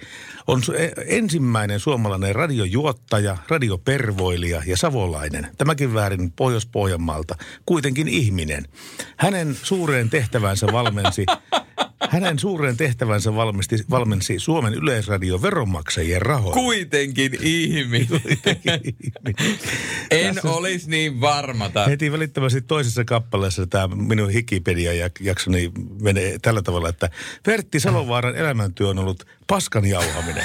[0.47, 5.47] on su- e- ensimmäinen suomalainen radiojuottaja, radiopervoilija ja savolainen.
[5.59, 7.37] Tämäkin väärin Pohjois-Pohjanmaalta,
[7.67, 8.65] kuitenkin ihminen.
[9.17, 11.27] Hänen suureen tehtävänsä valmensi
[12.11, 16.55] hänen suureen tehtävänsä valmisti, valmensi Suomen Yleisradio veronmaksajien rahoja.
[16.55, 18.21] Kuitenkin ihminen.
[20.11, 21.69] en olisi niin varma.
[21.69, 21.89] Tämän.
[21.89, 27.11] Heti välittömästi toisessa kappaleessa tämä minun Wikipedia-jaksoni menee tällä tavalla, että
[27.43, 30.45] Pertti Salovaaran elämäntyö on ollut paskan jauhaminen.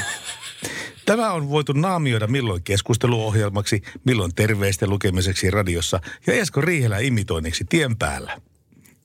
[1.06, 7.98] Tämä on voitu naamioida milloin keskusteluohjelmaksi, milloin terveisten lukemiseksi radiossa ja Esko Riihelä imitoinniksi tien
[7.98, 8.42] päällä.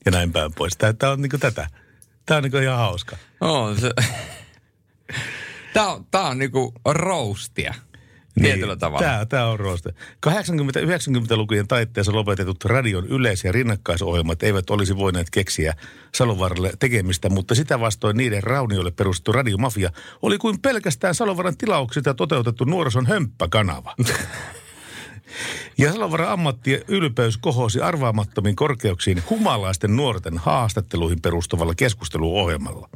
[0.05, 0.77] Ja näin päin pois.
[0.77, 1.69] Tämä on niin tätä.
[2.27, 3.17] Tämä on niin ihan hauska.
[3.41, 3.91] On se.
[5.73, 6.51] Tämä on, tämä on niin
[6.85, 7.73] roastia.
[8.41, 9.07] Tietyllä niin, tavalla.
[9.07, 9.93] Tämä, tämä on rooste.
[10.27, 15.73] 80-90-lukujen taitteessa lopetetut radion yleis- ja rinnakkaisohjelmat eivät olisi voineet keksiä
[16.15, 22.63] Salovaaralle tekemistä, mutta sitä vastoin niiden raunioille perustettu radiomafia oli kuin pelkästään Salovaaran tilauksista toteutettu
[22.63, 23.95] nuorison hömppäkanava.
[25.77, 32.89] Ja Salovaaran ammatti ja ylpeys kohosi arvaamattomiin korkeuksiin humalaisten nuorten haastatteluihin perustuvalla keskusteluohjelmalla.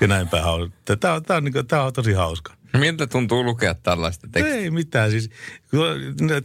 [0.00, 0.72] Ja näinpä on.
[1.00, 2.54] Tämä on, tämä on, niin tämä on tosi hauska.
[2.78, 4.56] Miltä tuntuu lukea tällaista tekstiä?
[4.56, 5.10] Ei mitään.
[5.10, 5.30] Siis,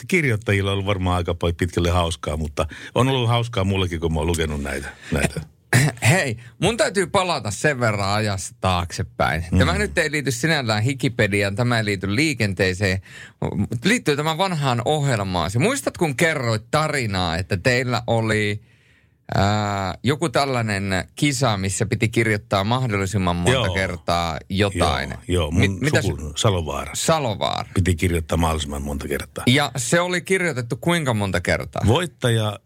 [0.08, 4.28] kirjoittajilla on ollut varmaan aika pitkälle hauskaa, mutta on ollut hauskaa mullekin, kun mä oon
[4.28, 4.90] lukenut näitä.
[5.12, 5.42] näitä.
[6.10, 9.46] Hei, mun täytyy palata sen verran ajassa taaksepäin.
[9.58, 9.80] Tämä mm.
[9.80, 13.02] nyt ei liity sinällään Wikipediaan, tämä ei liity liikenteeseen.
[13.84, 15.52] Liittyy tämän vanhaan ohjelmaan.
[15.60, 18.62] Muistat, kun kerroit tarinaa, että teillä oli
[19.36, 25.10] Ää, joku tällainen kisa, missä piti kirjoittaa mahdollisimman monta joo, kertaa jotain.
[25.10, 26.02] Joo, joo mun Mi- mitä
[26.36, 26.92] Salovaara.
[26.96, 27.70] Salovaara.
[27.74, 29.44] Piti kirjoittaa mahdollisimman monta kertaa.
[29.48, 31.82] Ja se oli kirjoitettu kuinka monta kertaa?
[31.88, 32.58] Voittaja äh,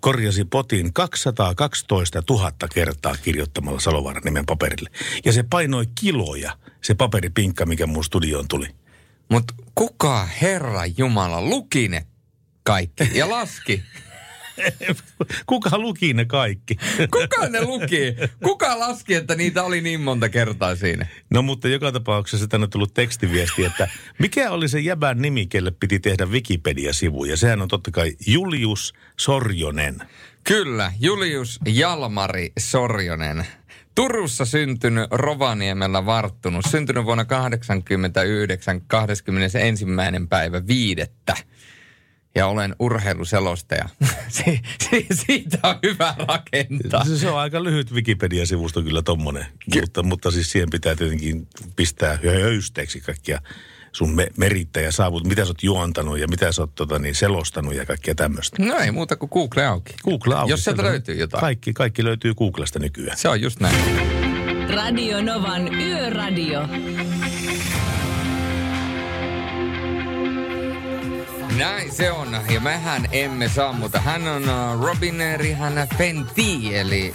[0.00, 4.90] korjasi potin 212 000 kertaa kirjoittamalla Salovaaran nimen paperille.
[5.24, 6.52] Ja se painoi kiloja,
[6.82, 8.66] se paperipinkka, mikä mun studioon tuli.
[9.30, 12.06] Mutta kuka Herra Jumala luki ne
[12.62, 13.82] kaikki ja laski?
[15.46, 16.76] Kuka luki ne kaikki?
[17.10, 18.16] Kuka ne luki?
[18.42, 21.06] Kuka laski, että niitä oli niin monta kertaa siinä?
[21.30, 23.88] No mutta joka tapauksessa tänne on tullut tekstiviesti, että
[24.18, 27.24] mikä oli se jäbän nimi, kelle piti tehdä Wikipedia-sivu?
[27.24, 29.96] Ja sehän on totta kai Julius Sorjonen.
[30.44, 33.46] Kyllä, Julius Jalmari Sorjonen.
[33.94, 39.86] Turussa syntynyt, Rovaniemellä varttunut, syntynyt vuonna 89, 21.
[40.28, 41.36] päivä viidettä
[42.38, 43.88] ja olen urheiluselostaja.
[44.28, 44.60] si-
[44.90, 47.04] si- siitä on hyvä rakentaa.
[47.04, 51.48] Se, se on aika lyhyt Wikipedia-sivusto kyllä tommonen, Ky- mutta, mutta siis siihen pitää tietenkin
[51.76, 53.40] pistää höysteeksi kaikkia
[53.92, 57.14] sun me- merittä ja saavut, mitä sä oot juontanut ja mitä sä oot tota, niin,
[57.14, 58.62] selostanut ja kaikkea tämmöistä.
[58.62, 59.94] No ei muuta kuin Google auki.
[60.04, 60.50] Google auki.
[60.50, 61.40] Jos sieltä löytyy jotain.
[61.40, 63.18] Kaikki, kaikki löytyy Googlesta nykyään.
[63.18, 63.76] Se on just näin.
[64.74, 66.68] Radio Novan Yöradio.
[71.58, 74.00] Näin se on, ja mehän emme sammuta.
[74.00, 77.14] Hän on uh, Robin Rihanna Fenty, eli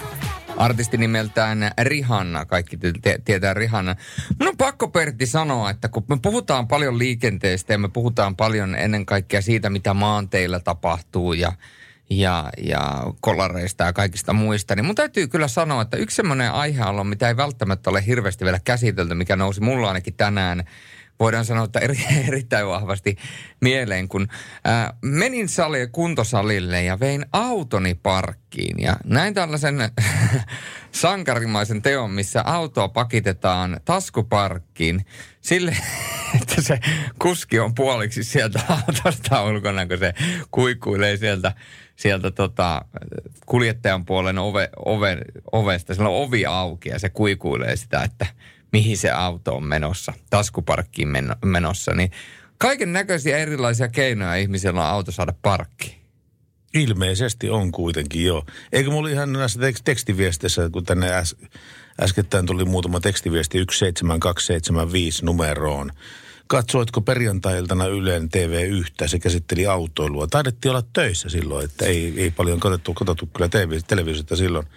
[0.58, 2.46] artisti nimeltään Rihanna.
[2.46, 3.96] Kaikki te- tietää Rihanna.
[4.40, 8.76] Mun on pakko Pertti sanoa, että kun me puhutaan paljon liikenteestä ja me puhutaan paljon
[8.76, 11.52] ennen kaikkea siitä, mitä maanteilla tapahtuu ja
[12.10, 17.04] ja, ja kolareista ja kaikista muista, niin mun täytyy kyllä sanoa, että yksi semmoinen aihealue,
[17.04, 20.64] mitä ei välttämättä ole hirveästi vielä käsitelty, mikä nousi mulla ainakin tänään,
[21.20, 23.18] voidaan sanoa, että eri, erittäin vahvasti
[23.62, 24.28] mieleen, kun
[24.64, 29.76] ää, menin sali, kuntosalille ja vein autoni parkkiin ja näin tällaisen
[30.92, 35.06] sankarimaisen teon, missä autoa pakitetaan taskuparkkiin
[35.42, 35.78] sille,
[36.42, 36.80] että se
[37.20, 40.14] kuski on puoliksi sieltä autosta ulkona, kun se
[40.52, 41.54] kuikuilee sieltä,
[41.96, 42.86] sieltä tota,
[43.46, 45.18] kuljettajan puolen ove, ove,
[45.52, 45.94] ovesta.
[45.94, 48.26] Sillä on ovi auki ja se kuikuilee sitä, että
[48.74, 51.10] mihin se auto on menossa, taskuparkkiin
[51.46, 51.94] menossa.
[51.94, 52.12] Niin
[52.58, 56.04] kaiken näköisiä erilaisia keinoja ihmisellä on auto saada parkkiin.
[56.74, 58.46] Ilmeisesti on kuitenkin, joo.
[58.72, 61.36] Eikö mulla ihan näissä tekstiviesteissä, kun tänne äs,
[62.02, 65.92] äskettäin tuli muutama tekstiviesti 17275 numeroon.
[66.48, 70.28] Katsoitko perjantai-iltana Ylen TV1, se käsitteli autoilua.
[70.28, 73.50] Taidettiin olla töissä silloin, että ei, ei paljon katsottu, katsottu kyllä
[73.88, 74.68] televisiota silloin.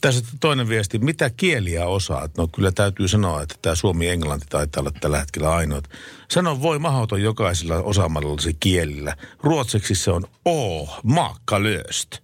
[0.00, 2.36] Tässä toinen viesti, mitä kieliä osaat?
[2.36, 5.90] No kyllä täytyy sanoa, että tämä Suomi-Englanti taitaa olla tällä hetkellä ainoat.
[6.30, 9.16] Sano voi mahdoton jokaisella osaamallasi kielillä.
[9.42, 12.18] Ruotsiksi se on o, maakka löst.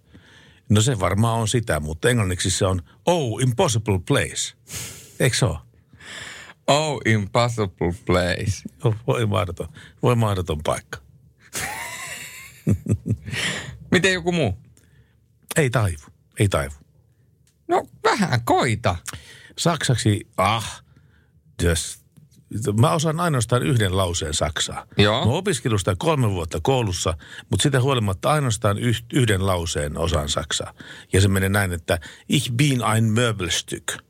[0.69, 4.53] No se varmaan on sitä, mutta englanniksi se on oh, impossible place.
[5.19, 5.57] Eikö se ole?
[6.67, 8.69] Oh, impossible place.
[8.83, 9.67] Oh, voi mahdoton,
[10.03, 10.99] voi mahdoton paikka.
[13.91, 14.57] Miten joku muu?
[15.55, 16.05] Ei taivu,
[16.39, 16.84] ei taivu.
[17.67, 18.95] No vähän koita.
[19.57, 20.83] Saksaksi, ah,
[21.63, 22.05] just,
[22.79, 24.85] mä osaan ainoastaan yhden lauseen saksaa.
[24.97, 25.25] Joo.
[25.25, 27.17] Mä opiskelin sitä kolme vuotta koulussa,
[27.49, 28.77] mutta sitä huolimatta ainoastaan
[29.13, 30.73] yhden lauseen osaan saksaa.
[31.13, 34.01] Ja se menee näin, että ich bin ein Möbelstück.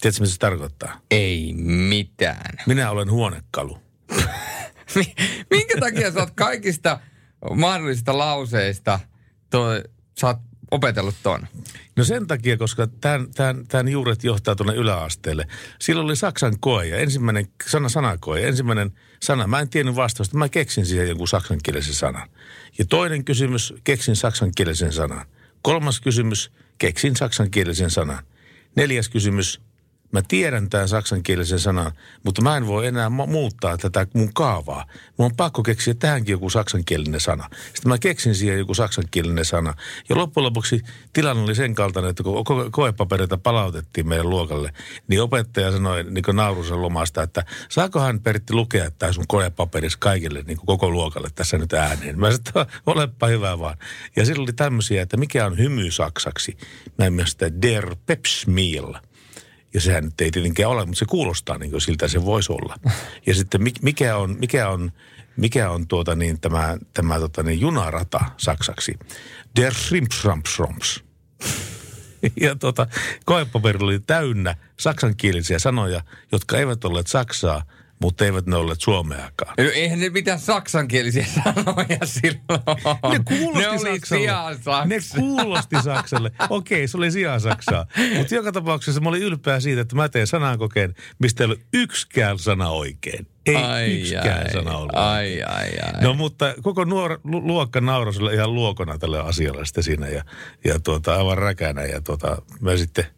[0.00, 1.00] Tiedätkö, mitä se tarkoittaa?
[1.10, 1.52] Ei
[1.88, 2.54] mitään.
[2.66, 3.78] Minä olen huonekalu.
[5.50, 7.00] Minkä takia sä oot kaikista
[7.54, 9.00] mahdollisista lauseista,
[9.50, 9.84] toi,
[10.20, 10.38] sä oot
[10.70, 11.46] opetellut ton?
[11.98, 15.46] No sen takia, koska tämän, tämän, tämän juuret johtaa tuonne yläasteelle.
[15.78, 18.92] Silloin oli Saksan koe ja ensimmäinen sana sanakoe, ensimmäinen
[19.22, 19.46] sana.
[19.46, 22.28] Mä en tiennyt vastausta, mä keksin siihen jonkun saksankielisen sanan.
[22.78, 25.26] Ja toinen kysymys, keksin saksankielisen sanan.
[25.62, 28.24] Kolmas kysymys, keksin saksankielisen sanan.
[28.76, 29.60] Neljäs kysymys,
[30.12, 31.92] Mä tiedän tämän saksankielisen sanan,
[32.24, 34.84] mutta mä en voi enää muuttaa tätä mun kaavaa.
[35.16, 37.48] Mun on pakko keksiä tähänkin joku saksankielinen sana.
[37.74, 39.74] Sitten mä keksin siihen joku saksankielinen sana.
[40.08, 40.82] Ja loppujen lopuksi
[41.12, 44.72] tilanne oli sen kaltainen, että kun ko- koepapereita palautettiin meidän luokalle,
[45.08, 50.58] niin opettaja sanoi niin naurusen lomasta, että saakohan Pertti lukea tämä sun koepaperis kaikille niin
[50.66, 52.20] koko luokalle tässä nyt ääneen.
[52.20, 53.76] Mä sanoin, että olepa hyvä vaan.
[54.16, 56.56] Ja silloin oli tämmöisiä, että mikä on hymy saksaksi.
[56.98, 58.94] Mä en mielestä der Pepsmiel
[59.78, 62.76] ja sehän nyt ei tietenkään ole, mutta se kuulostaa niin kuin siltä se voisi olla.
[63.26, 64.92] Ja sitten mikä on, mikä on,
[65.36, 68.98] mikä on tuota niin, tämä, tämä tota niin, junarata saksaksi?
[69.56, 71.00] Der Schrimpschrampschromps.
[72.40, 72.86] Ja tuota,
[73.24, 76.02] koepaperi oli täynnä saksankielisiä sanoja,
[76.32, 77.62] jotka eivät olleet saksaa–
[78.00, 79.54] mutta eivät ne olleet suomeakaan.
[79.58, 82.60] No, eihän ne mitään saksankielisiä sanoja silloin.
[83.12, 84.86] Ne kuulosti ne Saksalle.
[84.86, 86.30] Ne kuulosti Saksalle.
[86.50, 87.86] Okei, se oli sijaan Saksaa.
[88.18, 92.38] Mutta joka tapauksessa mä olin ylpeä siitä, että mä teen sanankokeen, mistä ei ole yksikään
[92.38, 93.26] sana oikein.
[93.46, 94.94] Ei ai, yksikään ai, sana ollut.
[94.94, 96.02] Ai, ai, ai.
[96.02, 100.24] No mutta koko nuor, luokka nauroi ihan luokona tälle asialle sitten siinä ja,
[100.64, 101.82] ja tuota, aivan räkänä.
[101.82, 103.06] Ja tuota, mä sitten–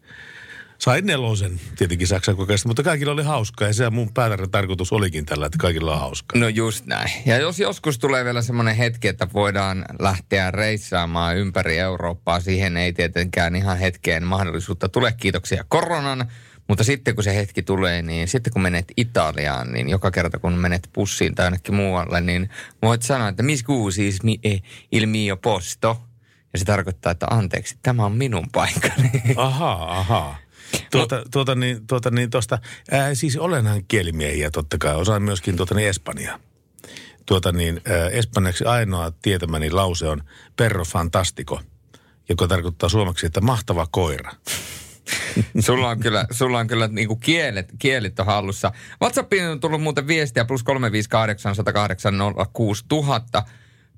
[0.81, 5.25] sain nelosen tietenkin Saksan kokeesta, mutta kaikilla oli hauskaa ja se mun päätärän tarkoitus olikin
[5.25, 6.39] tällä, että kaikilla on hauskaa.
[6.39, 7.11] No just näin.
[7.25, 12.93] Ja jos joskus tulee vielä semmoinen hetki, että voidaan lähteä reissaamaan ympäri Eurooppaa, siihen ei
[12.93, 15.13] tietenkään ihan hetkeen mahdollisuutta tule.
[15.17, 16.31] Kiitoksia koronan.
[16.67, 20.53] Mutta sitten kun se hetki tulee, niin sitten kun menet Italiaan, niin joka kerta kun
[20.53, 22.49] menet pussiin tai ainakin muualle, niin
[22.81, 26.01] voit sanoa, että mis siis mi, eh, il mio posto.
[26.53, 29.11] Ja se tarkoittaa, että anteeksi, tämä on minun paikkani.
[29.35, 30.35] Aha, aha.
[30.91, 31.23] Tuota, no.
[31.31, 32.59] tuota niin, tuota niin tosta,
[32.91, 36.39] ää, siis olenhan kielimiehiä totta kai, osaan myöskin tuota niin Espanjaa.
[37.25, 40.23] Tuota niin, ää, espanjaksi ainoa tietämäni lause on
[40.55, 41.61] perro fantastico,
[42.29, 44.31] joka tarkoittaa suomeksi, että mahtava koira.
[45.65, 48.71] sulla on kyllä, sulla on kyllä niinku kielet, kielit on hallussa.
[49.01, 53.45] WhatsAppiin on tullut muuten viestiä plus 358 108 000.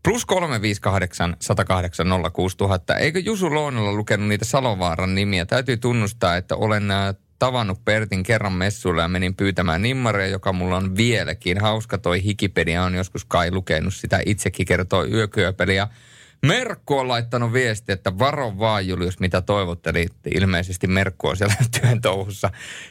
[0.03, 2.95] Plus 358 108 06000.
[2.97, 5.45] Eikö Jusu Loonella lukenut niitä Salovaaran nimiä?
[5.45, 10.77] Täytyy tunnustaa, että olen äh, tavannut Pertin kerran messuilla ja menin pyytämään nimmaria, joka mulla
[10.77, 11.61] on vieläkin.
[11.61, 15.75] Hauska toi Hikipedia on joskus kai lukenut sitä itsekin kertoo yökyöpeli.
[16.43, 20.07] Merkku on laittanut viesti, että varo vaan Julius, mitä toivotteli.
[20.35, 22.49] Ilmeisesti Merkku on siellä työn touhussa.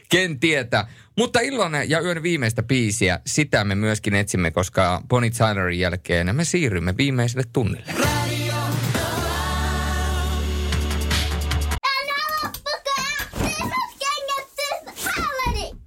[0.09, 0.87] Ken tietää.
[1.17, 6.45] Mutta illan ja yön viimeistä biisiä, sitä me myöskin etsimme, koska Bonnie Tylerin jälkeen me
[6.45, 8.22] siirrymme viimeiselle tunnille.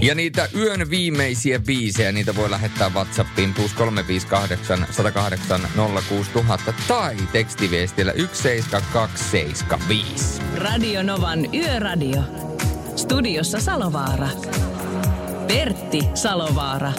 [0.00, 5.60] Ja niitä yön viimeisiä biisejä, niitä voi lähettää Whatsappiin plus 358 108
[6.08, 10.42] 06000 tai tekstiviestillä 17275.
[10.56, 12.22] Radio Novan Yöradio.
[12.96, 14.28] Studiossa Salovaara.
[15.48, 16.92] Pertti Salovaara.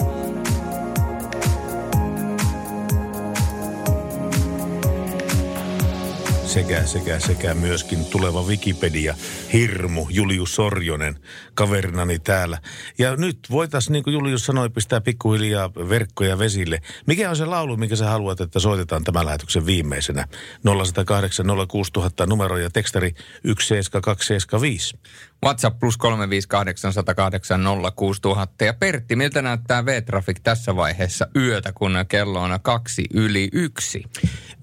[6.54, 9.14] Sekä, sekä, sekä myöskin tuleva Wikipedia,
[9.52, 11.18] Hirmu, Julius Sorjonen,
[11.54, 12.58] kaverinani täällä.
[12.98, 16.80] Ja nyt voitaisiin, niin kuin Julius sanoi, pistää pikkuhiljaa verkkoja vesille.
[17.06, 20.28] Mikä on se laulu, mikä sä haluat, että soitetaan tämän lähetyksen viimeisenä?
[20.64, 23.14] 0108 06000 numero ja tekstari
[23.44, 24.96] 17275.
[25.44, 27.60] WhatsApp plus 358 108
[27.96, 28.64] 06000.
[28.64, 34.04] Ja Pertti, miltä näyttää V-Traffic tässä vaiheessa yötä, kun kello on kaksi yli yksi?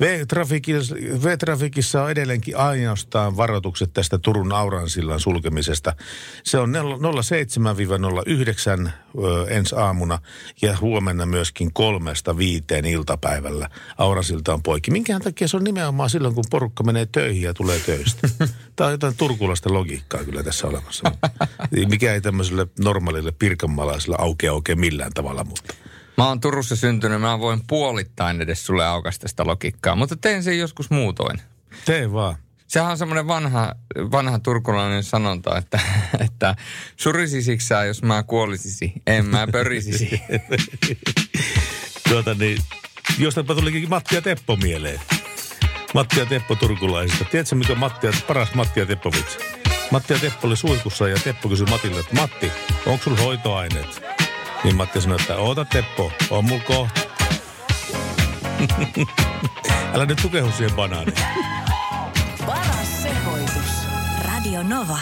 [0.01, 5.95] V-Trafikissa, on edelleenkin ainoastaan varoitukset tästä Turun Auransillan sulkemisesta.
[6.43, 6.73] Se on
[8.85, 8.89] 07-09
[9.49, 10.19] ensi aamuna
[10.61, 14.91] ja huomenna myöskin kolmesta viiteen iltapäivällä Auransilta on poikki.
[14.91, 18.29] Minkähän takia se on nimenomaan silloin, kun porukka menee töihin ja tulee töistä?
[18.75, 21.11] Tämä on jotain turkulaista logiikkaa kyllä tässä olemassa.
[21.89, 25.80] Mikä ei tämmöiselle normaalille pirkanmalaiselle aukea oikein millään tavalla, mutta...
[26.21, 30.59] Mä oon Turussa syntynyt, mä voin puolittain edes sulle aukasta sitä logiikkaa, mutta teen sen
[30.59, 31.41] joskus muutoin.
[31.85, 32.35] Tee vaan.
[32.67, 33.75] Sehän on semmoinen vanha,
[34.11, 35.79] vanha turkulainen sanonta, että,
[36.25, 36.55] että
[36.97, 40.21] surisisiksi jos mä kuolisisi, en mä pörisisi.
[42.09, 42.57] tuota niin,
[43.17, 44.99] jostapa tulikin Matti ja Teppo mieleen.
[45.93, 47.25] Matti ja Teppo turkulaisista.
[47.25, 49.37] Tiedätkö, mikä Matti ja, paras Matti ja Teppo vitsi?
[49.91, 52.51] Matti ja Teppo oli suihkussa ja Teppo kysyi Matille, että Matti,
[52.85, 54.01] onko sulla hoitoaineet?
[54.63, 57.01] Niin Matti sanoi, että oota Teppo, on mulla kohta.
[59.93, 61.17] Älä nyt tukehu siihen banaaniin.
[62.45, 63.87] Paras sekoitus.
[64.25, 64.99] Radio Nova.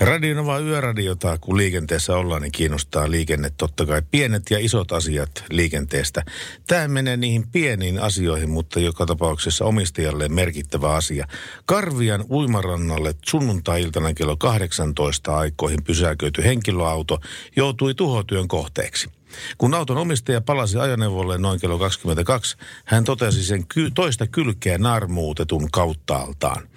[0.00, 5.44] Radio Nova Yöradiota, kun liikenteessä ollaan, niin kiinnostaa liikenne totta kai pienet ja isot asiat
[5.50, 6.22] liikenteestä.
[6.66, 11.26] Tämä menee niihin pieniin asioihin, mutta joka tapauksessa omistajalle merkittävä asia.
[11.64, 17.20] Karvian uimarannalle sunnuntai-iltana kello 18 aikoihin pysäköity henkilöauto
[17.56, 19.19] joutui tuhotyön kohteeksi.
[19.58, 25.70] Kun auton omistaja palasi ajoneuvolle noin kello 22, hän totesi sen ky- toista kylkeä narmuutetun
[25.70, 26.68] kauttaaltaan.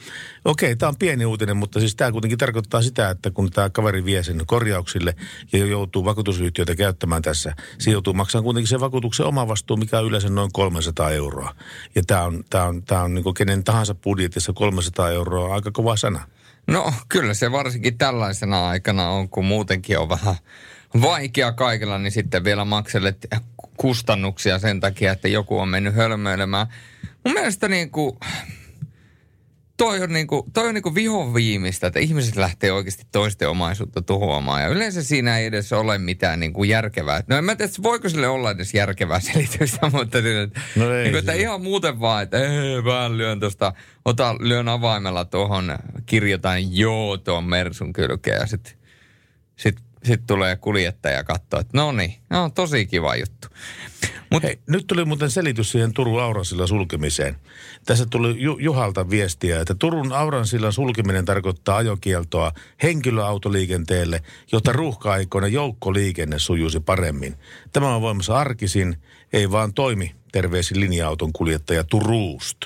[0.46, 4.06] Okei, tämä on pieni uutinen, mutta siis tämä kuitenkin tarkoittaa sitä, että kun tämä kaveri
[4.06, 5.16] vie sen korjauksille
[5.54, 10.06] ja joutuu vakuutusyhtiötä käyttämään tässä, se joutuu maksamaan kuitenkin sen vakuutuksen oma vastuu, mikä on
[10.06, 11.56] yleensä noin 300 euroa.
[11.96, 15.96] Ja tämä on, tämä on, tämä on niin kenen tahansa budjetissa 300 euroa aika kova
[15.96, 16.28] sana.
[16.68, 20.36] No kyllä se varsinkin tällaisena aikana on, kun muutenkin on vähän
[21.02, 23.28] vaikea kaikilla, niin sitten vielä makselet
[23.78, 26.68] kustannuksia sen takia, että joku on mennyt hölmöilemään.
[27.26, 28.18] Mun mielestä niin kuin,
[29.78, 33.50] toi on, niin kuin, toi on niin kuin vihon viimeistä, että ihmiset lähtee oikeasti toisten
[33.50, 34.62] omaisuutta tuhoamaan.
[34.62, 37.24] Ja yleensä siinä ei edes ole mitään niin kuin järkevää.
[37.28, 41.12] No en mä tiedä, voiko sille olla edes järkevää selitystä, mutta niin, no ei, niin
[41.12, 43.74] kuin, että ihan muuten vaan, että ee, mä lyön tuosta,
[44.06, 48.74] ota, lyön avaimella tuohon, kirjoitan joo tuon Mersun kylkeen ja sitten
[49.56, 53.48] sit sitten tulee kuljettaja katsoa, että no niin, no tosi kiva juttu.
[54.32, 54.44] Mut...
[54.44, 57.36] Hei, nyt tuli muuten selitys siihen Turun Auransillan sulkemiseen.
[57.86, 62.52] Tässä tuli Ju- Juhalta viestiä, että Turun Auransillan sulkeminen tarkoittaa ajokieltoa
[62.84, 64.22] henkilöautoliikenteelle,
[64.52, 67.36] jotta ruuhka-aikoina joukkoliikenne sujuisi paremmin.
[67.74, 68.98] Tämä on voimassa arkisin,
[69.34, 72.58] ei vaan toimi terveisin linja-auton kuljettaja Turuust.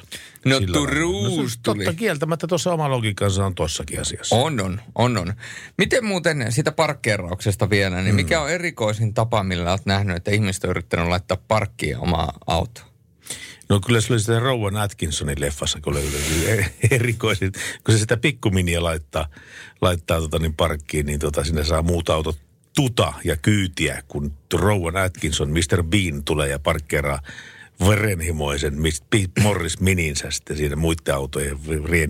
[0.45, 1.85] No Sillä Turuust no, tuli.
[1.85, 4.35] Totta kieltämättä tuossa oma logiikansa on tuossakin asiassa.
[4.35, 5.34] On, on, on, on.
[5.77, 8.15] Miten muuten sitä parkkeerauksesta vielä, niin mm.
[8.15, 12.88] mikä on erikoisin tapa, millä olet nähnyt, että ihmiset on yrittänyt laittaa parkkiin omaa autoa?
[13.69, 16.06] No kyllä se oli sitä Rowan Atkinsonin leffassa, kun oli
[16.91, 17.52] erikoisin,
[17.84, 19.27] kun se sitä pikkuminia laittaa,
[19.81, 22.38] laittaa tota niin parkkiin, niin tota, sinne saa muut autot
[22.76, 25.84] tuta ja kyytiä, kun Rowan Atkinson, Mr.
[25.84, 27.22] Bean tulee ja parkkeeraa
[27.87, 28.73] verenhimoisen
[29.43, 31.57] Morris mininsä sitten siinä muiden autojen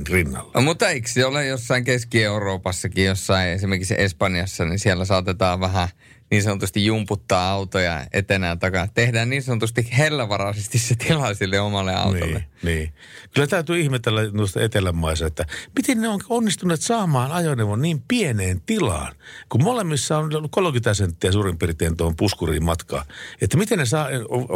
[0.09, 0.51] rinnalla.
[0.53, 5.87] No, mutta eikö se ole jossain Keski-Euroopassakin, jossain esimerkiksi Espanjassa, niin siellä saatetaan vähän–
[6.31, 8.87] niin sanotusti jumputtaa autoja etenään takana.
[8.87, 12.25] Tehdään niin sanotusti hellävaraisesti se tila sille omalle autolle.
[12.27, 12.93] Niin, niin.
[13.33, 15.45] Kyllä täytyy ihmetellä noista etelämaissa, että
[15.75, 19.15] miten ne on onnistuneet saamaan ajoneuvon niin pieneen tilaan,
[19.49, 23.05] kun molemmissa on 30 senttiä suurin piirtein tuohon puskuriin matkaa.
[23.41, 24.07] Että miten ne, saa,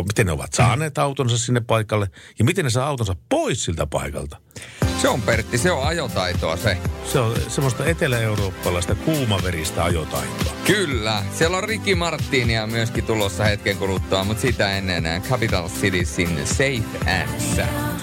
[0.07, 4.37] miten ne ovat saaneet autonsa sinne paikalle ja miten ne saa autonsa pois siltä paikalta.
[5.01, 6.77] Se on Pertti, se on ajotaitoa se.
[7.03, 10.53] Se on semmoista etelä-eurooppalaista kuumaveristä ajotaitoa.
[10.67, 17.21] Kyllä, siellä on Ricky Martinia myöskin tulossa hetken kuluttua, mutta sitä ennen Capital Citiesin Safe
[17.21, 18.01] and Sound.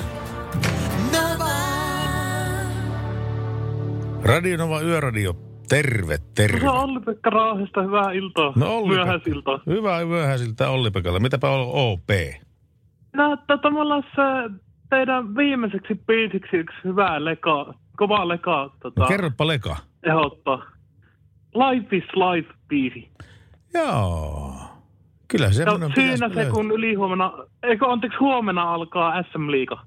[4.22, 5.36] Radio Nova Yöradio,
[5.68, 6.60] terve, terve.
[6.60, 8.52] Se on Olli-Pekka Raahesta, hyvää iltaa.
[8.56, 9.60] No Olli Myöhäisiltaa.
[9.66, 11.20] Hyvää myöhäisiltä Olli-Pekalla.
[11.20, 12.10] Mitäpä on OP?
[13.16, 14.22] Näyttää tavallaan se
[14.90, 18.70] teidän viimeiseksi biisiksi yksi hyvä leka, kova leka.
[18.82, 19.76] Tota, no, kerropa leka.
[20.02, 20.62] Ehdottaa.
[21.54, 23.08] Life is life biisi.
[23.74, 24.54] Joo.
[25.28, 25.92] Kyllä se on.
[25.94, 27.32] Siinä se, kun ylihuomenna,
[27.62, 29.82] eikö anteeksi huomenna alkaa SM-liiga,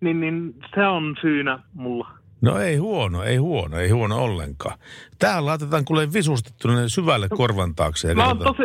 [0.00, 2.23] niin, niin se on syynä mulla.
[2.44, 4.78] No ei huono, ei huono, ei huono ollenkaan.
[5.18, 8.14] Täällä laitetaan kuule visustettu syvälle korvan taakse.
[8.14, 8.62] Mä, oon tosi,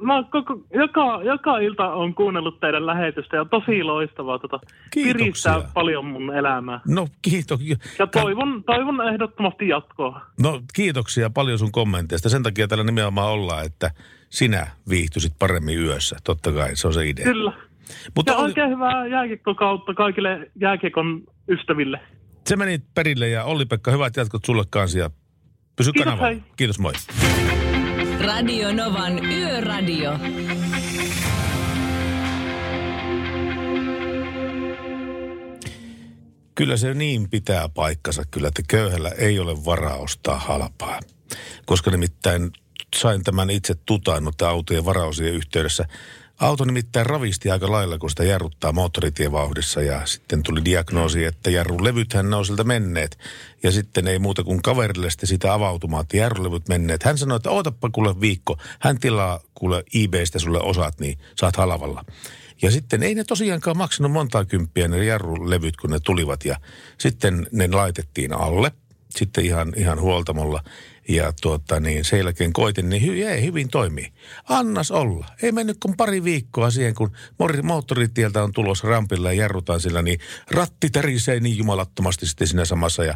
[0.00, 4.38] mä koko, joka, joka ilta on kuunnellut teidän lähetystä ja tosi loistavaa.
[4.38, 4.60] Tota,
[4.94, 6.80] piristää paljon mun elämää.
[6.88, 7.60] No kiitos.
[7.98, 10.20] Ja toivon, toivon ehdottomasti jatkoa.
[10.42, 12.28] No kiitoksia paljon sun kommenteista.
[12.28, 13.90] Sen takia täällä nimenomaan ollaan, että
[14.28, 16.16] sinä viihtyisit paremmin yössä.
[16.24, 17.24] Totta kai, se on se idea.
[17.24, 17.52] Kyllä.
[18.16, 18.44] Mutta ja oli...
[18.44, 22.00] oikein hyvää jääkiekkokautta kaikille jääkiekon ystäville.
[22.46, 25.10] Se meni perille ja Olli-Pekka, hyvät jatkot sulle kanssa ja
[25.76, 26.34] pysy Kiitos, kanavalla.
[26.34, 26.42] Hei.
[26.56, 26.92] Kiitos, moi.
[28.20, 30.18] Radio Novan Yöradio.
[36.54, 41.00] Kyllä se niin pitää paikkansa kyllä, että köyhällä ei ole varaa ostaa halpaa.
[41.66, 42.50] Koska nimittäin
[42.96, 45.86] sain tämän itse tutaannut autojen varausien yhteydessä–
[46.40, 52.30] Auto nimittäin ravisti aika lailla, kun sitä jarruttaa moottoritievauhdissa ja sitten tuli diagnoosi, että jarrulevythän
[52.30, 53.18] ne on siltä menneet.
[53.62, 57.02] Ja sitten ei muuta kuin kaverille sitä avautumaan, että jarrulevyt menneet.
[57.02, 62.04] Hän sanoi, että ootappa kuule viikko, hän tilaa kuule eBaystä sulle osat, niin saat halavalla.
[62.62, 66.56] Ja sitten ei ne tosiaankaan maksanut montaa kymppiä ne jarrulevyt, kun ne tulivat ja
[66.98, 68.72] sitten ne laitettiin alle.
[69.10, 70.62] Sitten ihan, ihan huoltamolla.
[71.08, 74.12] Ja tuota, niin sen jälkeen koitin, niin hy, ei, hyvin toimii.
[74.48, 75.26] Annas olla.
[75.42, 77.12] Ei mennyt kuin pari viikkoa siihen, kun
[77.62, 80.20] moottoritieltä on tulossa rampilla ja jarrutaan sillä, niin
[80.50, 83.04] ratti tärisee niin jumalattomasti sitten siinä samassa.
[83.04, 83.14] Ja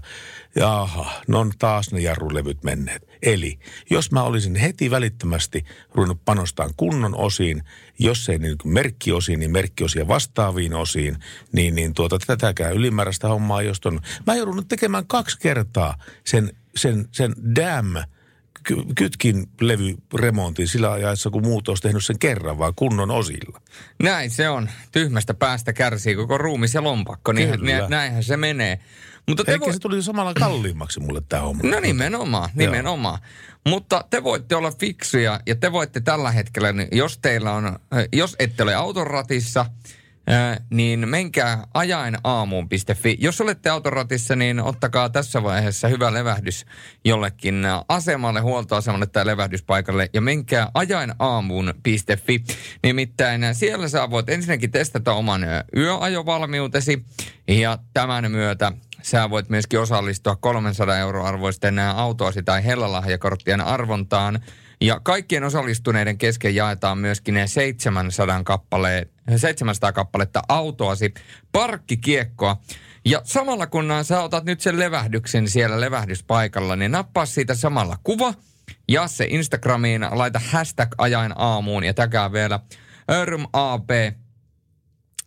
[0.56, 3.08] jaha, no on taas ne jarrulevyt menneet.
[3.22, 3.58] Eli
[3.90, 7.62] jos mä olisin heti välittömästi ruvennut panostaa kunnon osiin,
[7.98, 11.16] jos ei niin merkkiosiin, niin merkkiosia vastaaviin osiin,
[11.52, 14.00] niin, niin tuota, tätäkään ylimääräistä hommaa, jos on.
[14.26, 17.94] Mä joudun tekemään kaksi kertaa sen sen, sen Dam
[18.96, 23.60] kytkin levyremontin sillä ajassa, kun muut olisi tehnyt sen kerran, vaan kunnon osilla.
[24.02, 24.68] Näin se on.
[24.92, 27.32] Tyhmästä päästä kärsii koko ruumis ja lompakko.
[27.32, 27.50] Niin,
[27.88, 28.80] näinhän se menee.
[29.28, 29.72] Mutta Eikä vo...
[29.72, 31.62] se tuli samalla kalliimmaksi mulle tämä homma.
[31.70, 33.18] No nimenomaan, nimenomaan.
[33.22, 33.30] Joo.
[33.68, 37.78] Mutta te voitte olla fiksuja ja te voitte tällä hetkellä, niin jos teillä on,
[38.12, 39.06] jos ette ole auton
[40.70, 43.16] niin menkää ajainaamuun.fi.
[43.20, 46.66] Jos olette autoratissa, niin ottakaa tässä vaiheessa hyvä levähdys
[47.04, 52.44] jollekin asemalle, huoltoasemalle tai levähdyspaikalle ja menkää ajainaamuun.fi.
[52.82, 55.46] Nimittäin siellä sä voit ensinnäkin testata oman
[55.76, 57.04] yöajovalmiutesi
[57.48, 58.72] ja tämän myötä
[59.02, 64.40] sä voit myöskin osallistua 300 euroa arvoisten autoasi tai hellalahjakorttien arvontaan–
[64.80, 71.14] ja kaikkien osallistuneiden kesken jaetaan myöskin ne 700, kappale, 700 kappaletta autoasi
[71.52, 72.56] parkkikiekkoa.
[73.04, 78.34] Ja samalla kun sä otat nyt sen levähdyksen siellä levähdyspaikalla, niin nappaa siitä samalla kuva
[78.88, 82.60] ja se Instagramiin, laita hashtag ajain aamuun ja täkää vielä
[83.24, 83.90] RMAP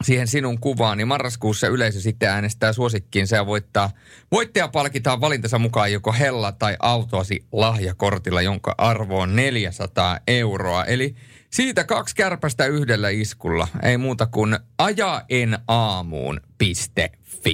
[0.03, 3.89] siihen sinun kuvaan, niin marraskuussa yleisö sitten äänestää suosikkiinsa ja voittaa.
[4.31, 10.85] Voittaja palkitaan valintansa mukaan joko hella tai autoasi lahjakortilla, jonka arvo on 400 euroa.
[10.85, 11.15] Eli
[11.49, 13.67] siitä kaksi kärpästä yhdellä iskulla.
[13.83, 17.53] Ei muuta kuin ajaenaamuun.fi.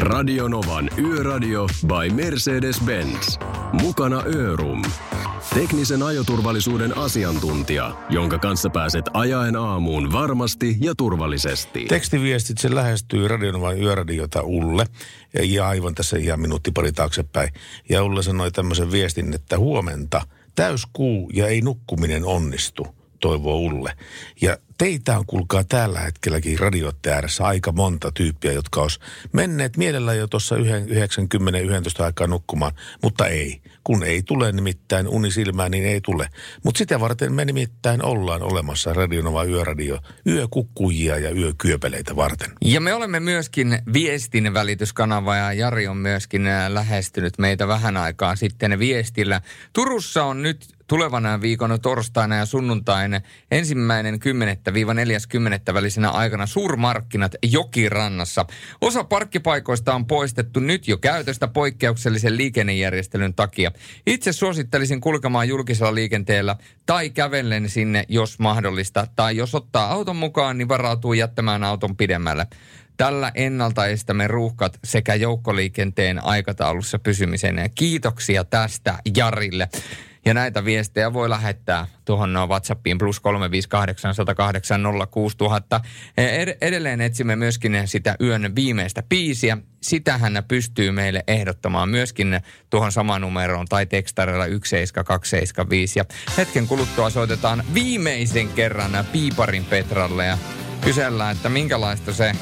[0.00, 3.38] Radio Novan Yöradio by Mercedes-Benz.
[3.72, 4.82] Mukana Örum.
[5.54, 11.84] Teknisen ajoturvallisuuden asiantuntija, jonka kanssa pääset ajaen aamuun varmasti ja turvallisesti.
[11.84, 14.86] Tekstiviestit, se lähestyy Radionovan yöradiota Ulle,
[15.42, 17.52] ja aivan tässä ihan minuutti pari taaksepäin.
[17.88, 20.22] Ja Ulle sanoi tämmöisen viestin, että huomenta,
[20.54, 22.86] täyskuu ja ei nukkuminen onnistu,
[23.20, 23.92] toivoo Ulle.
[24.40, 29.00] Ja teitä on kuulkaa tällä hetkelläkin radioiden ääressä aika monta tyyppiä, jotka olisi
[29.32, 30.60] menneet mielellä jo tuossa 90-11
[32.02, 32.72] aikaa nukkumaan,
[33.02, 33.60] mutta ei.
[33.84, 36.28] Kun ei tule nimittäin unisilmää, niin ei tule.
[36.64, 42.52] Mutta sitä varten me nimittäin ollaan olemassa Radionova Yöradio, yökukkujia ja yökyöpeleitä varten.
[42.64, 48.36] Ja me olemme myöskin viestin välityskanava ja Jari on myöskin äh, lähestynyt meitä vähän aikaa
[48.36, 49.40] sitten viestillä.
[49.72, 54.18] Turussa on nyt tulevana viikon torstaina ja sunnuntaina ensimmäinen
[55.70, 58.46] 10-40 välisenä aikana suurmarkkinat Jokirannassa.
[58.80, 63.70] Osa parkkipaikoista on poistettu nyt jo käytöstä poikkeuksellisen liikennejärjestelyn takia.
[64.06, 66.56] Itse suosittelisin kulkemaan julkisella liikenteellä
[66.86, 69.06] tai kävellen sinne, jos mahdollista.
[69.16, 72.46] Tai jos ottaa auton mukaan, niin varautuu jättämään auton pidemmälle.
[72.96, 77.70] Tällä ennalta estämme ruuhkat sekä joukkoliikenteen aikataulussa pysymisen.
[77.74, 79.68] Kiitoksia tästä Jarille.
[80.24, 85.80] Ja näitä viestejä voi lähettää tuohon WhatsAppiin plus 358 108 06000.
[86.60, 89.58] Edelleen etsimme myöskin sitä yön viimeistä biisiä.
[89.82, 92.40] Sitähän pystyy meille ehdottamaan myöskin
[92.70, 95.98] tuohon samaan numeroon tai tekstarilla 17275.
[95.98, 96.04] Ja
[96.36, 100.38] hetken kuluttua soitetaan viimeisen kerran Piiparin Petralle ja
[100.80, 102.32] kysellään, että minkälaista se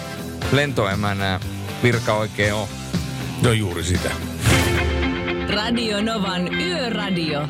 [0.53, 1.41] lentoemänä
[1.83, 2.69] virka oikein on.
[3.43, 4.11] No juuri sitä.
[5.55, 7.49] Radio Novan Yöradio.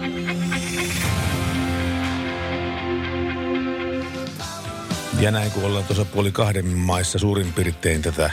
[5.21, 8.31] Ja näin kun ollaan tuossa puoli kahden maissa suurin piirtein tätä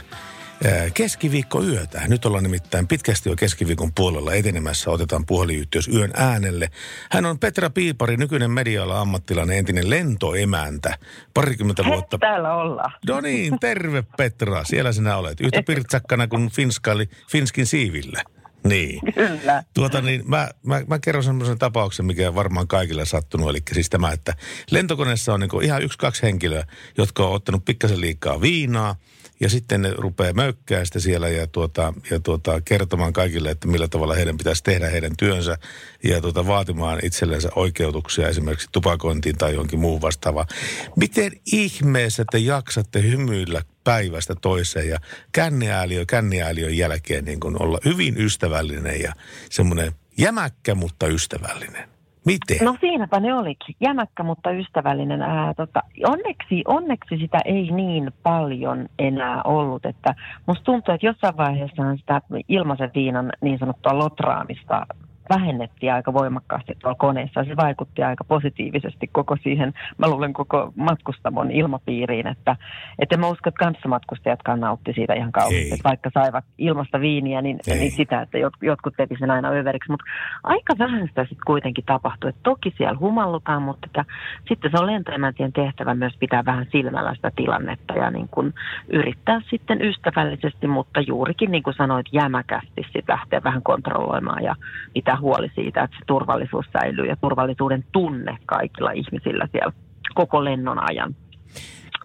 [0.94, 2.02] keskiviikkoyötä.
[2.08, 4.92] Nyt ollaan nimittäin pitkästi jo keskiviikon puolella etenemässä.
[4.92, 6.70] Otetaan puhelinyhteys yön äänelle.
[7.12, 10.98] Hän on Petra Piipari, nykyinen mediala ammattilainen, entinen lentoemäntä.
[11.34, 12.18] Parikymmentä Hei, vuotta.
[12.18, 12.92] täällä ollaan.
[13.08, 14.64] No niin, terve Petra.
[14.64, 15.42] Siellä sinä olet.
[15.42, 18.24] Yhtä pirtsakkana kuin Finskali, Finskin siivillä.
[18.66, 19.00] Niin.
[19.16, 19.64] Kyllä.
[19.74, 23.50] Tuota niin, mä, mä, mä kerron semmoisen tapauksen, mikä on varmaan kaikille sattunut.
[23.50, 24.36] Eli siis tämä, että
[24.72, 26.66] lentokoneessa on niin ihan yksi-kaksi henkilöä,
[26.98, 28.96] jotka on ottanut pikkasen liikaa viinaa.
[29.40, 33.88] Ja sitten ne rupeaa möykkää sitä siellä ja, tuota, ja tuota, kertomaan kaikille, että millä
[33.88, 35.58] tavalla heidän pitäisi tehdä heidän työnsä.
[36.04, 40.48] Ja tuota, vaatimaan itsellensä oikeutuksia esimerkiksi tupakointiin tai johonkin muuhun vastaavaan.
[40.96, 44.98] Miten ihmeessä te jaksatte hymyillä päivästä toiseen ja
[45.32, 49.14] känniääliö känniääliön jälkeen niin kuin olla hyvin ystävällinen ja
[49.49, 51.90] semmoinen jämäkkä, mutta ystävällinen.
[52.26, 52.66] Miten?
[52.66, 53.76] No siinäpä ne olikin.
[53.80, 55.22] Jämäkkä, mutta ystävällinen.
[55.22, 59.86] Ää, tota, onneksi, onneksi sitä ei niin paljon enää ollut.
[59.86, 64.86] Että musta tuntuu, että jossain vaiheessa sitä ilmaisen viinan niin sanottua lotraamista
[65.30, 67.43] vähennettiin aika voimakkaasti tuolla koneessa.
[67.43, 72.56] Se vaikutti aika positiivisesti koko siihen, mä luulen koko matkustamon ilmapiiriin, että,
[72.99, 75.73] että mä uskon, että kanssamatkustajatkaan nautti siitä ihan kauheasti.
[75.73, 79.91] Että vaikka saivat ilmasta viiniä, niin, niin sitä, että jot, jotkut teki sen aina överiksi.
[79.91, 80.06] Mutta
[80.43, 82.30] aika vähän sitä sitten kuitenkin tapahtui.
[82.30, 84.06] Et toki siellä humallutaan, mutta että,
[84.47, 88.53] sitten se on lentoemäntien tehtävä myös pitää vähän silmällä sitä tilannetta ja niin kun
[88.89, 94.56] yrittää sitten ystävällisesti, mutta juurikin niin kuin sanoit, jämäkästi sitten lähteä vähän kontrolloimaan ja
[95.16, 99.74] pitää huoli siitä, että se turvallisuus säilyy ja turvallisuuden tunne kaikilla ihmisillä siellä
[100.16, 101.16] koko lennon ajan.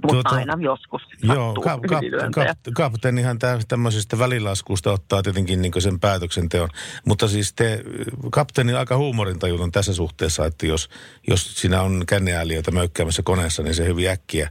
[0.03, 2.05] Mutta Tuota, aina joskus Joo, kap, kap,
[2.35, 6.69] kap, kapteenihan tä, tämmöisestä välilaskusta ottaa tietenkin niin sen päätöksenteon.
[7.07, 7.82] Mutta siis te,
[8.31, 10.89] kapteeni aika huumorintajuton tässä suhteessa, että jos,
[11.28, 14.51] jos siinä on känneääliöitä möykkäämässä koneessa, niin se hyvin äkkiä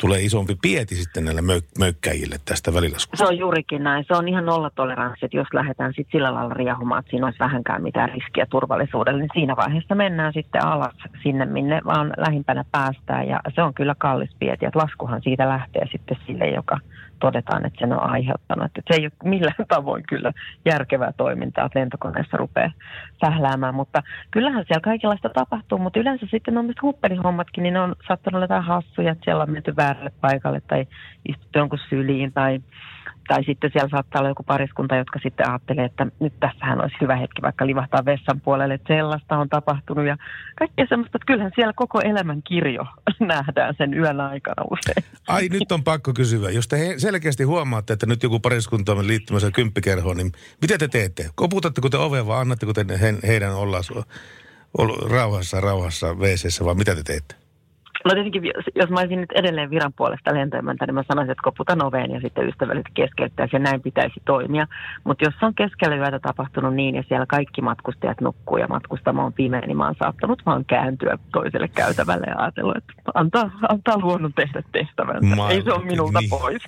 [0.00, 3.16] tulee isompi pieti sitten näille möy, möykkäjille tästä välilaskusta.
[3.16, 4.04] Se on juurikin näin.
[4.08, 7.82] Se on ihan nollatoleranssi, että jos lähdetään sitten sillä lailla riehumaan, että siinä olisi vähänkään
[7.82, 13.28] mitään riskiä turvallisuudelle, niin siinä vaiheessa mennään sitten alas sinne, minne vaan lähimpänä päästään.
[13.28, 16.78] Ja se on kyllä kallis pieti, että laskuhan siitä lähtee sitten sille, joka
[17.20, 18.64] todetaan, että sen on aiheuttanut.
[18.64, 20.32] Että se ei ole millään tavoin kyllä
[20.64, 22.70] järkevää toimintaa, että lentokoneessa rupeaa
[23.24, 27.94] sähläämään, mutta kyllähän siellä kaikenlaista tapahtuu, mutta yleensä sitten on myös huppelihommatkin, niin ne on
[28.08, 30.86] saattanut olla jotain hassuja, että siellä on menty väärälle paikalle tai
[31.28, 32.60] istuttu jonkun syliin tai
[33.28, 37.16] tai sitten siellä saattaa olla joku pariskunta, jotka sitten ajattelee, että nyt tässähän olisi hyvä
[37.16, 40.16] hetki vaikka livahtaa vessan puolelle, että sellaista on tapahtunut ja
[40.58, 42.86] kaikkea semmoista, että kyllähän siellä koko elämän kirjo
[43.20, 45.04] nähdään sen yön aikana usein.
[45.28, 46.50] Ai nyt on pakko kysyä.
[46.50, 50.32] Jos te selkeästi huomaatte, että nyt joku pariskunta on liittymässä kymppikerhoon, niin
[50.62, 51.30] mitä te teette?
[51.34, 53.80] Koputatteko te ovea vai annatteko te he, heidän olla
[55.10, 57.45] rauhassa, rauhassa wc vai mitä te teette?
[58.06, 61.42] No tietenkin, jos- jos mä olisin nyt edelleen viran puolesta lentoemäntä, niin mä sanoisin, että
[61.44, 64.66] koputan oveen ja sitten ystävälliset keskeyttäisi ja näin pitäisi toimia.
[65.04, 69.32] Mutta jos on keskellä yötä tapahtunut niin ja siellä kaikki matkustajat nukkuu ja matkustama on
[69.32, 74.32] pimeä, niin mä oon saattanut vaan kääntyä toiselle käytävälle ja ajatella, että antaa, antaa luonnon
[74.32, 75.26] tehdä tehtävänsä.
[75.36, 76.30] Maailma- Ei se ole minulta niin.
[76.30, 76.62] pois.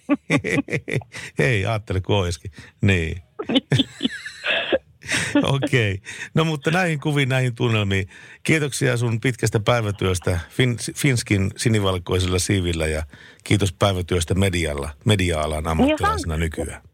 [1.38, 2.50] Hei, ajattele kun olisikin.
[2.82, 3.16] Niin.
[5.42, 5.92] Okei.
[5.92, 6.12] Okay.
[6.34, 8.08] No mutta näihin kuviin, näihin tunnelmiin.
[8.42, 13.02] Kiitoksia sun pitkästä päivätyöstä fin, Finskin sinivalkoisella siivillä ja
[13.44, 16.87] kiitos päivätyöstä medialla, media-alan ammattilaisena nykyään.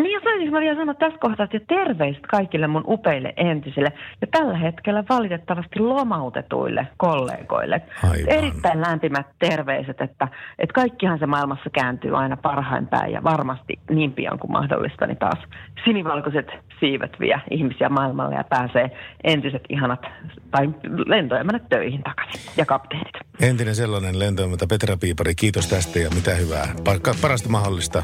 [0.00, 4.26] Niin ja saisinko mä vielä sanoa tässä kohtaa, että terveiset kaikille mun upeille entisille ja
[4.30, 7.82] tällä hetkellä valitettavasti lomautetuille kollegoille.
[8.04, 8.28] Aivan.
[8.28, 14.12] Erittäin lämpimät terveiset, että, että kaikkihan se maailmassa kääntyy aina parhain päin ja varmasti niin
[14.12, 15.38] pian kuin mahdollista, niin taas
[15.84, 16.46] sinivalkoiset
[16.80, 18.90] siivet vie ihmisiä maailmalle ja pääsee
[19.24, 20.02] entiset ihanat
[20.50, 20.68] tai
[21.06, 23.14] lentoemännät töihin takaisin ja kapteenit.
[23.40, 26.66] Entinen sellainen lentoimenta Petra Piipari, kiitos tästä ja mitä hyvää.
[26.78, 28.02] Pa- parasta mahdollista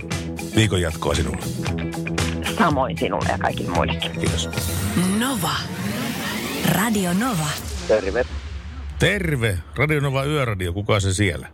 [0.56, 1.79] viikon jatkoa sinulle.
[2.58, 4.10] Samoin sinulle ja kaikille muillekin.
[4.12, 4.50] Kiitos.
[5.18, 5.50] Nova.
[6.74, 7.46] Radio Nova.
[7.88, 8.24] Terve.
[8.98, 11.46] Terve, Radionova Yöradio, kuka se siellä?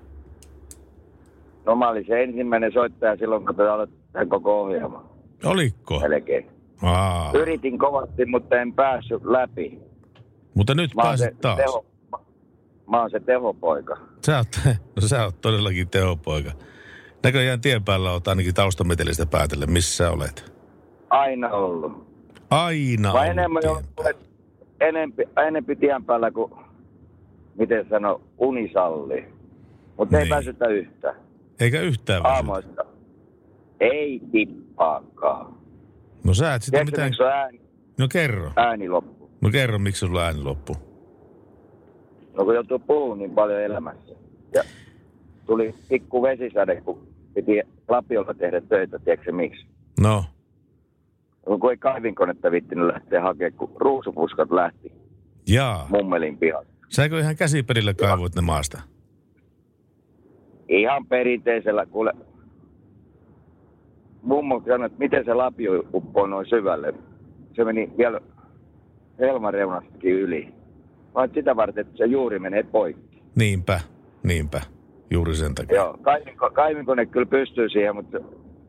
[1.67, 5.05] No mä olin se ensimmäinen soittaja silloin, kun te aloitte koko ohjelma.
[5.45, 6.01] Oliko?
[6.01, 6.47] Melkein.
[6.83, 9.79] Aa, Yritin kovasti, mutta en päässyt läpi.
[10.55, 11.57] mutta nyt Mä oon se, taas.
[11.57, 11.87] teho,
[12.91, 13.97] mä oon se tehopoika.
[14.27, 14.49] Sä oot,
[14.97, 16.53] no sä oot todellakin tehopoika.
[17.23, 20.53] Näköjään tien päällä oot ainakin taustametelistä päätellä, missä sä olet.
[21.11, 22.07] Aina ollut.
[22.51, 23.85] Aina Mä ollut enemmän ollut
[24.81, 26.53] enempi, enempi tien päällä kuin,
[27.59, 29.25] miten sano, unisalli.
[29.97, 30.31] Mutta ei Niin.
[30.31, 31.15] pääsytä yhtään.
[31.61, 32.37] Eikä yhtään väsytä.
[32.37, 32.85] Aamuista.
[33.81, 35.55] Ei tippaakaan.
[36.25, 37.33] No sä et sitä Tiedätkö, mitään...
[37.33, 37.61] ääni,
[37.99, 38.51] No kerro.
[38.57, 39.31] ääni loppu?
[39.41, 40.77] No kerro, miksi sulla ääni loppu.
[42.35, 44.15] No kun joutuu puhumaan niin paljon elämässä.
[44.55, 44.63] Ja
[45.47, 49.67] tuli pikku vesisade, kun piti Lapiolla tehdä töitä, tiedätkö miksi?
[50.01, 50.25] No,
[51.45, 54.93] kun ei kaivinkonetta viittinyt lähteä hakemaan, kun ruusupuskat lähti
[55.49, 55.87] jaa.
[55.91, 56.69] mummelin pihalle.
[56.89, 58.81] Säkö ihan käsiperillä kaivoit ne maasta?
[60.69, 62.13] Ihan perinteisellä, kuule.
[64.23, 66.95] Mummo sanoi, että miten se lapio uppoo noin syvälle.
[67.57, 68.21] Se meni vielä
[69.19, 70.55] helman reunastakin yli.
[71.15, 73.23] Vaan sitä varten, että se juuri menee poikki.
[73.35, 73.81] Niinpä,
[74.23, 74.61] niinpä.
[75.11, 75.77] Juuri sen takia.
[75.77, 78.19] Joo, kaivinko, kaivinkone kyllä pystyy siihen, mutta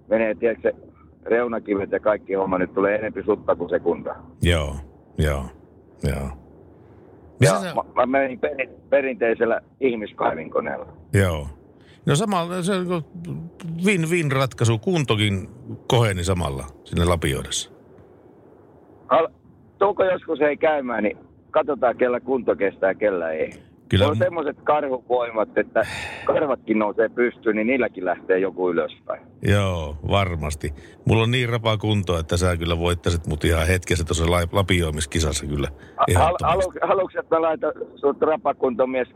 [0.08, 0.88] menee, tiedätkö, se
[1.30, 4.16] reunakivet ja kaikki homma nyt tulee enempi sutta kuin sekunta.
[4.42, 4.76] Joo,
[5.18, 5.44] joo,
[6.04, 6.30] joo.
[7.40, 7.74] Missä Ja sä...
[7.76, 10.88] mä, mä menin perin, perinteisellä ihmiskaivinkoneella.
[11.14, 11.48] Joo.
[12.06, 13.04] No samalla se on
[13.86, 14.80] win-win ratkaisu.
[14.80, 15.50] Kuntokin
[15.88, 17.72] koheni samalla sinne lapioidessa.
[19.10, 19.28] Al,
[19.80, 21.18] tuuko joskus ei käymään, niin
[21.52, 23.50] katsotaan kellä kunto kestää, kellä ei.
[23.90, 25.86] Kyllä- on semmoiset karhuvoimat, että
[26.26, 29.22] karvatkin nousee pystyyn, niin niilläkin lähtee joku ylöspäin.
[29.42, 30.74] Joo, varmasti.
[31.06, 35.46] Mulla on niin rapa kunto, että sä kyllä voittaisit mut ihan hetkessä tuossa la- lapioimiskisassa
[35.46, 35.68] kyllä.
[36.16, 36.38] Halu,
[36.82, 39.08] haluatko, että mä laitan sut rapakuntomies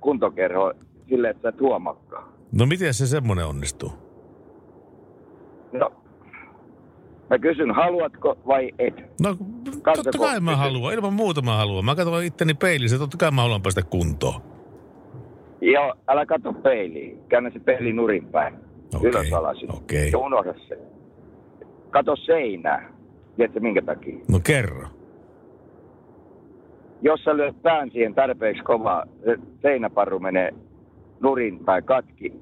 [0.00, 0.74] kuntokerhoon
[1.08, 2.24] silleen, että sä et huomaakaan?
[2.52, 3.92] No miten se semmonen onnistuu?
[5.72, 5.92] No,
[7.30, 8.94] mä kysyn, haluatko vai et?
[9.22, 9.36] No
[9.94, 11.84] totta kai mä haluan, ilman muuta mä haluan.
[11.84, 14.40] Mä katson itteni peilissä, totta kai mä haluan päästä kuntoon.
[15.60, 17.18] Joo, älä katso peiliin.
[17.28, 18.54] Käännä se peili nurin päin.
[19.02, 19.76] Ylös alasin.
[19.76, 20.10] okei.
[20.10, 20.78] Ja unohda se.
[21.90, 22.92] Kato seinää.
[23.36, 24.16] Tiedätkö minkä takia?
[24.28, 24.88] No kerro.
[27.02, 30.50] Jos sä lyöt pään siihen tarpeeksi kovaa, se seinäparru menee
[31.20, 32.32] nurin tai katki.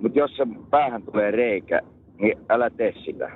[0.00, 1.80] Mutta jos se päähän tulee reikä,
[2.18, 3.30] niin älä tee sitä.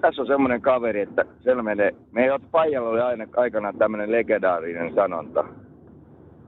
[0.00, 5.44] Tässä on semmoinen kaveri, että siellä menee, meidän Pajalla oli aina aikanaan tämmöinen legendaarinen sanonta.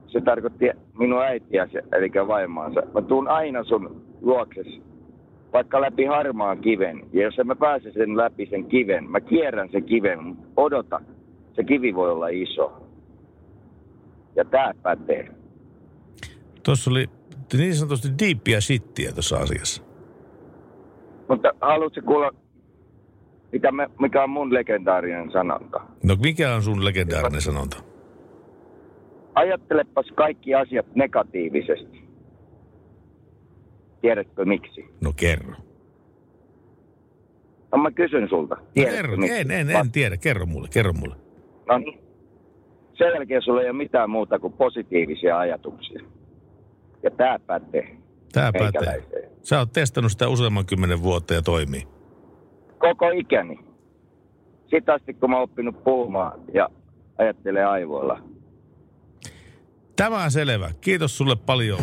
[0.07, 0.65] Se tarkoitti
[0.99, 2.81] minun äitiäsi, eli vaimaansa.
[2.93, 4.67] Mä tuun aina sun luokses,
[5.53, 7.05] vaikka läpi harmaan kiven.
[7.13, 11.01] Ja jos en mä pääse sen läpi sen kiven, mä kierrän sen kiven, mutta odota,
[11.55, 12.87] se kivi voi olla iso.
[14.35, 15.31] Ja tää pätee.
[16.63, 17.05] Tuossa oli
[17.53, 19.83] niin sanotusti diippiä shittiä tuossa asiassa.
[21.27, 22.31] Mutta haluatko kuulla,
[23.53, 25.81] mikä, me, mikä on mun legendaarinen sanonta?
[26.03, 27.77] No mikä on sun legendaarinen sanonta?
[29.35, 32.03] Ajattelepas kaikki asiat negatiivisesti.
[34.01, 34.85] Tiedätkö miksi?
[35.01, 35.53] No kerro.
[37.71, 38.55] No mä kysyn sulta.
[38.55, 39.17] No Tiedätkö kerro.
[39.17, 39.37] miksi?
[39.39, 40.17] En, en, en tiedä.
[40.17, 41.15] Kerro mulle, kerro mulle.
[41.69, 41.99] No niin.
[42.97, 46.01] Sen jälkeen sulla ei ole mitään muuta kuin positiivisia ajatuksia.
[47.03, 47.97] Ja tää pätee.
[48.33, 49.03] Tää pätee.
[49.41, 51.87] Sä oot testannut sitä useamman kymmenen vuotta ja toimii.
[52.83, 53.59] Koko ikäni.
[54.69, 56.69] Sitä asti kun mä oon oppinut puhumaan ja
[57.17, 58.19] ajattelee aivoilla.
[59.95, 60.69] Tämä on selvä.
[60.81, 61.79] Kiitos sulle paljon.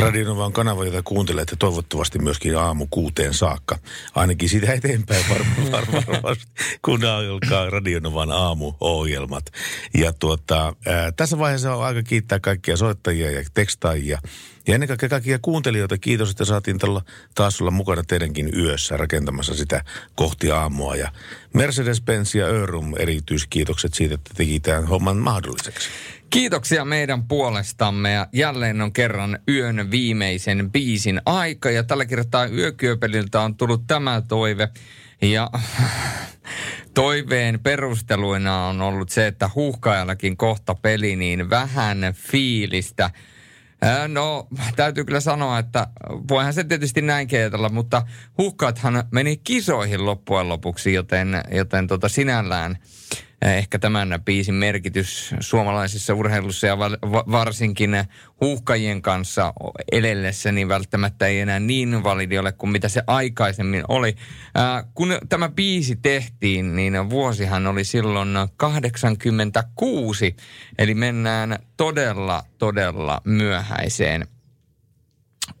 [0.00, 3.78] Radionovan kanava, jota kuuntelette toivottavasti myöskin aamu kuuteen saakka.
[4.14, 6.44] Ainakin sitä eteenpäin varmaan var, varmasti,
[6.84, 9.44] kun alkaa Radionovan aamuohjelmat.
[9.94, 14.18] Ja tuota, ää, tässä vaiheessa on aika kiittää kaikkia soittajia ja tekstaajia.
[14.68, 17.00] Ja ennen kaikkea kaikkia kuuntelijoita, kiitos, että saatiin tällä
[17.34, 19.84] taas olla mukana teidänkin yössä rakentamassa sitä
[20.14, 20.96] kohti aamua.
[20.96, 21.12] Ja
[21.54, 25.88] Mercedes-Benz ja Örum erityiskiitokset siitä, että teki tämän homman mahdolliseksi.
[26.30, 33.40] Kiitoksia meidän puolestamme ja jälleen on kerran yön viimeisen biisin aika ja tällä kertaa yökyöpeliltä
[33.40, 34.68] on tullut tämä toive
[35.22, 35.50] ja
[36.94, 43.10] toiveen perusteluina on ollut se, että huuhkaajallakin kohta peli niin vähän fiilistä.
[44.08, 45.86] No, täytyy kyllä sanoa, että
[46.28, 48.02] voihan se tietysti näin keitellä, mutta
[48.38, 52.78] huhkaathan meni kisoihin loppujen lopuksi, joten, joten tota sinällään
[53.42, 56.78] ehkä tämän biisin merkitys suomalaisessa urheilussa ja
[57.12, 58.04] varsinkin
[58.40, 59.52] huuhkajien kanssa
[59.92, 64.16] elellessä, niin välttämättä ei enää niin validi ole kuin mitä se aikaisemmin oli.
[64.94, 70.36] kun tämä biisi tehtiin, niin vuosihan oli silloin 86,
[70.78, 74.26] eli mennään todella, todella myöhäiseen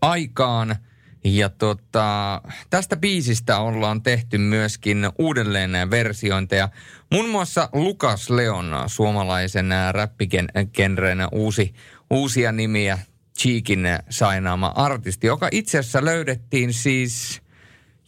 [0.02, 0.76] aikaan–
[1.24, 6.68] ja tota, tästä biisistä ollaan tehty myöskin uudelleen versiointeja.
[7.12, 11.74] Muun muassa Lukas Leon, suomalaisen räppigenren uusi,
[12.10, 12.98] uusia nimiä,
[13.38, 17.42] Cheekin sainaama artisti, joka itse asiassa löydettiin siis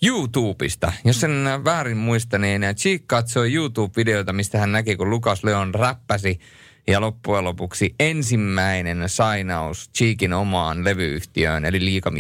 [0.03, 0.93] YouTubesta.
[1.05, 6.41] Jos sen väärin muista, niin Cheek katsoi YouTube-videoita, mistä hän näki, kun Lukas Leon räppäsi
[6.91, 12.12] ja loppujen lopuksi ensimmäinen sainaus Cheekin omaan levyyhtiöön, eli Liika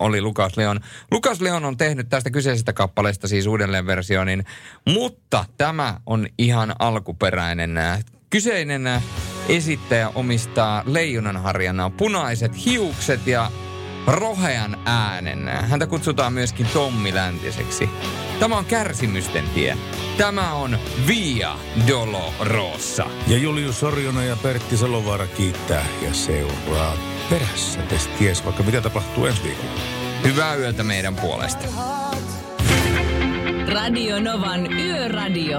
[0.00, 0.80] oli Lukas Leon.
[1.10, 4.44] Lukas Leon on tehnyt tästä kyseisestä kappaleesta siis uudelleen versionin,
[4.86, 7.78] mutta tämä on ihan alkuperäinen.
[8.30, 8.88] Kyseinen
[9.48, 13.50] esittäjä omistaa leijonanharjana punaiset hiukset ja
[14.06, 15.48] rohean äänen.
[15.48, 17.90] Häntä kutsutaan myöskin Tommi Läntiseksi.
[18.40, 19.76] Tämä on kärsimysten tie.
[20.16, 21.56] Tämä on Via
[21.88, 23.06] Dolorosa.
[23.26, 26.96] Ja Julius Sorjonen ja Pertti Salovaara kiittää ja seuraa
[27.30, 27.80] perässä.
[28.18, 29.80] Ties vaikka mitä tapahtuu ensi viikolla.
[30.24, 31.66] Hyvää yötä meidän puolesta.
[33.72, 35.58] Radio Novan Yöradio.